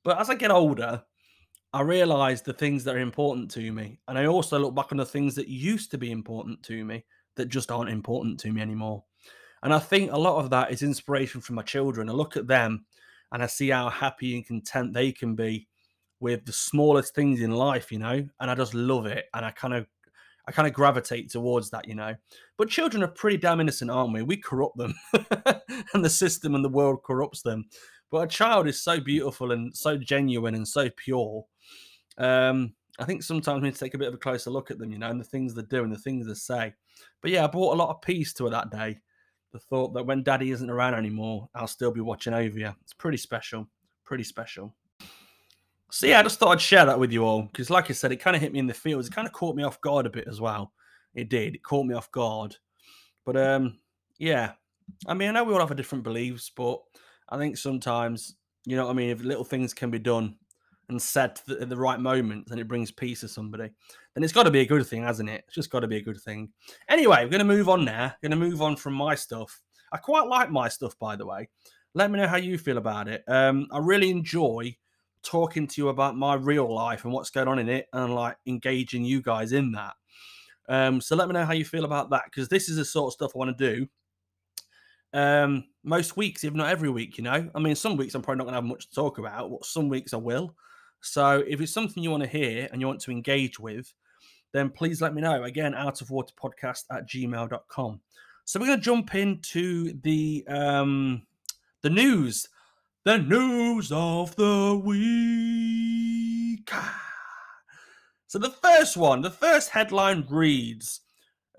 But 0.03 0.19
as 0.19 0.29
I 0.29 0.35
get 0.35 0.51
older, 0.51 1.03
I 1.73 1.81
realize 1.81 2.41
the 2.41 2.53
things 2.53 2.83
that 2.83 2.95
are 2.95 2.99
important 2.99 3.51
to 3.51 3.71
me. 3.71 3.99
And 4.07 4.17
I 4.17 4.27
also 4.27 4.57
look 4.57 4.73
back 4.73 4.91
on 4.91 4.97
the 4.97 5.05
things 5.05 5.35
that 5.35 5.47
used 5.47 5.91
to 5.91 5.97
be 5.97 6.11
important 6.11 6.63
to 6.63 6.85
me 6.85 7.05
that 7.35 7.49
just 7.49 7.71
aren't 7.71 7.89
important 7.89 8.39
to 8.41 8.51
me 8.51 8.61
anymore. 8.61 9.03
And 9.61 9.73
I 9.73 9.79
think 9.79 10.11
a 10.11 10.17
lot 10.17 10.37
of 10.37 10.49
that 10.51 10.71
is 10.71 10.83
inspiration 10.83 11.41
from 11.41 11.55
my 11.55 11.63
children. 11.63 12.09
I 12.09 12.13
look 12.13 12.37
at 12.37 12.47
them 12.47 12.85
and 13.31 13.43
I 13.43 13.47
see 13.47 13.69
how 13.69 13.89
happy 13.89 14.35
and 14.35 14.45
content 14.45 14.93
they 14.93 15.11
can 15.11 15.35
be 15.35 15.67
with 16.19 16.45
the 16.45 16.53
smallest 16.53 17.13
things 17.13 17.41
in 17.41 17.51
life, 17.51 17.91
you 17.91 17.99
know, 17.99 18.25
and 18.39 18.51
I 18.51 18.55
just 18.55 18.73
love 18.73 19.05
it. 19.05 19.25
And 19.33 19.43
I 19.45 19.51
kind 19.51 19.73
of 19.73 19.87
I 20.47 20.51
kind 20.51 20.67
of 20.67 20.73
gravitate 20.73 21.31
towards 21.31 21.69
that, 21.71 21.87
you 21.87 21.95
know. 21.95 22.15
But 22.57 22.69
children 22.69 23.03
are 23.03 23.07
pretty 23.07 23.37
damn 23.37 23.59
innocent, 23.59 23.91
aren't 23.91 24.13
we? 24.13 24.21
We 24.21 24.37
corrupt 24.37 24.77
them, 24.77 24.93
and 25.93 26.05
the 26.05 26.09
system 26.09 26.55
and 26.55 26.63
the 26.63 26.69
world 26.69 27.03
corrupts 27.03 27.41
them. 27.41 27.65
But 28.11 28.25
a 28.25 28.27
child 28.27 28.67
is 28.67 28.81
so 28.81 28.99
beautiful 28.99 29.51
and 29.51 29.75
so 29.75 29.97
genuine 29.97 30.55
and 30.55 30.67
so 30.67 30.89
pure. 30.95 31.45
Um, 32.17 32.73
I 32.99 33.05
think 33.05 33.23
sometimes 33.23 33.61
we 33.61 33.67
need 33.67 33.73
to 33.73 33.79
take 33.79 33.95
a 33.95 33.97
bit 33.97 34.07
of 34.07 34.13
a 34.13 34.17
closer 34.17 34.49
look 34.51 34.71
at 34.71 34.77
them, 34.77 34.91
you 34.91 34.99
know, 34.99 35.09
and 35.09 35.19
the 35.19 35.25
things 35.25 35.53
they 35.53 35.63
do 35.63 35.83
and 35.83 35.91
the 35.91 35.97
things 35.97 36.27
they 36.27 36.33
say. 36.33 36.73
But 37.21 37.31
yeah, 37.31 37.43
I 37.43 37.47
brought 37.47 37.73
a 37.73 37.77
lot 37.77 37.89
of 37.89 38.01
peace 38.01 38.33
to 38.33 38.47
it 38.47 38.51
that 38.51 38.69
day 38.69 38.99
the 39.55 39.59
thought 39.59 39.93
that 39.93 40.05
when 40.05 40.21
daddy 40.21 40.51
isn't 40.51 40.69
around 40.69 40.95
anymore, 40.95 41.47
I'll 41.55 41.65
still 41.65 41.91
be 41.91 42.01
watching 42.01 42.33
over 42.33 42.59
you. 42.59 42.73
It's 42.81 42.93
pretty 42.93 43.17
special. 43.17 43.65
Pretty 44.03 44.25
special. 44.25 44.75
So 45.91 46.07
yeah, 46.07 46.19
I 46.19 46.23
just 46.23 46.39
thought 46.39 46.51
I'd 46.51 46.61
share 46.61 46.85
that 46.85 46.99
with 46.99 47.11
you 47.11 47.23
all 47.23 47.43
because, 47.43 47.69
like 47.69 47.89
I 47.89 47.93
said, 47.93 48.11
it 48.11 48.17
kind 48.17 48.35
of 48.35 48.41
hit 48.41 48.51
me 48.51 48.59
in 48.59 48.67
the 48.67 48.73
feels. 48.73 49.07
It 49.07 49.13
kind 49.13 49.27
of 49.27 49.33
caught 49.33 49.55
me 49.55 49.63
off 49.63 49.81
guard 49.81 50.05
a 50.05 50.09
bit 50.09 50.27
as 50.27 50.41
well. 50.41 50.73
It 51.13 51.29
did. 51.29 51.55
It 51.55 51.63
caught 51.63 51.85
me 51.85 51.95
off 51.95 52.11
guard. 52.11 52.55
But 53.25 53.37
um, 53.37 53.77
yeah. 54.17 54.53
I 55.07 55.13
mean, 55.13 55.29
I 55.29 55.31
know 55.31 55.43
we 55.43 55.53
all 55.53 55.65
have 55.65 55.75
different 55.75 56.03
beliefs, 56.03 56.51
but 56.55 56.79
I 57.29 57.37
think 57.37 57.57
sometimes, 57.57 58.35
you 58.65 58.75
know 58.75 58.85
what 58.85 58.91
I 58.91 58.95
mean, 58.95 59.09
if 59.09 59.23
little 59.23 59.43
things 59.43 59.73
can 59.73 59.89
be 59.89 59.99
done 59.99 60.35
and 60.89 61.01
said 61.01 61.39
at 61.59 61.69
the 61.69 61.77
right 61.77 61.99
moment 61.99 62.47
and 62.51 62.59
it 62.59 62.67
brings 62.67 62.91
peace 62.91 63.21
to 63.21 63.27
somebody, 63.27 63.71
then 64.13 64.23
it's 64.23 64.33
got 64.33 64.43
to 64.43 64.51
be 64.51 64.61
a 64.61 64.65
good 64.65 64.85
thing, 64.85 65.03
hasn't 65.03 65.29
it? 65.29 65.43
It's 65.47 65.55
just 65.55 65.71
got 65.71 65.79
to 65.79 65.87
be 65.87 65.97
a 65.97 66.03
good 66.03 66.21
thing. 66.21 66.49
Anyway, 66.89 67.23
we're 67.23 67.29
going 67.29 67.39
to 67.39 67.45
move 67.45 67.69
on 67.69 67.85
now. 67.85 68.13
Going 68.21 68.31
to 68.31 68.37
move 68.37 68.61
on 68.61 68.75
from 68.75 68.93
my 68.93 69.15
stuff. 69.15 69.61
I 69.91 69.97
quite 69.97 70.27
like 70.27 70.51
my 70.51 70.67
stuff, 70.69 70.97
by 70.99 71.15
the 71.15 71.25
way. 71.25 71.49
Let 71.93 72.11
me 72.11 72.19
know 72.19 72.27
how 72.27 72.37
you 72.37 72.57
feel 72.57 72.77
about 72.77 73.07
it. 73.07 73.23
Um, 73.27 73.67
I 73.71 73.79
really 73.79 74.11
enjoy 74.11 74.75
talking 75.25 75.67
to 75.67 75.81
you 75.81 75.89
about 75.89 76.15
my 76.15 76.35
real 76.35 76.73
life 76.73 77.03
and 77.03 77.13
what's 77.13 77.29
going 77.29 77.47
on 77.47 77.59
in 77.59 77.69
it 77.69 77.87
and 77.93 78.13
like 78.13 78.37
engaging 78.45 79.03
you 79.03 79.21
guys 79.21 79.51
in 79.51 79.71
that. 79.73 79.93
Um, 80.67 81.01
so 81.01 81.15
let 81.15 81.27
me 81.27 81.33
know 81.33 81.45
how 81.45 81.53
you 81.53 81.65
feel 81.65 81.85
about 81.85 82.09
that 82.11 82.23
because 82.25 82.47
this 82.47 82.69
is 82.69 82.77
the 82.77 82.85
sort 82.85 83.09
of 83.09 83.13
stuff 83.13 83.31
I 83.35 83.37
want 83.37 83.57
to 83.57 83.75
do. 83.75 83.87
Um, 85.13 85.65
most 85.83 86.17
weeks, 86.17 86.43
if 86.43 86.53
not 86.53 86.69
every 86.69 86.89
week, 86.89 87.17
you 87.17 87.23
know. 87.23 87.49
I 87.53 87.59
mean, 87.59 87.75
some 87.75 87.97
weeks 87.97 88.15
I'm 88.15 88.21
probably 88.21 88.39
not 88.39 88.43
going 88.45 88.53
to 88.53 88.61
have 88.61 88.65
much 88.65 88.89
to 88.89 88.95
talk 88.95 89.17
about, 89.17 89.49
but 89.49 89.65
some 89.65 89.89
weeks 89.89 90.13
I 90.13 90.17
will. 90.17 90.55
So 91.01 91.43
if 91.47 91.61
it's 91.61 91.71
something 91.71 92.03
you 92.03 92.11
want 92.11 92.23
to 92.23 92.29
hear 92.29 92.67
and 92.71 92.81
you 92.81 92.87
want 92.87 93.01
to 93.01 93.11
engage 93.11 93.59
with, 93.59 93.93
then 94.53 94.69
please 94.69 95.01
let 95.01 95.13
me 95.13 95.21
know. 95.21 95.43
Again, 95.43 95.75
out 95.75 96.01
of 96.01 96.09
water 96.09 96.33
podcast 96.41 96.83
at 96.91 97.07
gmail.com. 97.07 98.01
So 98.45 98.59
we're 98.59 98.67
going 98.67 98.79
to 98.79 98.83
jump 98.83 99.15
into 99.15 99.93
the 100.01 100.45
um, 100.47 101.25
the 101.81 101.89
news. 101.89 102.47
The 103.05 103.19
news 103.19 103.91
of 103.93 104.35
the 104.35 104.81
week. 104.83 106.71
So 108.25 108.39
the 108.39 108.49
first 108.49 108.97
one, 108.97 109.21
the 109.21 109.29
first 109.29 109.69
headline 109.69 110.25
reads 110.27 111.01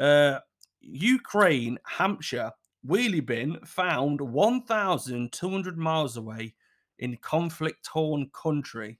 uh, 0.01 0.41
Ukraine, 0.81 1.79
Hampshire, 1.87 2.51
wheelie 2.85 3.25
bin 3.25 3.59
found 3.65 4.21
1,200 4.21 5.79
miles 5.79 6.17
away 6.17 6.57
in 6.99 7.17
conflict 7.19 7.85
torn 7.85 8.29
country. 8.35 8.99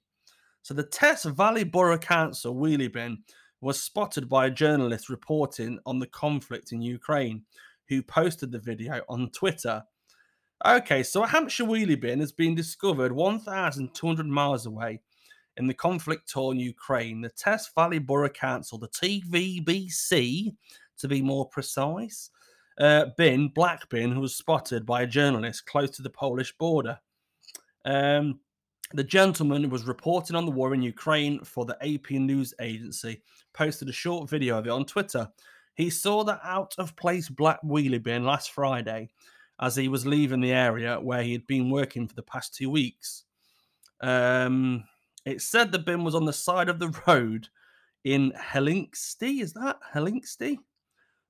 So 0.63 0.73
the 0.73 0.85
Test 0.85 1.25
Valley 1.25 1.65
Borough 1.65 1.99
Council 1.99 2.55
wheelie 2.55 2.93
bin 2.93 3.25
was 3.61 3.83
spotted 3.83 4.29
by 4.29 4.47
a 4.47 4.51
journalist 4.53 5.09
reporting 5.09 5.81
on 5.85 5.99
the 5.99 6.07
conflict 6.07 6.71
in 6.71 6.81
Ukraine, 6.81 7.43
who 7.89 8.05
posted 8.05 8.53
the 8.53 8.61
video 8.61 9.01
on 9.09 9.31
Twitter. 9.31 9.83
Okay, 10.65 11.03
so 11.03 11.23
a 11.23 11.27
Hampshire 11.27 11.65
wheelie 11.65 12.01
bin 12.01 12.21
has 12.21 12.33
been 12.33 12.55
discovered 12.55 13.13
1,200 13.13 14.27
miles 14.27 14.65
away 14.65 15.01
in 15.59 15.67
the 15.67 15.75
conflict 15.75 16.31
torn 16.31 16.59
Ukraine. 16.59 17.21
The 17.21 17.29
Test 17.29 17.75
Valley 17.75 17.99
Borough 17.99 18.31
Council, 18.31 18.79
the 18.79 18.89
TVBC 18.89 20.55
to 20.99 21.09
be 21.09 21.21
more 21.21 21.47
precise, 21.49 22.31
uh, 22.79 23.07
bin, 23.19 23.49
black 23.49 23.87
bin, 23.91 24.11
who 24.11 24.21
was 24.21 24.35
spotted 24.35 24.87
by 24.87 25.03
a 25.03 25.07
journalist 25.07 25.67
close 25.67 25.91
to 25.91 26.03
the 26.03 26.11
Polish 26.11 26.57
border. 26.57 26.99
Um, 27.85 28.41
the 28.95 29.05
gentleman 29.05 29.69
was 29.69 29.85
reporting 29.85 30.37
on 30.37 30.47
the 30.47 30.53
war 30.53 30.73
in 30.73 30.81
Ukraine 30.81 31.45
for 31.45 31.67
the 31.67 31.77
AP 31.83 32.13
news 32.13 32.55
agency, 32.61 33.23
posted 33.53 33.91
a 33.91 33.93
short 33.93 34.31
video 34.31 34.59
of 34.59 34.67
it 34.67 34.71
on 34.71 34.87
Twitter. 34.87 35.29
He 35.75 35.91
saw 35.91 36.25
the 36.25 36.41
out 36.43 36.75
of 36.79 36.97
place 36.97 37.29
black 37.29 37.61
wheelie 37.63 38.03
bin 38.03 38.25
last 38.25 38.53
Friday 38.53 39.11
as 39.61 39.77
he 39.77 39.89
was 39.89 40.07
leaving 40.07 40.41
the 40.41 40.53
area 40.53 41.01
where 41.01 41.23
he 41.23 41.33
had 41.33 41.47
been 41.47 41.71
working 41.71 42.07
for 42.07 42.15
the 42.15 42.23
past 42.23 42.55
two 42.55 42.71
weeks. 42.71 43.25
Um, 44.01 44.85
it 45.25 45.41
said 45.41 45.73
the 45.73 45.79
bin 45.79 46.05
was 46.05 46.15
on 46.15 46.25
the 46.25 46.33
side 46.33 46.69
of 46.69 46.79
the 46.79 46.95
road 47.07 47.49
in 48.05 48.33
Helsinki. 48.33 49.41
Is 49.41 49.55
that 49.55 49.79
Helsinki? 49.95 50.59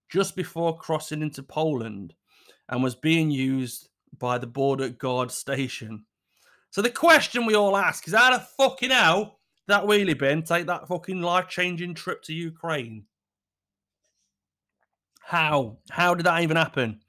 just 0.08 0.36
before 0.36 0.78
crossing 0.78 1.22
into 1.22 1.42
Poland 1.42 2.14
and 2.68 2.82
was 2.82 2.94
being 2.94 3.30
used 3.30 3.88
by 4.18 4.38
the 4.38 4.46
border 4.46 4.88
guard 4.88 5.30
station. 5.30 6.04
So 6.70 6.82
the 6.82 6.90
question 6.90 7.46
we 7.46 7.54
all 7.54 7.76
ask 7.76 8.06
is 8.06 8.14
how 8.14 8.36
the 8.36 8.40
fucking 8.40 8.90
hell 8.90 9.40
that 9.68 9.84
wheelie 9.84 10.18
bin 10.18 10.42
take 10.42 10.66
that 10.66 10.88
fucking 10.88 11.20
life 11.20 11.48
changing 11.48 11.94
trip 11.94 12.22
to 12.24 12.34
Ukraine? 12.34 13.04
How? 15.20 15.78
How 15.90 16.14
did 16.14 16.26
that 16.26 16.42
even 16.42 16.56
happen? 16.56 17.00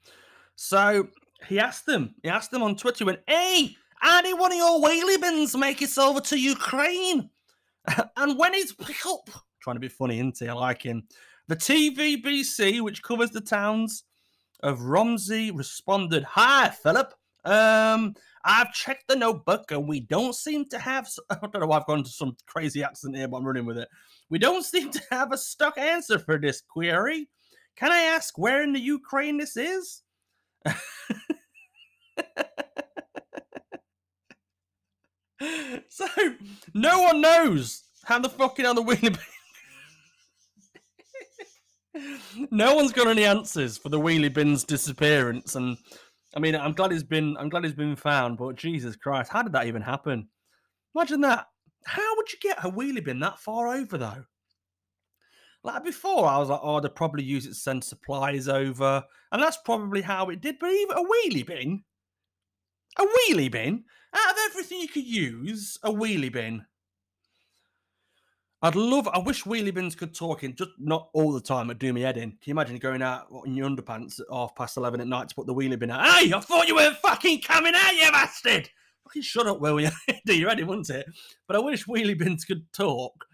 So 0.60 1.06
he 1.46 1.60
asked 1.60 1.86
them, 1.86 2.16
he 2.20 2.28
asked 2.28 2.50
them 2.50 2.64
on 2.64 2.74
Twitter, 2.74 2.98
he 2.98 3.04
went, 3.04 3.20
Hey, 3.28 3.76
did 4.22 4.38
one 4.40 4.50
of 4.50 4.58
your 4.58 4.80
wheelie 4.80 5.20
bins 5.20 5.56
make 5.56 5.80
its 5.80 5.96
over 5.96 6.20
to 6.20 6.36
Ukraine? 6.36 7.30
and 8.16 8.36
when 8.36 8.54
it's 8.54 8.74
up, 9.06 9.30
trying 9.62 9.76
to 9.76 9.80
be 9.80 9.86
funny, 9.86 10.16
isn't 10.16 10.36
he? 10.36 10.48
I 10.48 10.54
like 10.54 10.82
him. 10.82 11.04
The 11.46 11.54
TVBC, 11.54 12.80
which 12.80 13.04
covers 13.04 13.30
the 13.30 13.40
towns 13.40 14.02
of 14.64 14.80
Romsey, 14.80 15.52
responded, 15.52 16.24
Hi, 16.24 16.70
Philip. 16.70 17.14
Um, 17.44 18.16
I've 18.44 18.72
checked 18.72 19.06
the 19.06 19.14
notebook 19.14 19.70
and 19.70 19.86
we 19.86 20.00
don't 20.00 20.34
seem 20.34 20.68
to 20.70 20.78
have. 20.80 21.08
I 21.30 21.36
don't 21.36 21.60
know 21.60 21.68
why 21.68 21.78
I've 21.78 21.86
gone 21.86 22.02
to 22.02 22.10
some 22.10 22.36
crazy 22.46 22.82
accent 22.82 23.16
here, 23.16 23.28
but 23.28 23.36
I'm 23.36 23.46
running 23.46 23.64
with 23.64 23.78
it. 23.78 23.88
We 24.28 24.40
don't 24.40 24.64
seem 24.64 24.90
to 24.90 25.02
have 25.12 25.30
a 25.30 25.38
stuck 25.38 25.78
answer 25.78 26.18
for 26.18 26.36
this 26.36 26.60
query. 26.60 27.28
Can 27.76 27.92
I 27.92 28.00
ask 28.00 28.36
where 28.36 28.64
in 28.64 28.72
the 28.72 28.80
Ukraine 28.80 29.36
this 29.36 29.56
is? 29.56 30.02
so 35.88 36.06
no 36.74 37.02
one 37.02 37.20
knows 37.20 37.84
how 38.04 38.18
the 38.18 38.28
fucking 38.28 38.66
on 38.66 38.76
the 38.76 38.82
wheelie 38.82 39.18
bin. 41.94 42.18
no 42.50 42.74
one's 42.74 42.92
got 42.92 43.06
any 43.06 43.24
answers 43.24 43.78
for 43.78 43.88
the 43.88 44.00
wheelie 44.00 44.32
bin's 44.32 44.64
disappearance, 44.64 45.54
and 45.54 45.76
I 46.34 46.40
mean, 46.40 46.54
I'm 46.54 46.72
glad 46.72 46.92
he's 46.92 47.02
been. 47.02 47.36
I'm 47.38 47.48
glad 47.48 47.64
he's 47.64 47.74
been 47.74 47.96
found. 47.96 48.38
But 48.38 48.56
Jesus 48.56 48.96
Christ, 48.96 49.32
how 49.32 49.42
did 49.42 49.52
that 49.52 49.66
even 49.66 49.82
happen? 49.82 50.28
Imagine 50.94 51.20
that. 51.22 51.46
How 51.84 52.16
would 52.16 52.32
you 52.32 52.38
get 52.40 52.64
a 52.64 52.70
wheelie 52.70 53.04
bin 53.04 53.20
that 53.20 53.38
far 53.38 53.68
over 53.68 53.96
though? 53.96 54.24
Like 55.64 55.84
before, 55.84 56.26
I 56.26 56.38
was 56.38 56.48
like, 56.48 56.60
oh, 56.62 56.80
they'd 56.80 56.94
probably 56.94 57.24
use 57.24 57.44
it 57.44 57.50
to 57.50 57.54
send 57.54 57.82
supplies 57.82 58.48
over, 58.48 59.04
and 59.32 59.42
that's 59.42 59.58
probably 59.64 60.02
how 60.02 60.30
it 60.30 60.40
did. 60.40 60.58
But 60.58 60.70
even 60.70 60.96
a 60.96 61.02
wheelie 61.02 61.46
bin, 61.46 61.82
a 62.98 63.02
wheelie 63.02 63.50
bin, 63.50 63.84
out 64.14 64.30
of 64.30 64.36
everything 64.50 64.80
you 64.80 64.88
could 64.88 65.06
use, 65.06 65.78
a 65.82 65.90
wheelie 65.90 66.32
bin. 66.32 66.64
I'd 68.60 68.74
love. 68.74 69.08
I 69.08 69.18
wish 69.18 69.44
wheelie 69.44 69.74
bins 69.74 69.94
could 69.94 70.14
talk 70.14 70.42
in 70.42 70.54
just 70.56 70.70
not 70.78 71.10
all 71.12 71.32
the 71.32 71.40
time. 71.40 71.70
It'd 71.70 71.78
do 71.78 71.92
me 71.92 72.00
head 72.00 72.16
in. 72.16 72.30
Can 72.30 72.38
you 72.44 72.52
imagine 72.52 72.78
going 72.78 73.02
out 73.02 73.26
in 73.44 73.54
your 73.54 73.68
underpants 73.68 74.20
at 74.20 74.26
half 74.32 74.54
past 74.56 74.76
eleven 74.76 75.00
at 75.00 75.06
night 75.06 75.28
to 75.28 75.34
put 75.34 75.46
the 75.46 75.54
wheelie 75.54 75.78
bin 75.78 75.90
out? 75.90 76.04
Hey, 76.04 76.32
I 76.32 76.40
thought 76.40 76.66
you 76.66 76.74
weren't 76.74 76.96
fucking 76.96 77.42
coming 77.42 77.74
out, 77.76 77.94
you 77.94 78.10
bastard! 78.10 78.68
Fucking 79.04 79.22
shut 79.22 79.46
up, 79.46 79.60
will 79.60 79.80
you? 79.80 79.90
do 80.26 80.36
your 80.36 80.48
head 80.48 80.58
in, 80.58 80.66
wouldn't 80.66 80.90
it? 80.90 81.06
But 81.46 81.56
I 81.56 81.60
wish 81.60 81.86
wheelie 81.86 82.18
bins 82.18 82.44
could 82.44 82.64
talk 82.72 83.24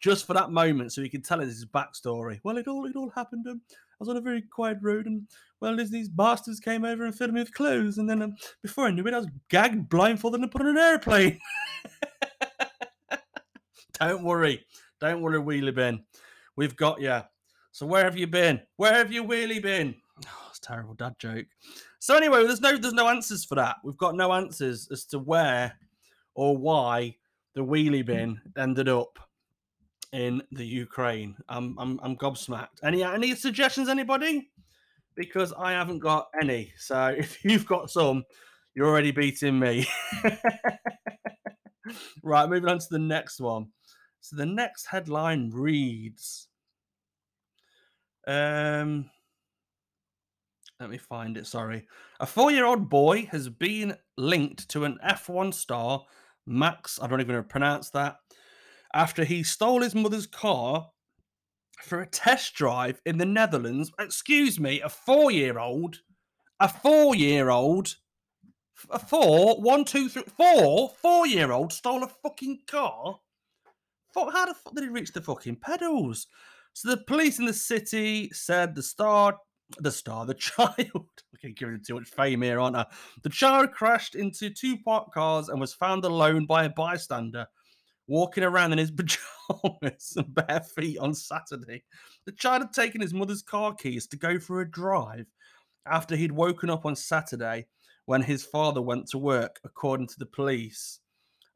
just 0.00 0.26
for 0.26 0.34
that 0.34 0.50
moment, 0.50 0.92
so 0.92 1.02
he 1.02 1.08
could 1.08 1.24
tell 1.24 1.40
us 1.40 1.48
his 1.48 1.66
backstory. 1.66 2.40
Well, 2.42 2.56
it 2.56 2.66
all 2.66 2.86
it 2.86 2.96
all 2.96 3.10
happened. 3.10 3.46
Um, 3.46 3.60
I 3.70 3.96
was 3.98 4.08
on 4.08 4.16
a 4.16 4.20
very 4.20 4.42
quiet 4.42 4.78
road, 4.80 5.06
and 5.06 5.28
well, 5.60 5.76
these 5.76 6.08
bastards 6.08 6.60
came 6.60 6.84
over 6.84 7.04
and 7.04 7.14
filled 7.14 7.32
me 7.32 7.40
with 7.40 7.54
clothes, 7.54 7.98
and 7.98 8.08
then 8.08 8.22
um, 8.22 8.34
before 8.62 8.86
I 8.86 8.90
knew 8.90 9.06
it, 9.06 9.14
I 9.14 9.18
was 9.18 9.28
gagged, 9.48 9.88
blindfolded, 9.88 10.40
and 10.40 10.50
put 10.50 10.62
on 10.62 10.68
an 10.68 10.78
airplane. 10.78 11.38
Don't 14.00 14.24
worry. 14.24 14.64
Don't 15.00 15.20
worry, 15.20 15.38
Wheelie 15.38 15.74
Bin. 15.74 16.02
We've 16.56 16.76
got 16.76 17.00
you. 17.00 17.20
So 17.72 17.86
where 17.86 18.04
have 18.04 18.16
you 18.16 18.26
been? 18.26 18.60
Where 18.76 18.94
have 18.94 19.12
you 19.12 19.24
wheelie 19.24 19.62
been? 19.62 19.94
Oh, 20.26 20.46
it's 20.50 20.58
a 20.58 20.62
terrible 20.62 20.94
dad 20.94 21.14
joke. 21.18 21.46
So 21.98 22.16
anyway, 22.16 22.44
there's 22.44 22.60
no 22.60 22.76
there's 22.76 22.94
no 22.94 23.08
answers 23.08 23.44
for 23.44 23.54
that. 23.54 23.76
We've 23.84 23.96
got 23.96 24.16
no 24.16 24.32
answers 24.32 24.88
as 24.90 25.04
to 25.06 25.18
where 25.18 25.78
or 26.34 26.56
why 26.56 27.16
the 27.54 27.64
wheelie 27.64 28.04
bin 28.04 28.40
ended 28.58 28.88
up 28.88 29.18
in 30.12 30.42
the 30.52 30.66
Ukraine. 30.66 31.36
I'm 31.48 31.78
I'm, 31.78 32.00
I'm 32.02 32.16
gobsmacked. 32.16 32.82
Any 32.82 33.02
any 33.02 33.34
suggestions, 33.34 33.88
anybody? 33.88 34.50
Because 35.16 35.52
I 35.52 35.72
haven't 35.72 35.98
got 35.98 36.28
any. 36.40 36.72
So 36.76 37.06
if 37.18 37.44
you've 37.44 37.66
got 37.66 37.90
some, 37.90 38.24
you're 38.74 38.88
already 38.88 39.10
beating 39.10 39.58
me. 39.58 39.86
right, 42.22 42.48
moving 42.48 42.68
on 42.68 42.78
to 42.78 42.86
the 42.90 42.98
next 42.98 43.40
one. 43.40 43.68
So 44.20 44.36
the 44.36 44.46
next 44.46 44.86
headline 44.86 45.50
reads 45.50 46.46
um 48.26 49.10
let 50.80 50.88
me 50.88 50.96
find 50.96 51.36
it, 51.36 51.46
sorry. 51.46 51.86
A 52.20 52.26
four 52.26 52.50
year 52.50 52.64
old 52.64 52.88
boy 52.88 53.28
has 53.30 53.50
been 53.50 53.96
linked 54.16 54.68
to 54.70 54.84
an 54.84 54.98
F1 55.06 55.52
star, 55.52 56.04
Max, 56.46 56.98
I 57.00 57.06
don't 57.06 57.20
even 57.20 57.36
know 57.36 57.42
pronounce 57.42 57.90
that, 57.90 58.16
after 58.94 59.24
he 59.24 59.42
stole 59.42 59.82
his 59.82 59.94
mother's 59.94 60.26
car 60.26 60.90
for 61.82 62.00
a 62.00 62.06
test 62.06 62.54
drive 62.54 63.00
in 63.06 63.18
the 63.18 63.26
Netherlands. 63.26 63.90
Excuse 63.98 64.60
me, 64.60 64.80
a 64.80 64.88
four 64.88 65.30
year 65.30 65.58
old, 65.58 66.00
a 66.58 66.68
four 66.68 67.14
year 67.14 67.50
old, 67.50 67.96
a 68.90 68.98
four, 68.98 69.60
one, 69.60 69.84
two, 69.84 70.08
three, 70.08 70.24
four, 70.36 70.90
four 71.00 71.26
year 71.26 71.52
old 71.52 71.72
stole 71.72 72.02
a 72.02 72.08
fucking 72.08 72.60
car 72.66 73.20
how 74.14 74.46
the 74.46 74.54
fuck 74.54 74.74
did 74.74 74.84
he 74.84 74.90
reach 74.90 75.12
the 75.12 75.20
fucking 75.20 75.56
pedals? 75.56 76.26
So 76.72 76.90
the 76.90 77.04
police 77.04 77.38
in 77.38 77.46
the 77.46 77.52
city 77.52 78.30
said 78.32 78.74
the 78.74 78.82
star, 78.82 79.38
the 79.78 79.90
star, 79.90 80.26
the 80.26 80.34
child, 80.48 81.08
okay, 81.34 81.52
giving 81.54 81.76
him 81.76 81.82
too 81.86 81.94
much 81.94 82.08
fame 82.08 82.42
here, 82.42 82.60
aren't 82.60 82.76
I? 82.76 82.86
The 83.22 83.28
child 83.28 83.72
crashed 83.72 84.14
into 84.14 84.50
two 84.50 84.76
parked 84.78 85.12
cars 85.12 85.48
and 85.48 85.60
was 85.60 85.74
found 85.74 86.04
alone 86.04 86.46
by 86.46 86.64
a 86.64 86.70
bystander 86.70 87.46
walking 88.10 88.42
around 88.42 88.72
in 88.72 88.78
his 88.78 88.90
pajamas 89.48 90.14
and 90.16 90.34
bare 90.34 90.60
feet 90.76 90.98
on 90.98 91.14
Saturday. 91.14 91.84
The 92.26 92.32
child 92.32 92.62
had 92.62 92.72
taken 92.72 93.00
his 93.00 93.14
mother's 93.14 93.42
car 93.42 93.72
keys 93.74 94.06
to 94.08 94.18
go 94.18 94.38
for 94.38 94.60
a 94.60 94.70
drive 94.70 95.26
after 95.86 96.16
he'd 96.16 96.32
woken 96.32 96.68
up 96.68 96.84
on 96.84 96.96
Saturday 96.96 97.66
when 98.06 98.22
his 98.22 98.44
father 98.44 98.82
went 98.82 99.06
to 99.08 99.18
work, 99.18 99.60
according 99.64 100.08
to 100.08 100.18
the 100.18 100.26
police. 100.26 100.98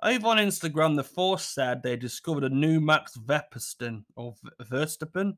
Over 0.02 0.28
on 0.28 0.36
Instagram, 0.36 0.96
the 0.96 1.04
force 1.04 1.44
said 1.44 1.82
they 1.82 1.96
discovered 1.96 2.44
a 2.44 2.48
new 2.48 2.80
Max 2.80 3.16
Verstappen 3.16 4.04
or 4.16 4.34
Verstappen. 4.62 5.36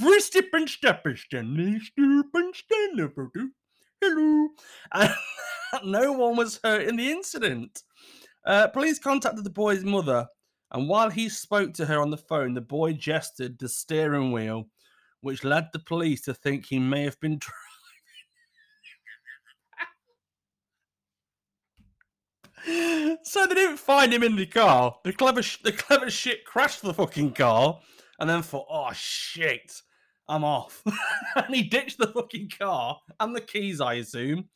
Verstappen, 0.00 0.66
Verstappen, 0.66 1.82
Verstappen, 2.32 3.50
hello. 4.00 4.48
And 4.92 5.14
no 5.84 6.12
one 6.12 6.36
was 6.36 6.58
hurt 6.64 6.88
in 6.88 6.96
the 6.96 7.10
incident. 7.10 7.82
Uh, 8.46 8.68
police 8.68 8.98
contacted 8.98 9.44
the 9.44 9.50
boy's 9.50 9.84
mother, 9.84 10.26
and 10.74 10.88
while 10.88 11.08
he 11.08 11.28
spoke 11.28 11.72
to 11.74 11.86
her 11.86 12.00
on 12.00 12.10
the 12.10 12.16
phone, 12.16 12.52
the 12.52 12.60
boy 12.60 12.94
gestured 12.94 13.60
the 13.60 13.68
steering 13.68 14.32
wheel, 14.32 14.66
which 15.20 15.44
led 15.44 15.68
the 15.72 15.78
police 15.78 16.22
to 16.22 16.34
think 16.34 16.66
he 16.66 16.80
may 16.80 17.04
have 17.04 17.18
been 17.20 17.38
driving. 22.66 23.18
so 23.22 23.46
they 23.46 23.54
didn't 23.54 23.76
find 23.76 24.12
him 24.12 24.24
in 24.24 24.34
the 24.34 24.46
car. 24.46 24.96
The 25.04 25.12
clever, 25.12 25.42
sh- 25.42 25.62
the 25.62 25.70
clever 25.70 26.10
shit 26.10 26.44
crashed 26.44 26.82
the 26.82 26.92
fucking 26.92 27.34
car, 27.34 27.78
and 28.18 28.28
then 28.28 28.42
thought, 28.42 28.66
"Oh 28.68 28.90
shit, 28.94 29.80
I'm 30.28 30.42
off," 30.42 30.82
and 31.36 31.54
he 31.54 31.62
ditched 31.62 31.98
the 31.98 32.08
fucking 32.08 32.50
car 32.58 32.98
and 33.20 33.36
the 33.36 33.40
keys, 33.40 33.80
I 33.80 33.94
assume, 33.94 34.48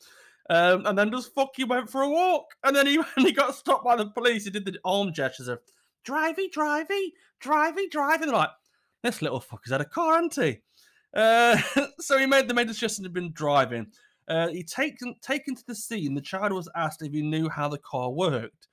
um, 0.49 0.85
and 0.85 0.97
then 0.97 1.11
just 1.11 1.33
fucking 1.33 1.69
went 1.69 1.89
for 1.89 2.01
a 2.01 2.09
walk. 2.09 2.47
And 2.65 2.75
then 2.75 2.87
he 2.87 2.99
he 3.17 3.31
got 3.31 3.55
stopped 3.55 3.85
by 3.85 3.95
the 3.95 4.07
police, 4.07 4.43
he 4.43 4.49
did 4.49 4.65
the 4.65 4.77
arm 4.83 5.13
gestures 5.13 5.47
of 5.47 5.61
"drivey, 6.05 6.51
drivey, 6.51 7.09
drivey, 7.41 7.89
drivey." 7.93 8.21
They're 8.21 8.31
like, 8.31 8.49
"This 9.03 9.21
little 9.21 9.41
fucker's 9.41 9.71
had 9.71 9.81
a 9.81 9.85
car, 9.85 10.15
hasn't 10.15 10.35
he?" 10.35 10.59
Uh, 11.13 11.57
so 11.99 12.17
he 12.17 12.25
made 12.25 12.47
the 12.47 12.53
made 12.53 12.67
the 12.67 12.73
suggestion 12.73 13.05
had 13.05 13.13
been 13.13 13.31
driving. 13.33 13.87
Uh, 14.27 14.49
he 14.49 14.63
taken 14.63 15.15
taken 15.21 15.55
to 15.55 15.65
the 15.65 15.75
scene. 15.75 16.13
The 16.13 16.21
child 16.21 16.53
was 16.53 16.69
asked 16.75 17.01
if 17.01 17.11
he 17.11 17.21
knew 17.21 17.49
how 17.49 17.67
the 17.67 17.79
car 17.79 18.11
worked. 18.11 18.67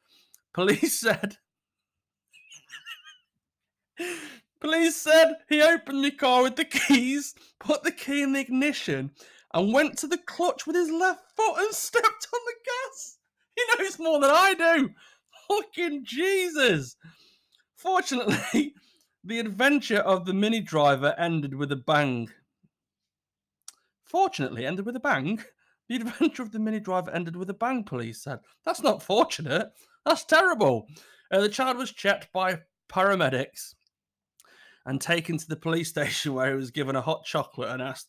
Police 0.52 1.00
said. 1.00 1.38
Police 4.60 4.96
said 4.96 5.36
he 5.48 5.62
opened 5.62 6.04
the 6.04 6.10
car 6.10 6.42
with 6.42 6.56
the 6.56 6.64
keys, 6.64 7.34
put 7.60 7.82
the 7.82 7.92
key 7.92 8.22
in 8.22 8.32
the 8.32 8.40
ignition, 8.40 9.10
and 9.54 9.72
went 9.72 9.96
to 9.98 10.06
the 10.06 10.18
clutch 10.18 10.66
with 10.66 10.76
his 10.76 10.90
left 10.90 11.22
foot 11.36 11.58
and 11.58 11.74
stepped 11.74 12.04
on 12.34 12.40
the 12.46 12.54
gas. 12.64 13.18
He 13.54 13.62
knows 13.78 13.98
more 13.98 14.20
than 14.20 14.30
I 14.30 14.54
do. 14.54 14.90
Fucking 15.48 16.04
Jesus. 16.04 16.96
Fortunately, 17.86 18.74
the 19.24 19.38
adventure 19.38 19.98
of 20.00 20.24
the 20.24 20.34
mini 20.34 20.60
driver 20.60 21.14
ended 21.16 21.54
with 21.54 21.70
a 21.70 21.76
bang. 21.76 22.28
Fortunately, 24.02 24.66
ended 24.66 24.84
with 24.84 24.96
a 24.96 25.00
bang. 25.00 25.40
The 25.88 25.94
adventure 25.94 26.42
of 26.42 26.50
the 26.50 26.58
mini 26.58 26.80
driver 26.80 27.12
ended 27.12 27.36
with 27.36 27.48
a 27.48 27.54
bang, 27.54 27.84
police 27.84 28.24
said. 28.24 28.40
That's 28.64 28.82
not 28.82 29.04
fortunate. 29.04 29.70
That's 30.04 30.24
terrible. 30.24 30.88
Uh, 31.30 31.42
the 31.42 31.48
child 31.48 31.76
was 31.76 31.92
checked 31.92 32.32
by 32.32 32.62
paramedics 32.88 33.76
and 34.84 35.00
taken 35.00 35.38
to 35.38 35.46
the 35.46 35.54
police 35.54 35.88
station 35.90 36.34
where 36.34 36.50
he 36.50 36.56
was 36.56 36.72
given 36.72 36.96
a 36.96 37.00
hot 37.00 37.24
chocolate 37.24 37.70
and 37.70 37.80
asked, 37.80 38.08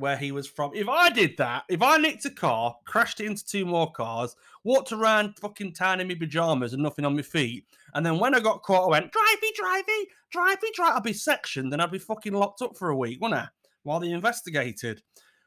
where 0.00 0.16
he 0.16 0.32
was 0.32 0.48
from. 0.48 0.72
If 0.74 0.88
I 0.88 1.10
did 1.10 1.36
that, 1.36 1.64
if 1.68 1.82
I 1.82 1.96
nicked 1.98 2.24
a 2.24 2.30
car, 2.30 2.76
crashed 2.86 3.20
it 3.20 3.26
into 3.26 3.44
two 3.44 3.64
more 3.64 3.92
cars, 3.92 4.34
walked 4.64 4.92
around 4.92 5.38
fucking 5.38 5.74
town 5.74 6.00
in 6.00 6.08
my 6.08 6.14
pajamas 6.14 6.72
and 6.72 6.82
nothing 6.82 7.04
on 7.04 7.14
my 7.14 7.22
feet, 7.22 7.66
and 7.94 8.04
then 8.04 8.18
when 8.18 8.34
I 8.34 8.40
got 8.40 8.62
caught, 8.62 8.86
I 8.86 8.90
went, 8.90 9.12
drivey, 9.12 9.50
drivey, 9.60 10.04
drivey, 10.34 10.72
drive. 10.74 10.96
I'd 10.96 11.02
be 11.02 11.12
sectioned 11.12 11.72
and 11.72 11.82
I'd 11.82 11.90
be 11.90 11.98
fucking 11.98 12.32
locked 12.32 12.62
up 12.62 12.76
for 12.76 12.90
a 12.90 12.96
week, 12.96 13.20
wouldn't 13.20 13.40
I? 13.40 13.48
While 13.82 14.00
they 14.00 14.10
investigated. 14.10 15.02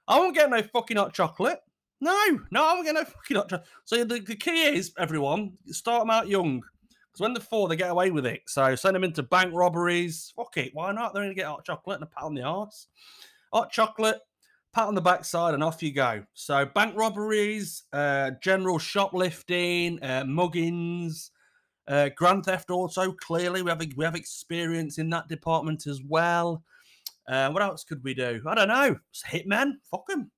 I 0.08 0.20
won't 0.20 0.36
get 0.36 0.50
no 0.50 0.62
fucking 0.62 0.98
hot 0.98 1.14
chocolate. 1.14 1.60
No, 2.02 2.40
no, 2.52 2.66
I 2.66 2.74
won't 2.74 2.86
get 2.86 2.96
no 2.96 3.06
fucking 3.06 3.38
hot 3.38 3.50
chocolate. 3.50 3.70
So 3.86 4.04
the, 4.04 4.20
the 4.20 4.36
key 4.36 4.66
is, 4.66 4.92
everyone, 4.98 5.54
start 5.68 6.02
them 6.02 6.10
out 6.10 6.28
young. 6.28 6.58
Because 6.60 7.22
when 7.22 7.34
they're 7.34 7.42
four, 7.42 7.70
they 7.70 7.76
get 7.76 7.92
away 7.92 8.12
with 8.12 8.26
it. 8.26 8.42
So 8.48 8.76
send 8.76 8.96
them 8.96 9.04
into 9.04 9.24
bank 9.24 9.54
robberies. 9.54 10.34
Fuck 10.36 10.58
it, 10.58 10.72
why 10.74 10.92
not? 10.92 11.14
They're 11.14 11.24
going 11.24 11.34
to 11.34 11.40
get 11.40 11.48
hot 11.48 11.64
chocolate 11.64 12.02
and 12.02 12.04
a 12.04 12.08
pat 12.08 12.24
on 12.24 12.34
the 12.34 12.42
arse. 12.42 12.88
Hot 13.54 13.72
chocolate, 13.72 14.20
pat 14.74 14.88
on 14.88 14.96
the 14.96 15.02
backside, 15.02 15.54
and 15.54 15.64
off 15.64 15.84
you 15.84 15.94
go. 15.94 16.24
So 16.34 16.66
bank 16.66 16.96
robberies, 16.98 17.84
uh, 17.94 18.32
general 18.42 18.80
shoplifting, 18.80 20.02
uh, 20.02 20.24
muggings, 20.24 21.30
uh, 21.88 22.10
Grand 22.16 22.46
Theft 22.46 22.70
Auto. 22.70 23.12
Clearly, 23.14 23.62
we 23.62 23.70
have 23.70 23.82
we 23.96 24.06
have 24.06 24.16
experience 24.16 24.98
in 24.98 25.10
that 25.12 25.28
department 25.28 25.88
as 25.88 26.02
well. 26.08 26.64
Uh, 27.28 27.50
what 27.52 27.64
else 27.64 27.84
could 27.84 28.04
we 28.04 28.14
do? 28.14 28.42
I 28.46 28.56
don't 28.56 28.68
know. 28.68 28.98
Hitmen. 29.30 29.74
Fuck 29.90 30.08
them. 30.08 30.32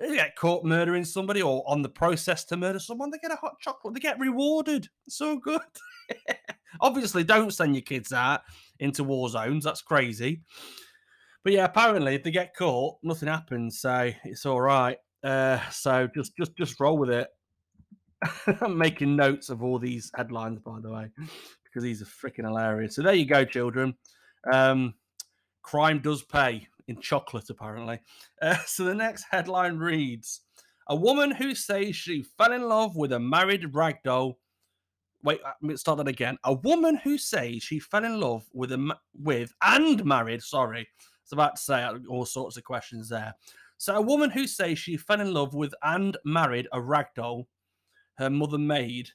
They 0.00 0.16
get 0.16 0.36
caught 0.36 0.64
murdering 0.64 1.04
somebody 1.04 1.40
or 1.40 1.62
on 1.66 1.82
the 1.82 1.88
process 1.88 2.44
to 2.46 2.56
murder 2.56 2.78
someone. 2.78 3.10
They 3.10 3.18
get 3.18 3.32
a 3.32 3.36
hot 3.36 3.60
chocolate. 3.60 3.94
They 3.94 4.00
get 4.00 4.18
rewarded. 4.18 4.88
So 5.08 5.36
good. 5.38 5.60
Obviously, 6.80 7.24
don't 7.24 7.52
send 7.52 7.74
your 7.74 7.82
kids 7.82 8.12
out 8.12 8.42
into 8.80 9.04
war 9.04 9.28
zones. 9.28 9.64
That's 9.64 9.82
crazy. 9.82 10.42
But 11.44 11.52
yeah, 11.52 11.66
apparently, 11.66 12.14
if 12.14 12.22
they 12.22 12.30
get 12.30 12.56
caught, 12.56 12.96
nothing 13.02 13.28
happens. 13.28 13.80
So 13.80 14.10
it's 14.24 14.46
all 14.46 14.60
right. 14.60 14.96
Uh, 15.22 15.60
so 15.70 16.08
just 16.14 16.36
just 16.36 16.56
just 16.56 16.80
roll 16.80 16.98
with 16.98 17.10
it. 17.10 17.28
I'm 18.60 18.76
making 18.78 19.16
notes 19.16 19.50
of 19.50 19.62
all 19.62 19.78
these 19.78 20.10
headlines, 20.14 20.60
by 20.60 20.80
the 20.80 20.90
way, 20.90 21.10
because 21.64 21.82
these 21.82 22.02
are 22.02 22.06
freaking 22.06 22.44
hilarious. 22.44 22.96
So 22.96 23.02
there 23.02 23.14
you 23.14 23.26
go, 23.26 23.44
children. 23.44 23.94
Um, 24.50 24.94
crime 25.62 26.00
does 26.00 26.22
pay 26.22 26.66
in 26.88 27.00
chocolate, 27.00 27.50
apparently. 27.50 28.00
Uh, 28.40 28.56
so 28.66 28.84
the 28.84 28.94
next 28.94 29.26
headline 29.30 29.76
reads 29.76 30.40
A 30.88 30.96
woman 30.96 31.30
who 31.30 31.54
says 31.54 31.96
she 31.96 32.22
fell 32.22 32.52
in 32.52 32.62
love 32.62 32.96
with 32.96 33.12
a 33.12 33.20
married 33.20 33.72
ragdoll. 33.72 34.34
Wait, 35.22 35.40
uh, 35.44 35.52
let 35.62 35.68
me 35.68 35.76
start 35.76 35.98
that 35.98 36.08
again. 36.08 36.36
A 36.44 36.52
woman 36.52 36.96
who 36.96 37.16
says 37.16 37.62
she 37.62 37.80
fell 37.80 38.04
in 38.04 38.20
love 38.20 38.44
with 38.52 38.72
a 38.72 38.96
with 39.14 39.52
and 39.62 40.04
married. 40.04 40.42
Sorry, 40.42 40.86
was 41.24 41.32
about 41.32 41.56
to 41.56 41.62
say 41.62 41.88
all 42.08 42.24
sorts 42.24 42.56
of 42.56 42.64
questions 42.64 43.08
there. 43.08 43.34
So 43.76 43.96
a 43.96 44.02
woman 44.02 44.30
who 44.30 44.46
says 44.46 44.78
she 44.78 44.96
fell 44.96 45.20
in 45.20 45.34
love 45.34 45.54
with 45.54 45.74
and 45.82 46.16
married 46.24 46.68
a 46.72 46.78
ragdoll 46.78 47.46
her 48.18 48.30
mother 48.30 48.58
made 48.58 49.10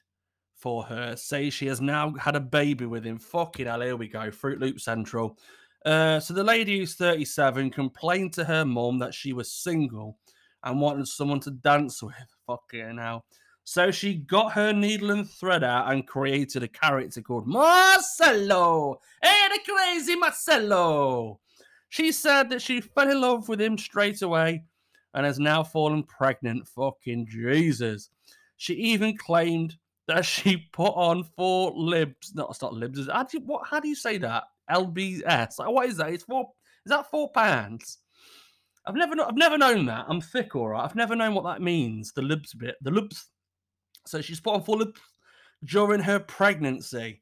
for 0.54 0.84
her 0.84 1.16
says 1.16 1.54
she 1.54 1.66
has 1.66 1.80
now 1.80 2.12
had 2.18 2.36
a 2.36 2.40
baby 2.40 2.84
with 2.86 3.04
him. 3.04 3.18
Fucking 3.18 3.66
hell, 3.66 3.80
here 3.80 3.96
we 3.96 4.08
go. 4.08 4.30
Fruit 4.30 4.60
Loop 4.60 4.78
Central. 4.80 5.38
Uh, 5.86 6.20
so 6.20 6.34
the 6.34 6.44
lady 6.44 6.78
who's 6.78 6.94
37 6.94 7.70
complained 7.70 8.34
to 8.34 8.44
her 8.44 8.66
mum 8.66 8.98
that 8.98 9.14
she 9.14 9.32
was 9.32 9.50
single 9.50 10.18
and 10.62 10.80
wanted 10.80 11.08
someone 11.08 11.40
to 11.40 11.50
dance 11.50 12.02
with. 12.02 12.14
Fucking 12.46 12.98
hell. 12.98 13.24
So 13.64 13.90
she 13.90 14.14
got 14.14 14.52
her 14.52 14.72
needle 14.72 15.12
and 15.12 15.28
thread 15.30 15.64
out 15.64 15.92
and 15.92 16.06
created 16.06 16.62
a 16.62 16.68
character 16.68 17.22
called 17.22 17.46
Marcelo. 17.46 19.00
Hey, 19.22 19.48
the 19.48 19.72
crazy 19.72 20.16
Marcelo. 20.16 21.40
She 21.90 22.12
said 22.12 22.50
that 22.50 22.62
she 22.62 22.80
fell 22.80 23.10
in 23.10 23.20
love 23.20 23.48
with 23.48 23.60
him 23.60 23.76
straight 23.76 24.22
away 24.22 24.62
and 25.12 25.26
has 25.26 25.38
now 25.38 25.62
fallen 25.62 26.04
pregnant. 26.04 26.66
Fucking 26.68 27.26
Jesus. 27.28 28.10
She 28.56 28.74
even 28.74 29.16
claimed 29.16 29.76
that 30.06 30.24
she 30.24 30.56
put 30.72 30.92
on 30.92 31.24
four 31.36 31.72
libs. 31.74 32.32
No, 32.34 32.46
it's 32.48 32.62
not 32.62 32.74
libs. 32.74 33.08
How 33.12 33.24
do 33.24 33.38
you, 33.38 33.44
what? 33.44 33.66
How 33.68 33.80
do 33.80 33.88
you 33.88 33.96
say 33.96 34.18
that? 34.18 34.44
LBS. 34.70 35.58
Like, 35.58 35.70
what 35.70 35.88
is 35.88 35.96
that? 35.96 36.12
It's 36.12 36.24
four. 36.24 36.48
Is 36.86 36.90
that 36.90 37.10
four 37.10 37.30
pounds? 37.32 37.98
I've 38.86 38.94
never, 38.94 39.20
I've 39.20 39.36
never 39.36 39.58
known 39.58 39.84
that. 39.86 40.06
I'm 40.08 40.20
thick, 40.20 40.56
all 40.56 40.68
right. 40.68 40.84
I've 40.84 40.96
never 40.96 41.14
known 41.14 41.34
what 41.34 41.44
that 41.44 41.60
means. 41.60 42.12
The 42.12 42.22
libs 42.22 42.54
bit, 42.54 42.76
the 42.80 42.90
libs. 42.90 43.26
So 44.06 44.20
she's 44.20 44.40
put 44.40 44.54
on 44.54 44.62
four 44.62 44.78
libs 44.78 45.00
during 45.64 46.00
her 46.00 46.20
pregnancy. 46.20 47.20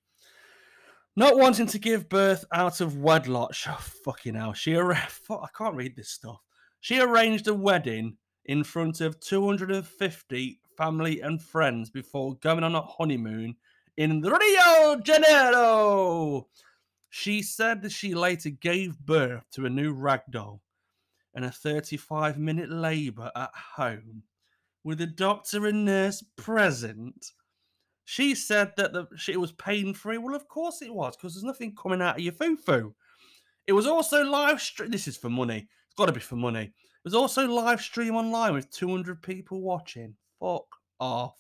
Not 1.19 1.37
wanting 1.37 1.67
to 1.67 1.81
give 1.81 2.09
birth 2.09 2.45
out 2.53 2.81
of 2.81 2.99
wedlock. 2.99 3.53
Oh, 3.67 3.85
fucking 4.05 4.37
hell. 4.37 4.53
She, 4.53 4.79
I 4.79 5.49
can't 5.53 5.75
read 5.75 5.97
this 5.97 6.11
stuff. 6.11 6.39
She 6.79 7.01
arranged 7.01 7.49
a 7.49 7.55
wedding 7.55 8.17
in 8.45 8.63
front 8.63 9.01
of 9.01 9.19
250 9.19 10.61
family 10.77 11.21
and 11.21 11.43
friends 11.43 11.91
before 11.91 12.37
going 12.37 12.63
on 12.63 12.77
a 12.77 12.83
honeymoon 12.83 13.57
in 13.97 14.23
Rio 14.23 14.95
de 14.95 15.03
Janeiro. 15.03 16.47
She 17.11 17.43
said 17.43 17.83
that 17.83 17.91
she 17.91 18.15
later 18.15 18.51
gave 18.51 19.01
birth 19.01 19.43
to 19.55 19.67
a 19.67 19.71
new 19.71 19.93
ragdoll 19.93 20.61
and 21.35 21.45
a 21.45 21.51
35 21.51 22.39
minute 22.39 22.71
labour 22.71 23.33
at 23.35 23.51
home 23.75 24.23
with 24.85 25.01
a 25.01 25.07
doctor 25.07 25.67
and 25.67 25.85
nurse 25.85 26.23
present. 26.37 27.33
She 28.11 28.35
said 28.35 28.73
that 28.79 28.95
the, 28.95 29.07
she, 29.19 29.37
was 29.37 29.53
pain 29.53 29.93
free. 29.93 30.17
Well, 30.17 30.35
of 30.35 30.49
course 30.49 30.81
it 30.81 30.95
was, 30.95 31.15
because 31.15 31.35
there's 31.35 31.45
nothing 31.45 31.75
coming 31.75 32.01
out 32.01 32.17
of 32.17 32.23
your 32.23 32.33
foo 32.33 32.57
foo. 32.57 32.95
It 33.67 33.75
was 33.75 33.87
also 33.87 34.25
live 34.25 34.63
stream. 34.63 34.91
This 34.91 35.07
is 35.07 35.19
for 35.19 35.29
money. 35.29 35.69
It's 35.87 35.95
got 35.95 36.07
to 36.07 36.13
be 36.13 36.19
for 36.19 36.37
money. 36.37 36.63
It 36.63 37.05
was 37.05 37.13
also 37.13 37.47
live 37.47 37.83
stream 37.83 38.17
online 38.17 38.55
with 38.55 38.71
200 38.71 39.21
people 39.21 39.61
watching. 39.61 40.15
Fuck 40.41 40.65
off. 40.99 41.37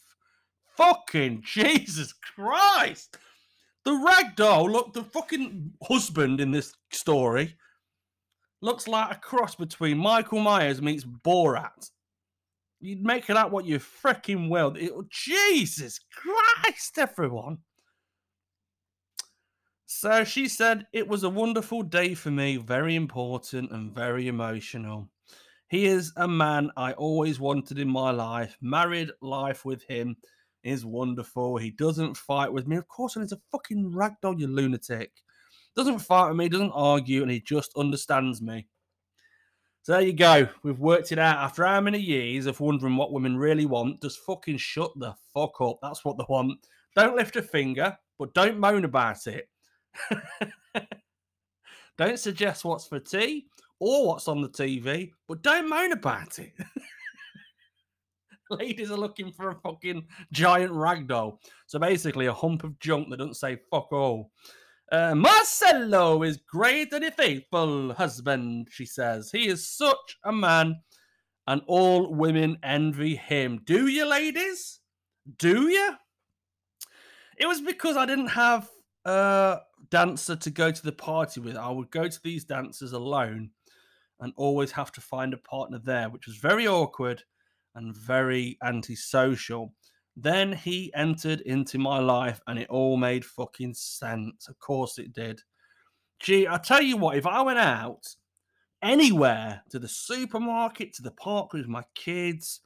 Fucking 0.77 1.41
Jesus 1.43 2.13
Christ. 2.13 3.17
The 3.87 3.93
ragdoll, 3.93 4.71
look, 4.71 4.93
the 4.93 5.05
fucking 5.05 5.73
husband 5.83 6.39
in 6.39 6.51
this 6.51 6.75
story 6.93 7.57
looks 8.61 8.87
like 8.87 9.17
a 9.17 9.21
cross 9.21 9.55
between 9.55 9.97
Michael 9.97 10.41
Myers 10.41 10.83
meets 10.83 11.05
Borat. 11.05 11.91
You'd 12.81 13.03
make 13.03 13.29
it 13.29 13.37
out 13.37 13.51
what 13.51 13.65
you 13.65 13.79
freaking 13.79 14.49
will. 14.49 14.75
It, 14.77 14.93
Jesus 15.11 16.01
Christ, 16.13 16.99
everyone. 16.99 17.59
So 19.87 20.23
she 20.23 20.49
said, 20.49 20.87
It 20.93 21.09
was 21.09 21.25
a 21.25 21.31
wonderful 21.31 21.83
day 21.83 22.15
for 22.15 22.31
me, 22.31 22.57
very 22.57 22.95
important 22.95 23.73
and 23.73 23.93
very 23.95 24.29
emotional. 24.29 25.09
He 25.69 25.87
is 25.87 26.13
a 26.17 26.29
man 26.29 26.71
I 26.77 26.93
always 26.93 27.41
wanted 27.41 27.79
in 27.79 27.89
my 27.89 28.11
life. 28.11 28.57
Married 28.61 29.11
life 29.21 29.65
with 29.65 29.83
him 29.83 30.17
is 30.63 30.85
wonderful. 30.85 31.57
He 31.57 31.71
doesn't 31.71 32.17
fight 32.17 32.53
with 32.53 32.67
me. 32.67 32.77
Of 32.77 32.89
course, 32.89 33.17
and 33.17 33.25
he's 33.25 33.33
a 33.33 33.41
fucking 33.51 33.93
ragdoll, 33.93 34.39
you 34.39 34.47
lunatic. 34.47 35.11
Doesn't 35.77 35.99
fight 35.99 36.29
with 36.29 36.37
me, 36.37 36.49
doesn't 36.49 36.73
argue, 36.73 37.23
and 37.23 37.31
he 37.31 37.41
just 37.41 37.73
understands 37.77 38.41
me. 38.41 38.67
So 39.83 39.93
there 39.93 40.03
you 40.03 40.13
go. 40.13 40.49
We've 40.63 40.79
worked 40.79 41.13
it 41.13 41.19
out 41.19 41.39
after 41.39 41.65
how 41.65 41.81
many 41.81 41.99
years 41.99 42.47
of 42.47 42.61
wondering 42.61 42.97
what 42.97 43.13
women 43.13 43.37
really 43.37 43.67
want. 43.67 44.03
Just 44.03 44.19
fucking 44.21 44.59
shut 44.59 44.91
the 44.97 45.15
fuck 45.33 45.61
up. 45.61 45.79
That's 45.81 46.05
what 46.05 46.19
they 46.19 46.25
want. 46.29 46.59
Don't 46.95 47.17
lift 47.17 47.37
a 47.37 47.43
finger, 47.43 47.97
but 48.19 48.35
don't 48.35 48.59
moan 48.59 48.85
about 48.85 49.27
it. 49.27 49.49
don't 51.97 52.19
suggest 52.19 52.65
what's 52.65 52.87
for 52.87 53.01
tea 53.01 53.47
or 53.79 54.07
what's 54.07 54.29
on 54.29 54.43
the 54.43 54.49
TV, 54.49 55.13
but 55.27 55.43
don't 55.43 55.69
moan 55.69 55.93
about 55.93 56.39
it. 56.39 56.53
Ladies 58.51 58.91
are 58.91 58.97
looking 58.97 59.31
for 59.31 59.51
a 59.51 59.61
fucking 59.61 60.07
giant 60.33 60.73
ragdoll. 60.73 61.39
So 61.67 61.79
basically, 61.79 62.27
a 62.27 62.33
hump 62.33 62.65
of 62.65 62.79
junk 62.79 63.11
that 63.11 63.19
doesn't 63.19 63.35
say 63.35 63.59
fuck 63.71 63.93
all. 63.93 64.33
Uh, 64.91 65.15
Marcelo 65.15 66.23
is 66.23 66.39
great 66.39 66.93
and 66.95 67.05
a 67.05 67.11
faithful 67.11 67.93
husband, 67.93 68.69
she 68.71 68.87
says. 68.87 69.31
He 69.31 69.47
is 69.47 69.69
such 69.69 70.17
a 70.25 70.33
man, 70.33 70.77
and 71.47 71.61
all 71.67 72.15
women 72.15 72.57
envy 72.63 73.15
him. 73.15 73.61
Do 73.65 73.89
you, 73.89 74.07
ladies? 74.07 74.81
Do 75.37 75.69
you? 75.69 75.93
It 77.37 77.47
was 77.47 77.61
because 77.61 77.99
I 77.99 78.07
didn't 78.07 78.29
have 78.29 78.71
a 79.05 79.59
dancer 79.91 80.37
to 80.37 80.51
go 80.51 80.71
to 80.71 80.83
the 80.83 80.93
party 80.93 81.41
with. 81.41 81.57
I 81.57 81.71
would 81.71 81.91
go 81.91 82.09
to 82.09 82.21
these 82.25 82.45
dancers 82.45 82.93
alone 82.93 83.51
and 84.21 84.33
always 84.37 84.73
have 84.73 84.91
to 84.93 85.01
find 85.01 85.35
a 85.35 85.39
partner 85.39 85.79
there, 85.79 86.09
which 86.09 86.27
was 86.27 86.37
very 86.37 86.67
awkward 86.67 87.23
and 87.75 87.95
very 87.95 88.57
antisocial. 88.65 89.75
Then 90.21 90.53
he 90.53 90.93
entered 90.95 91.43
into 91.43 91.79
my 91.79 91.99
life 92.01 92.41
and 92.47 92.59
it 92.59 92.69
all 92.69 92.97
made 92.97 93.25
fucking 93.25 93.75
sense. 93.75 94.49
Of 94.49 94.59
course 94.59 94.99
it 94.99 95.13
did. 95.13 95.41
Gee, 96.19 96.49
I 96.49 96.59
tell 96.59 96.83
you 96.83 96.97
what, 96.97 97.17
if 97.17 97.27
I 97.27 97.41
went 97.43 97.61
out 97.61 98.03
anywhere 98.83 99.63
to 99.71 99.79
the 99.79 99.89
supermarket, 99.89 100.93
to 100.95 101.03
the 101.03 101.13
park 101.13 101.53
with 101.53 101.69
my 101.69 101.85
kids, 101.95 102.61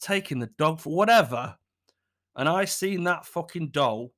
taking 0.00 0.40
the 0.40 0.50
dog 0.58 0.80
for 0.80 0.94
whatever, 0.94 1.56
and 2.34 2.48
I 2.48 2.64
seen 2.64 3.04
that 3.04 3.24
fucking 3.24 3.68
doll 3.68 4.12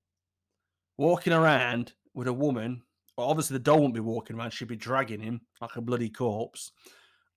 walking 0.96 1.34
around 1.34 1.92
with 2.14 2.26
a 2.26 2.32
woman 2.32 2.82
well, 3.18 3.26
obviously 3.26 3.54
the 3.54 3.64
doll 3.64 3.80
won't 3.80 3.94
be 3.94 4.00
walking 4.00 4.38
around; 4.38 4.52
she'd 4.52 4.68
be 4.68 4.76
dragging 4.76 5.20
him 5.20 5.40
like 5.60 5.74
a 5.74 5.80
bloody 5.80 6.08
corpse. 6.08 6.70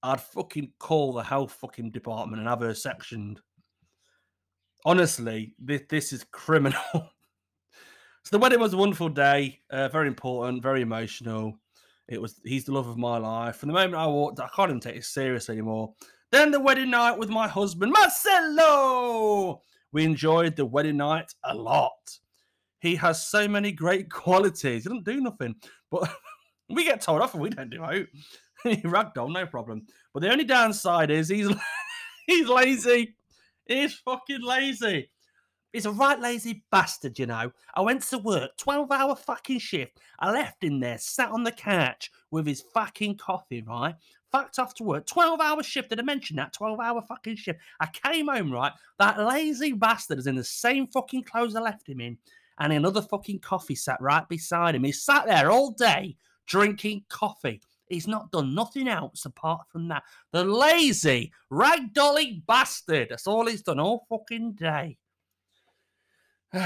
I'd 0.04 0.22
fucking 0.22 0.74
call 0.78 1.12
the 1.12 1.24
health 1.24 1.54
fucking 1.54 1.90
department 1.90 2.40
and 2.40 2.48
have 2.48 2.62
her 2.62 2.76
sectioned. 2.76 3.42
Honestly, 4.86 5.54
this 5.60 5.82
this 5.90 6.14
is 6.14 6.26
criminal. 6.32 6.82
so 6.94 7.10
the 8.32 8.40
wedding 8.40 8.60
was 8.60 8.74
a 8.74 8.78
wonderful 8.78 9.10
day, 9.10 9.60
uh, 9.70 9.88
very 9.90 10.08
important, 10.08 10.64
very 10.64 10.82
emotional. 10.82 11.60
It 12.08 12.22
was 12.22 12.42
he's 12.44 12.66
the 12.66 12.74
love 12.74 12.88
of 12.88 12.98
my 12.98 13.18
life. 13.18 13.58
From 13.58 13.68
the 13.68 13.74
moment 13.74 13.96
I 13.96 14.08
walked, 14.08 14.40
I 14.40 14.50
can't 14.56 14.70
even 14.70 14.80
take 14.80 14.96
it 14.96 15.06
serious 15.06 15.50
anymore. 15.50 15.94
Then 16.32 16.52
the 16.52 16.60
wedding 16.60 16.90
night 16.90 17.18
with 17.18 17.30
my 17.30 17.48
husband, 17.48 17.92
Marcelo. 17.92 19.62
We 19.92 20.06
enjoyed 20.06 20.56
the 20.56 20.66
wedding 20.66 20.98
night 20.98 21.34
a 21.44 21.54
lot. 21.54 22.18
He 22.80 22.96
has 22.96 23.28
so 23.28 23.48
many 23.48 23.72
great 23.72 24.10
qualities. 24.10 24.84
He 24.84 24.90
doesn't 24.90 25.06
do 25.06 25.22
nothing, 25.22 25.56
but 25.92 26.10
we 26.70 26.86
get 26.86 27.02
told 27.02 27.22
off 27.22 27.34
and 27.34 27.44
we 27.44 27.50
don't 27.50 27.70
do 27.70 27.84
out. 27.84 28.06
Ragdoll, 28.66 29.32
no 29.32 29.46
problem. 29.46 29.86
But 30.14 30.22
the 30.22 30.32
only 30.32 30.46
downside 30.46 31.12
is 31.12 31.30
he's 31.30 31.50
he's 32.28 32.48
lazy. 32.48 33.16
He's 33.72 33.94
fucking 33.94 34.42
lazy. 34.42 35.10
He's 35.72 35.86
a 35.86 35.92
right 35.92 36.20
lazy 36.20 36.66
bastard, 36.72 37.18
you 37.18 37.26
know. 37.26 37.52
I 37.74 37.82
went 37.82 38.02
to 38.04 38.18
work, 38.18 38.58
12 38.58 38.92
hour 38.92 39.16
fucking 39.16 39.60
shift. 39.60 39.98
I 40.20 40.30
left 40.32 40.62
him 40.62 40.82
there, 40.82 40.98
sat 40.98 41.32
on 41.32 41.46
the 41.46 41.54
couch 41.54 42.12
with 42.32 42.46
his 42.46 42.62
fucking 42.74 43.16
coffee, 43.18 43.62
right? 43.62 43.96
Fucked 44.30 44.60
off 44.60 44.74
to 44.76 44.84
work, 44.84 45.08
12 45.08 45.40
hour 45.40 45.64
shift. 45.64 45.90
Did 45.90 46.02
I 46.02 46.04
mention 46.04 46.36
that? 46.36 46.52
12 46.52 46.80
hour 46.82 47.02
fucking 47.02 47.38
shift. 47.38 47.60
I 47.80 47.88
came 47.88 48.28
home, 48.28 48.52
right? 48.52 48.74
That 49.00 49.20
lazy 49.20 49.72
bastard 49.72 50.20
is 50.20 50.28
in 50.28 50.36
the 50.36 50.44
same 50.44 50.88
fucking 50.88 51.24
clothes 51.24 51.56
I 51.56 51.62
left 51.62 51.88
him 51.88 52.02
in. 52.02 52.18
And 52.60 52.74
another 52.74 53.02
fucking 53.02 53.40
coffee 53.40 53.76
sat 53.76 54.02
right 54.02 54.28
beside 54.28 54.76
him. 54.76 54.84
He 54.84 54.92
sat 54.92 55.26
there 55.26 55.50
all 55.50 55.72
day 55.72 56.18
drinking 56.46 57.06
coffee. 57.08 57.62
He's 57.92 58.08
not 58.08 58.32
done 58.32 58.56
nothing 58.56 58.88
else 58.88 59.26
apart 59.26 59.68
from 59.70 59.90
that. 59.90 60.04
The 60.32 60.44
lazy, 60.46 61.34
ragdolly 61.52 62.46
bastard. 62.46 63.10
That's 63.10 63.28
all 63.28 63.46
he's 63.46 63.64
done 63.64 63.80
all 63.80 64.06
fucking 64.10 64.54
day. 64.54 64.98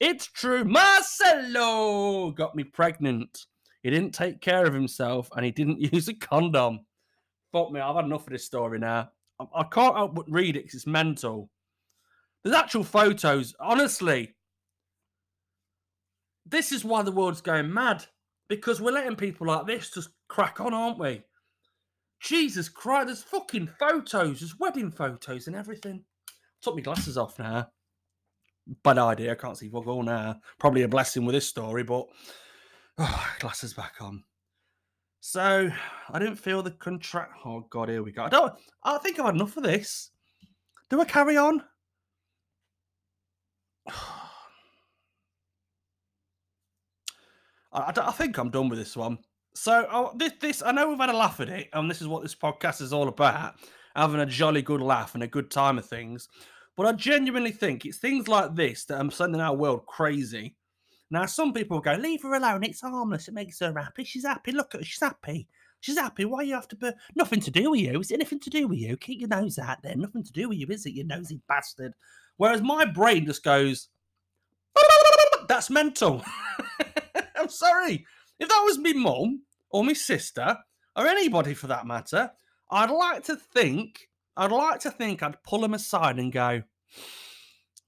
it's 0.00 0.26
true. 0.26 0.64
Marcelo 0.64 2.30
got 2.30 2.54
me 2.54 2.64
pregnant. 2.64 3.46
He 3.82 3.90
didn't 3.90 4.14
take 4.14 4.40
care 4.40 4.64
of 4.64 4.74
himself 4.74 5.28
and 5.34 5.44
he 5.44 5.50
didn't 5.50 5.80
use 5.92 6.08
a 6.08 6.14
condom. 6.14 6.86
Fuck 7.50 7.72
me, 7.72 7.80
I've 7.80 7.96
had 7.96 8.04
enough 8.04 8.26
of 8.26 8.32
this 8.32 8.44
story 8.44 8.78
now. 8.78 9.10
I, 9.40 9.46
I 9.56 9.62
can't 9.64 9.96
help 9.96 10.14
but 10.14 10.30
read 10.30 10.56
it 10.56 10.60
because 10.64 10.74
it's 10.74 10.86
mental. 10.86 11.50
There's 12.44 12.56
actual 12.56 12.84
photos. 12.84 13.54
Honestly, 13.60 14.34
this 16.46 16.70
is 16.70 16.84
why 16.84 17.02
the 17.02 17.12
world's 17.12 17.40
going 17.40 17.72
mad 17.72 18.04
because 18.48 18.80
we're 18.80 18.92
letting 18.92 19.16
people 19.16 19.46
like 19.46 19.66
this 19.66 19.90
just 19.90 20.10
crack 20.28 20.60
on, 20.60 20.74
aren't 20.74 20.98
we? 20.98 21.22
Jesus 22.20 22.68
Christ, 22.68 23.06
there's 23.06 23.22
fucking 23.22 23.68
photos, 23.78 24.40
there's 24.40 24.58
wedding 24.58 24.90
photos 24.90 25.46
and 25.46 25.56
everything. 25.56 26.04
Took 26.60 26.76
my 26.76 26.80
glasses 26.80 27.18
off 27.18 27.38
now. 27.38 27.68
Bad 28.84 28.98
idea. 28.98 29.32
I 29.32 29.34
can't 29.34 29.58
see 29.58 29.68
fuck 29.68 29.86
all 29.88 30.04
now. 30.04 30.36
Probably 30.60 30.82
a 30.82 30.88
blessing 30.88 31.24
with 31.24 31.34
this 31.34 31.48
story, 31.48 31.82
but 31.82 32.06
oh, 32.98 33.26
glasses 33.40 33.74
back 33.74 33.94
on. 34.00 34.22
So 35.20 35.70
I 36.10 36.18
didn't 36.18 36.36
feel 36.36 36.62
the 36.62 36.70
contract. 36.70 37.32
Oh 37.44 37.66
God, 37.70 37.88
here 37.88 38.02
we 38.02 38.12
go. 38.12 38.24
I 38.24 38.28
don't. 38.28 38.52
I 38.84 38.98
think 38.98 39.18
I've 39.18 39.26
had 39.26 39.34
enough 39.34 39.56
of 39.56 39.64
this. 39.64 40.10
Do 40.90 41.00
I 41.00 41.04
carry 41.04 41.36
on? 41.36 41.62
I, 47.72 47.92
I, 47.96 48.12
think 48.12 48.38
I'm 48.38 48.50
done 48.50 48.68
with 48.68 48.78
this 48.78 48.96
one. 48.96 49.18
So 49.54 49.86
oh, 49.90 50.12
this, 50.16 50.32
this, 50.40 50.62
I 50.62 50.72
know 50.72 50.88
we've 50.88 50.98
had 50.98 51.10
a 51.10 51.16
laugh 51.16 51.40
at 51.40 51.48
it, 51.48 51.68
and 51.72 51.90
this 51.90 52.00
is 52.00 52.08
what 52.08 52.22
this 52.22 52.34
podcast 52.34 52.80
is 52.80 52.92
all 52.92 53.08
about: 53.08 53.54
having 53.96 54.20
a 54.20 54.26
jolly 54.26 54.62
good 54.62 54.80
laugh 54.80 55.14
and 55.14 55.22
a 55.22 55.28
good 55.28 55.50
time 55.50 55.78
of 55.78 55.86
things. 55.86 56.28
But 56.76 56.86
I 56.86 56.92
genuinely 56.92 57.52
think 57.52 57.84
it's 57.84 57.98
things 57.98 58.28
like 58.28 58.54
this 58.54 58.84
that 58.86 58.98
are 58.98 59.10
sending 59.10 59.40
our 59.40 59.54
world 59.54 59.86
crazy. 59.86 60.56
Now, 61.10 61.26
some 61.26 61.52
people 61.52 61.80
go, 61.80 61.94
"Leave 61.94 62.22
her 62.22 62.34
alone. 62.34 62.64
It's 62.64 62.80
harmless. 62.80 63.28
It 63.28 63.34
makes 63.34 63.60
her 63.60 63.74
happy. 63.76 64.04
She's 64.04 64.24
happy. 64.24 64.52
Look 64.52 64.74
at 64.74 64.80
her. 64.80 64.84
She's 64.84 65.00
happy. 65.00 65.48
She's 65.80 65.98
happy. 65.98 66.24
Why 66.24 66.42
you 66.42 66.54
have 66.54 66.68
to 66.68 66.76
be? 66.76 66.90
Nothing 67.14 67.40
to 67.40 67.50
do 67.50 67.72
with 67.72 67.80
you. 67.80 68.00
Is 68.00 68.10
it 68.10 68.14
anything 68.14 68.40
to 68.40 68.50
do 68.50 68.68
with 68.68 68.78
you? 68.78 68.96
Keep 68.96 69.20
your 69.20 69.28
nose 69.28 69.58
out 69.58 69.82
there. 69.82 69.96
Nothing 69.96 70.24
to 70.24 70.32
do 70.32 70.48
with 70.48 70.58
you, 70.58 70.66
is 70.70 70.86
it? 70.86 70.94
You 70.94 71.04
nosy 71.04 71.40
bastard." 71.48 71.92
Whereas 72.38 72.62
my 72.62 72.86
brain 72.86 73.26
just 73.26 73.44
goes, 73.44 73.88
"That's 75.48 75.68
mental." 75.68 76.24
I'm 77.42 77.48
sorry. 77.48 78.06
If 78.38 78.48
that 78.48 78.62
was 78.64 78.78
me 78.78 78.92
mum 78.92 79.42
or 79.70 79.84
my 79.84 79.92
sister 79.92 80.58
or 80.96 81.06
anybody 81.06 81.54
for 81.54 81.66
that 81.66 81.86
matter, 81.86 82.30
I'd 82.70 82.90
like 82.90 83.24
to 83.24 83.36
think, 83.36 84.08
I'd 84.36 84.52
like 84.52 84.80
to 84.80 84.90
think 84.90 85.22
I'd 85.22 85.42
pull 85.42 85.60
them 85.60 85.74
aside 85.74 86.18
and 86.18 86.32
go, 86.32 86.62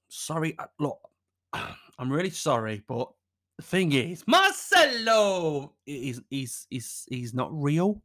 sorry, 0.09 0.55
uh, 0.59 0.65
look, 0.79 0.99
I'm 1.53 2.11
really 2.11 2.29
sorry, 2.29 2.83
but 2.87 3.09
the 3.57 3.63
thing 3.63 3.93
is, 3.93 4.25
Marcelo 4.27 5.73
is 5.85 6.21
he's 6.29 6.67
he's 6.69 7.05
he's 7.09 7.33
not 7.33 7.49
real. 7.53 8.01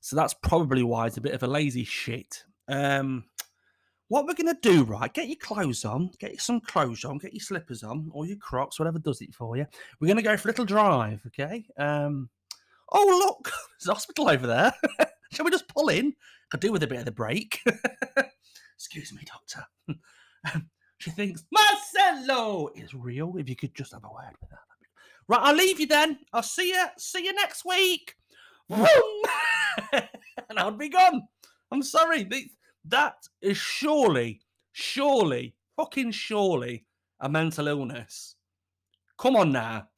So 0.00 0.14
that's 0.14 0.34
probably 0.34 0.84
why 0.84 1.08
it's 1.08 1.16
a 1.16 1.20
bit 1.20 1.34
of 1.34 1.42
a 1.42 1.48
lazy 1.48 1.84
shit. 1.84 2.44
Um, 2.68 3.24
what 4.12 4.26
we're 4.26 4.34
going 4.34 4.54
to 4.54 4.60
do, 4.60 4.84
right? 4.84 5.10
Get 5.14 5.28
your 5.28 5.38
clothes 5.38 5.86
on, 5.86 6.10
get 6.18 6.38
some 6.38 6.60
clothes 6.60 7.02
on, 7.02 7.16
get 7.16 7.32
your 7.32 7.40
slippers 7.40 7.82
on, 7.82 8.10
or 8.12 8.26
your 8.26 8.36
Crocs, 8.36 8.78
whatever 8.78 8.98
does 8.98 9.22
it 9.22 9.34
for 9.34 9.56
you. 9.56 9.64
We're 9.98 10.06
going 10.06 10.18
to 10.18 10.22
go 10.22 10.36
for 10.36 10.48
a 10.48 10.50
little 10.50 10.66
drive, 10.66 11.22
okay? 11.28 11.64
Um, 11.78 12.28
oh, 12.92 13.06
look, 13.24 13.50
there's 13.80 13.88
a 13.88 13.94
hospital 13.94 14.28
over 14.28 14.46
there. 14.46 14.74
Shall 15.32 15.46
we 15.46 15.50
just 15.50 15.66
pull 15.66 15.88
in? 15.88 16.12
Could 16.50 16.60
do 16.60 16.72
with 16.72 16.82
a 16.82 16.86
bit 16.86 16.98
of 16.98 17.06
the 17.06 17.10
break. 17.10 17.60
Excuse 18.76 19.14
me, 19.14 19.22
doctor. 19.24 19.64
she 20.98 21.10
thinks 21.10 21.44
Marcelo 21.50 22.68
is 22.74 22.92
real. 22.92 23.36
If 23.38 23.48
you 23.48 23.56
could 23.56 23.74
just 23.74 23.94
have 23.94 24.04
a 24.04 24.12
word 24.12 24.34
with 24.42 24.50
her. 24.50 24.58
Right, 25.26 25.40
I'll 25.40 25.56
leave 25.56 25.80
you 25.80 25.86
then. 25.86 26.18
I'll 26.34 26.42
see 26.42 26.68
you. 26.68 26.84
See 26.98 27.24
you 27.24 27.32
next 27.32 27.64
week. 27.64 28.14
and 28.68 30.58
I'll 30.58 30.70
be 30.70 30.90
gone. 30.90 31.22
I'm 31.70 31.82
sorry. 31.82 32.28
That 32.84 33.28
is 33.40 33.56
surely, 33.56 34.40
surely, 34.72 35.54
fucking 35.76 36.12
surely 36.12 36.84
a 37.20 37.28
mental 37.28 37.68
illness. 37.68 38.36
Come 39.18 39.36
on 39.36 39.52
now. 39.52 39.88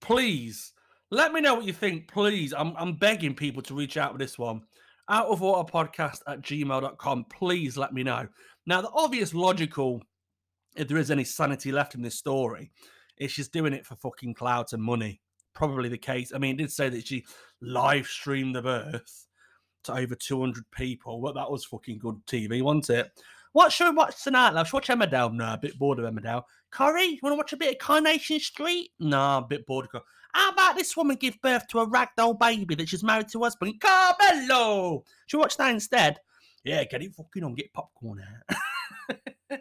Please. 0.00 0.72
Let 1.10 1.32
me 1.32 1.40
know 1.40 1.54
what 1.54 1.64
you 1.64 1.72
think, 1.72 2.06
please. 2.06 2.52
I'm, 2.56 2.74
I'm 2.76 2.94
begging 2.94 3.34
people 3.34 3.62
to 3.62 3.74
reach 3.74 3.96
out 3.96 4.12
with 4.12 4.20
this 4.20 4.38
one. 4.38 4.62
Out 5.08 5.28
of 5.28 5.40
water 5.40 5.70
podcast 5.72 6.18
at 6.26 6.42
gmail.com. 6.42 7.24
Please 7.24 7.76
let 7.76 7.92
me 7.94 8.02
know. 8.02 8.28
Now, 8.66 8.82
the 8.82 8.90
obvious 8.94 9.32
logical, 9.32 10.02
if 10.76 10.86
there 10.86 10.98
is 10.98 11.10
any 11.10 11.24
sanity 11.24 11.72
left 11.72 11.94
in 11.94 12.02
this 12.02 12.18
story, 12.18 12.70
is 13.16 13.32
she's 13.32 13.48
doing 13.48 13.72
it 13.72 13.86
for 13.86 13.96
fucking 13.96 14.34
clout 14.34 14.74
and 14.74 14.82
money. 14.82 15.20
Probably 15.54 15.88
the 15.88 15.98
case. 15.98 16.30
I 16.34 16.38
mean, 16.38 16.54
it 16.54 16.58
did 16.58 16.72
say 16.72 16.90
that 16.90 17.06
she 17.06 17.24
live 17.60 18.06
streamed 18.06 18.54
the 18.54 18.62
birth 18.62 19.27
to 19.84 19.94
over 19.94 20.14
200 20.14 20.64
people. 20.70 21.20
But 21.20 21.34
that 21.34 21.50
was 21.50 21.64
fucking 21.64 21.98
good 21.98 22.24
TV, 22.26 22.62
wasn't 22.62 22.90
it? 22.90 23.10
What 23.52 23.72
should 23.72 23.90
we 23.90 23.96
watch 23.96 24.22
tonight, 24.22 24.50
love? 24.50 24.66
Should 24.68 24.74
watch 24.74 24.88
Emmerdale? 24.88 25.32
No, 25.32 25.54
a 25.54 25.58
bit 25.58 25.78
bored 25.78 25.98
of 25.98 26.12
Emmerdale. 26.12 26.42
Corey, 26.70 27.04
you 27.04 27.18
want 27.22 27.32
to 27.32 27.36
watch 27.36 27.52
a 27.52 27.56
bit 27.56 27.72
of 27.72 27.78
Coronation 27.78 28.38
Street? 28.38 28.90
No, 29.00 29.38
a 29.38 29.46
bit 29.48 29.66
bored. 29.66 29.88
Of... 29.94 30.02
How 30.34 30.50
about 30.50 30.76
this 30.76 30.96
woman 30.96 31.16
give 31.16 31.40
birth 31.40 31.66
to 31.68 31.80
a 31.80 31.86
ragdoll 31.86 32.38
baby 32.38 32.74
that 32.74 32.88
she's 32.88 33.02
married 33.02 33.28
to 33.28 33.38
her 33.38 33.46
husband? 33.46 33.80
Carmelo! 33.80 35.04
Should 35.26 35.38
we 35.38 35.40
watch 35.40 35.56
that 35.56 35.72
instead? 35.72 36.18
Yeah, 36.64 36.84
get 36.84 37.02
it 37.02 37.14
fucking 37.14 37.44
on, 37.44 37.54
get 37.54 37.72
popcorn 37.72 38.22
out. 38.22 39.18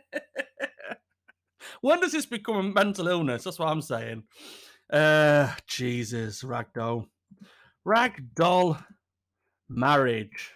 when 1.82 2.02
does 2.02 2.12
this 2.12 2.26
become 2.26 2.58
a 2.58 2.64
mental 2.64 3.08
illness? 3.08 3.46
That's 3.46 3.60
what 3.60 3.70
I'm 3.70 3.82
saying. 3.82 4.24
Uh, 4.92 5.54
Jesus, 5.68 6.44
ragdoll. 6.44 7.08
Ragdoll 7.86 8.84
marriage. 9.70 10.54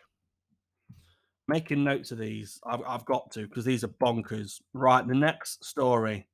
Making 1.48 1.84
notes 1.84 2.12
of 2.12 2.18
these. 2.18 2.60
I've, 2.66 2.82
I've 2.88 3.06
got 3.06 3.32
to 3.32 3.48
because 3.48 3.66
these 3.66 3.84
are 3.84 3.90
bonkers. 3.90 4.62
Right, 4.74 5.06
the 5.06 5.16
next 5.16 5.66
story. 5.66 6.28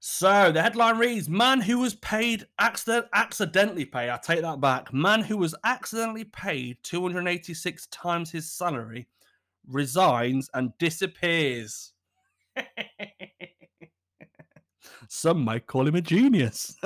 So 0.00 0.50
the 0.52 0.60
headline 0.62 0.98
reads: 0.98 1.28
Man 1.28 1.60
who 1.60 1.78
was 1.78 1.94
paid 1.94 2.46
accident, 2.58 3.06
accidentally 3.14 3.84
paid. 3.84 4.10
I 4.10 4.18
take 4.18 4.42
that 4.42 4.60
back. 4.60 4.92
Man 4.92 5.20
who 5.22 5.36
was 5.36 5.54
accidentally 5.64 6.24
paid 6.24 6.78
286 6.82 7.86
times 7.86 8.30
his 8.30 8.50
salary 8.50 9.06
resigns 9.66 10.50
and 10.54 10.76
disappears. 10.78 11.92
Some 15.08 15.44
might 15.44 15.66
call 15.66 15.86
him 15.86 15.94
a 15.94 16.00
genius. 16.00 16.76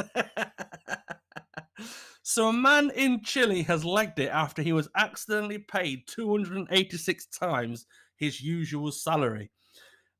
So 2.28 2.48
a 2.48 2.52
man 2.52 2.90
in 2.94 3.22
Chile 3.22 3.62
has 3.62 3.86
legged 3.86 4.18
it 4.18 4.28
after 4.28 4.60
he 4.60 4.74
was 4.74 4.90
accidentally 4.94 5.60
paid 5.60 6.02
286 6.08 7.26
times 7.28 7.86
his 8.18 8.42
usual 8.42 8.92
salary. 8.92 9.50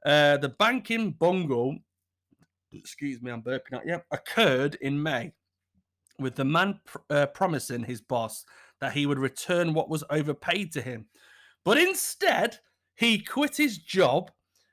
Uh, 0.07 0.39
the 0.39 0.55
banking 0.59 1.11
bungle, 1.11 1.77
excuse 2.73 3.21
me, 3.21 3.31
I'm 3.31 3.43
burping 3.43 3.75
out. 3.75 3.87
Yep, 3.87 4.07
occurred 4.11 4.79
in 4.81 5.03
May, 5.03 5.33
with 6.19 6.35
the 6.35 6.47
man 6.47 6.81
pr- 6.87 6.99
uh, 7.11 7.27
promising 7.27 7.85
his 7.85 8.01
boss 8.01 8.43
that 8.81 8.95
he 8.95 9.05
would 9.05 9.19
return 9.19 9.75
what 9.75 9.91
was 9.91 10.03
overpaid 10.09 10.73
to 10.73 10.81
him. 10.81 11.05
But 11.63 11.77
instead, 11.77 12.57
he 12.95 13.19
quit 13.19 13.55
his 13.55 13.77
job 13.77 14.31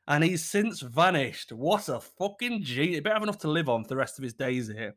and 0.07 0.23
he's 0.23 0.45
since 0.45 0.79
vanished. 0.79 1.51
What 1.51 1.89
a 1.89 1.99
fucking 1.99 2.63
G. 2.63 2.93
He 2.93 2.99
better 3.01 3.15
have 3.15 3.23
enough 3.23 3.39
to 3.39 3.49
live 3.49 3.67
on 3.67 3.83
for 3.83 3.89
the 3.89 3.97
rest 3.97 4.19
of 4.19 4.23
his 4.23 4.35
days 4.35 4.69
here. 4.69 4.95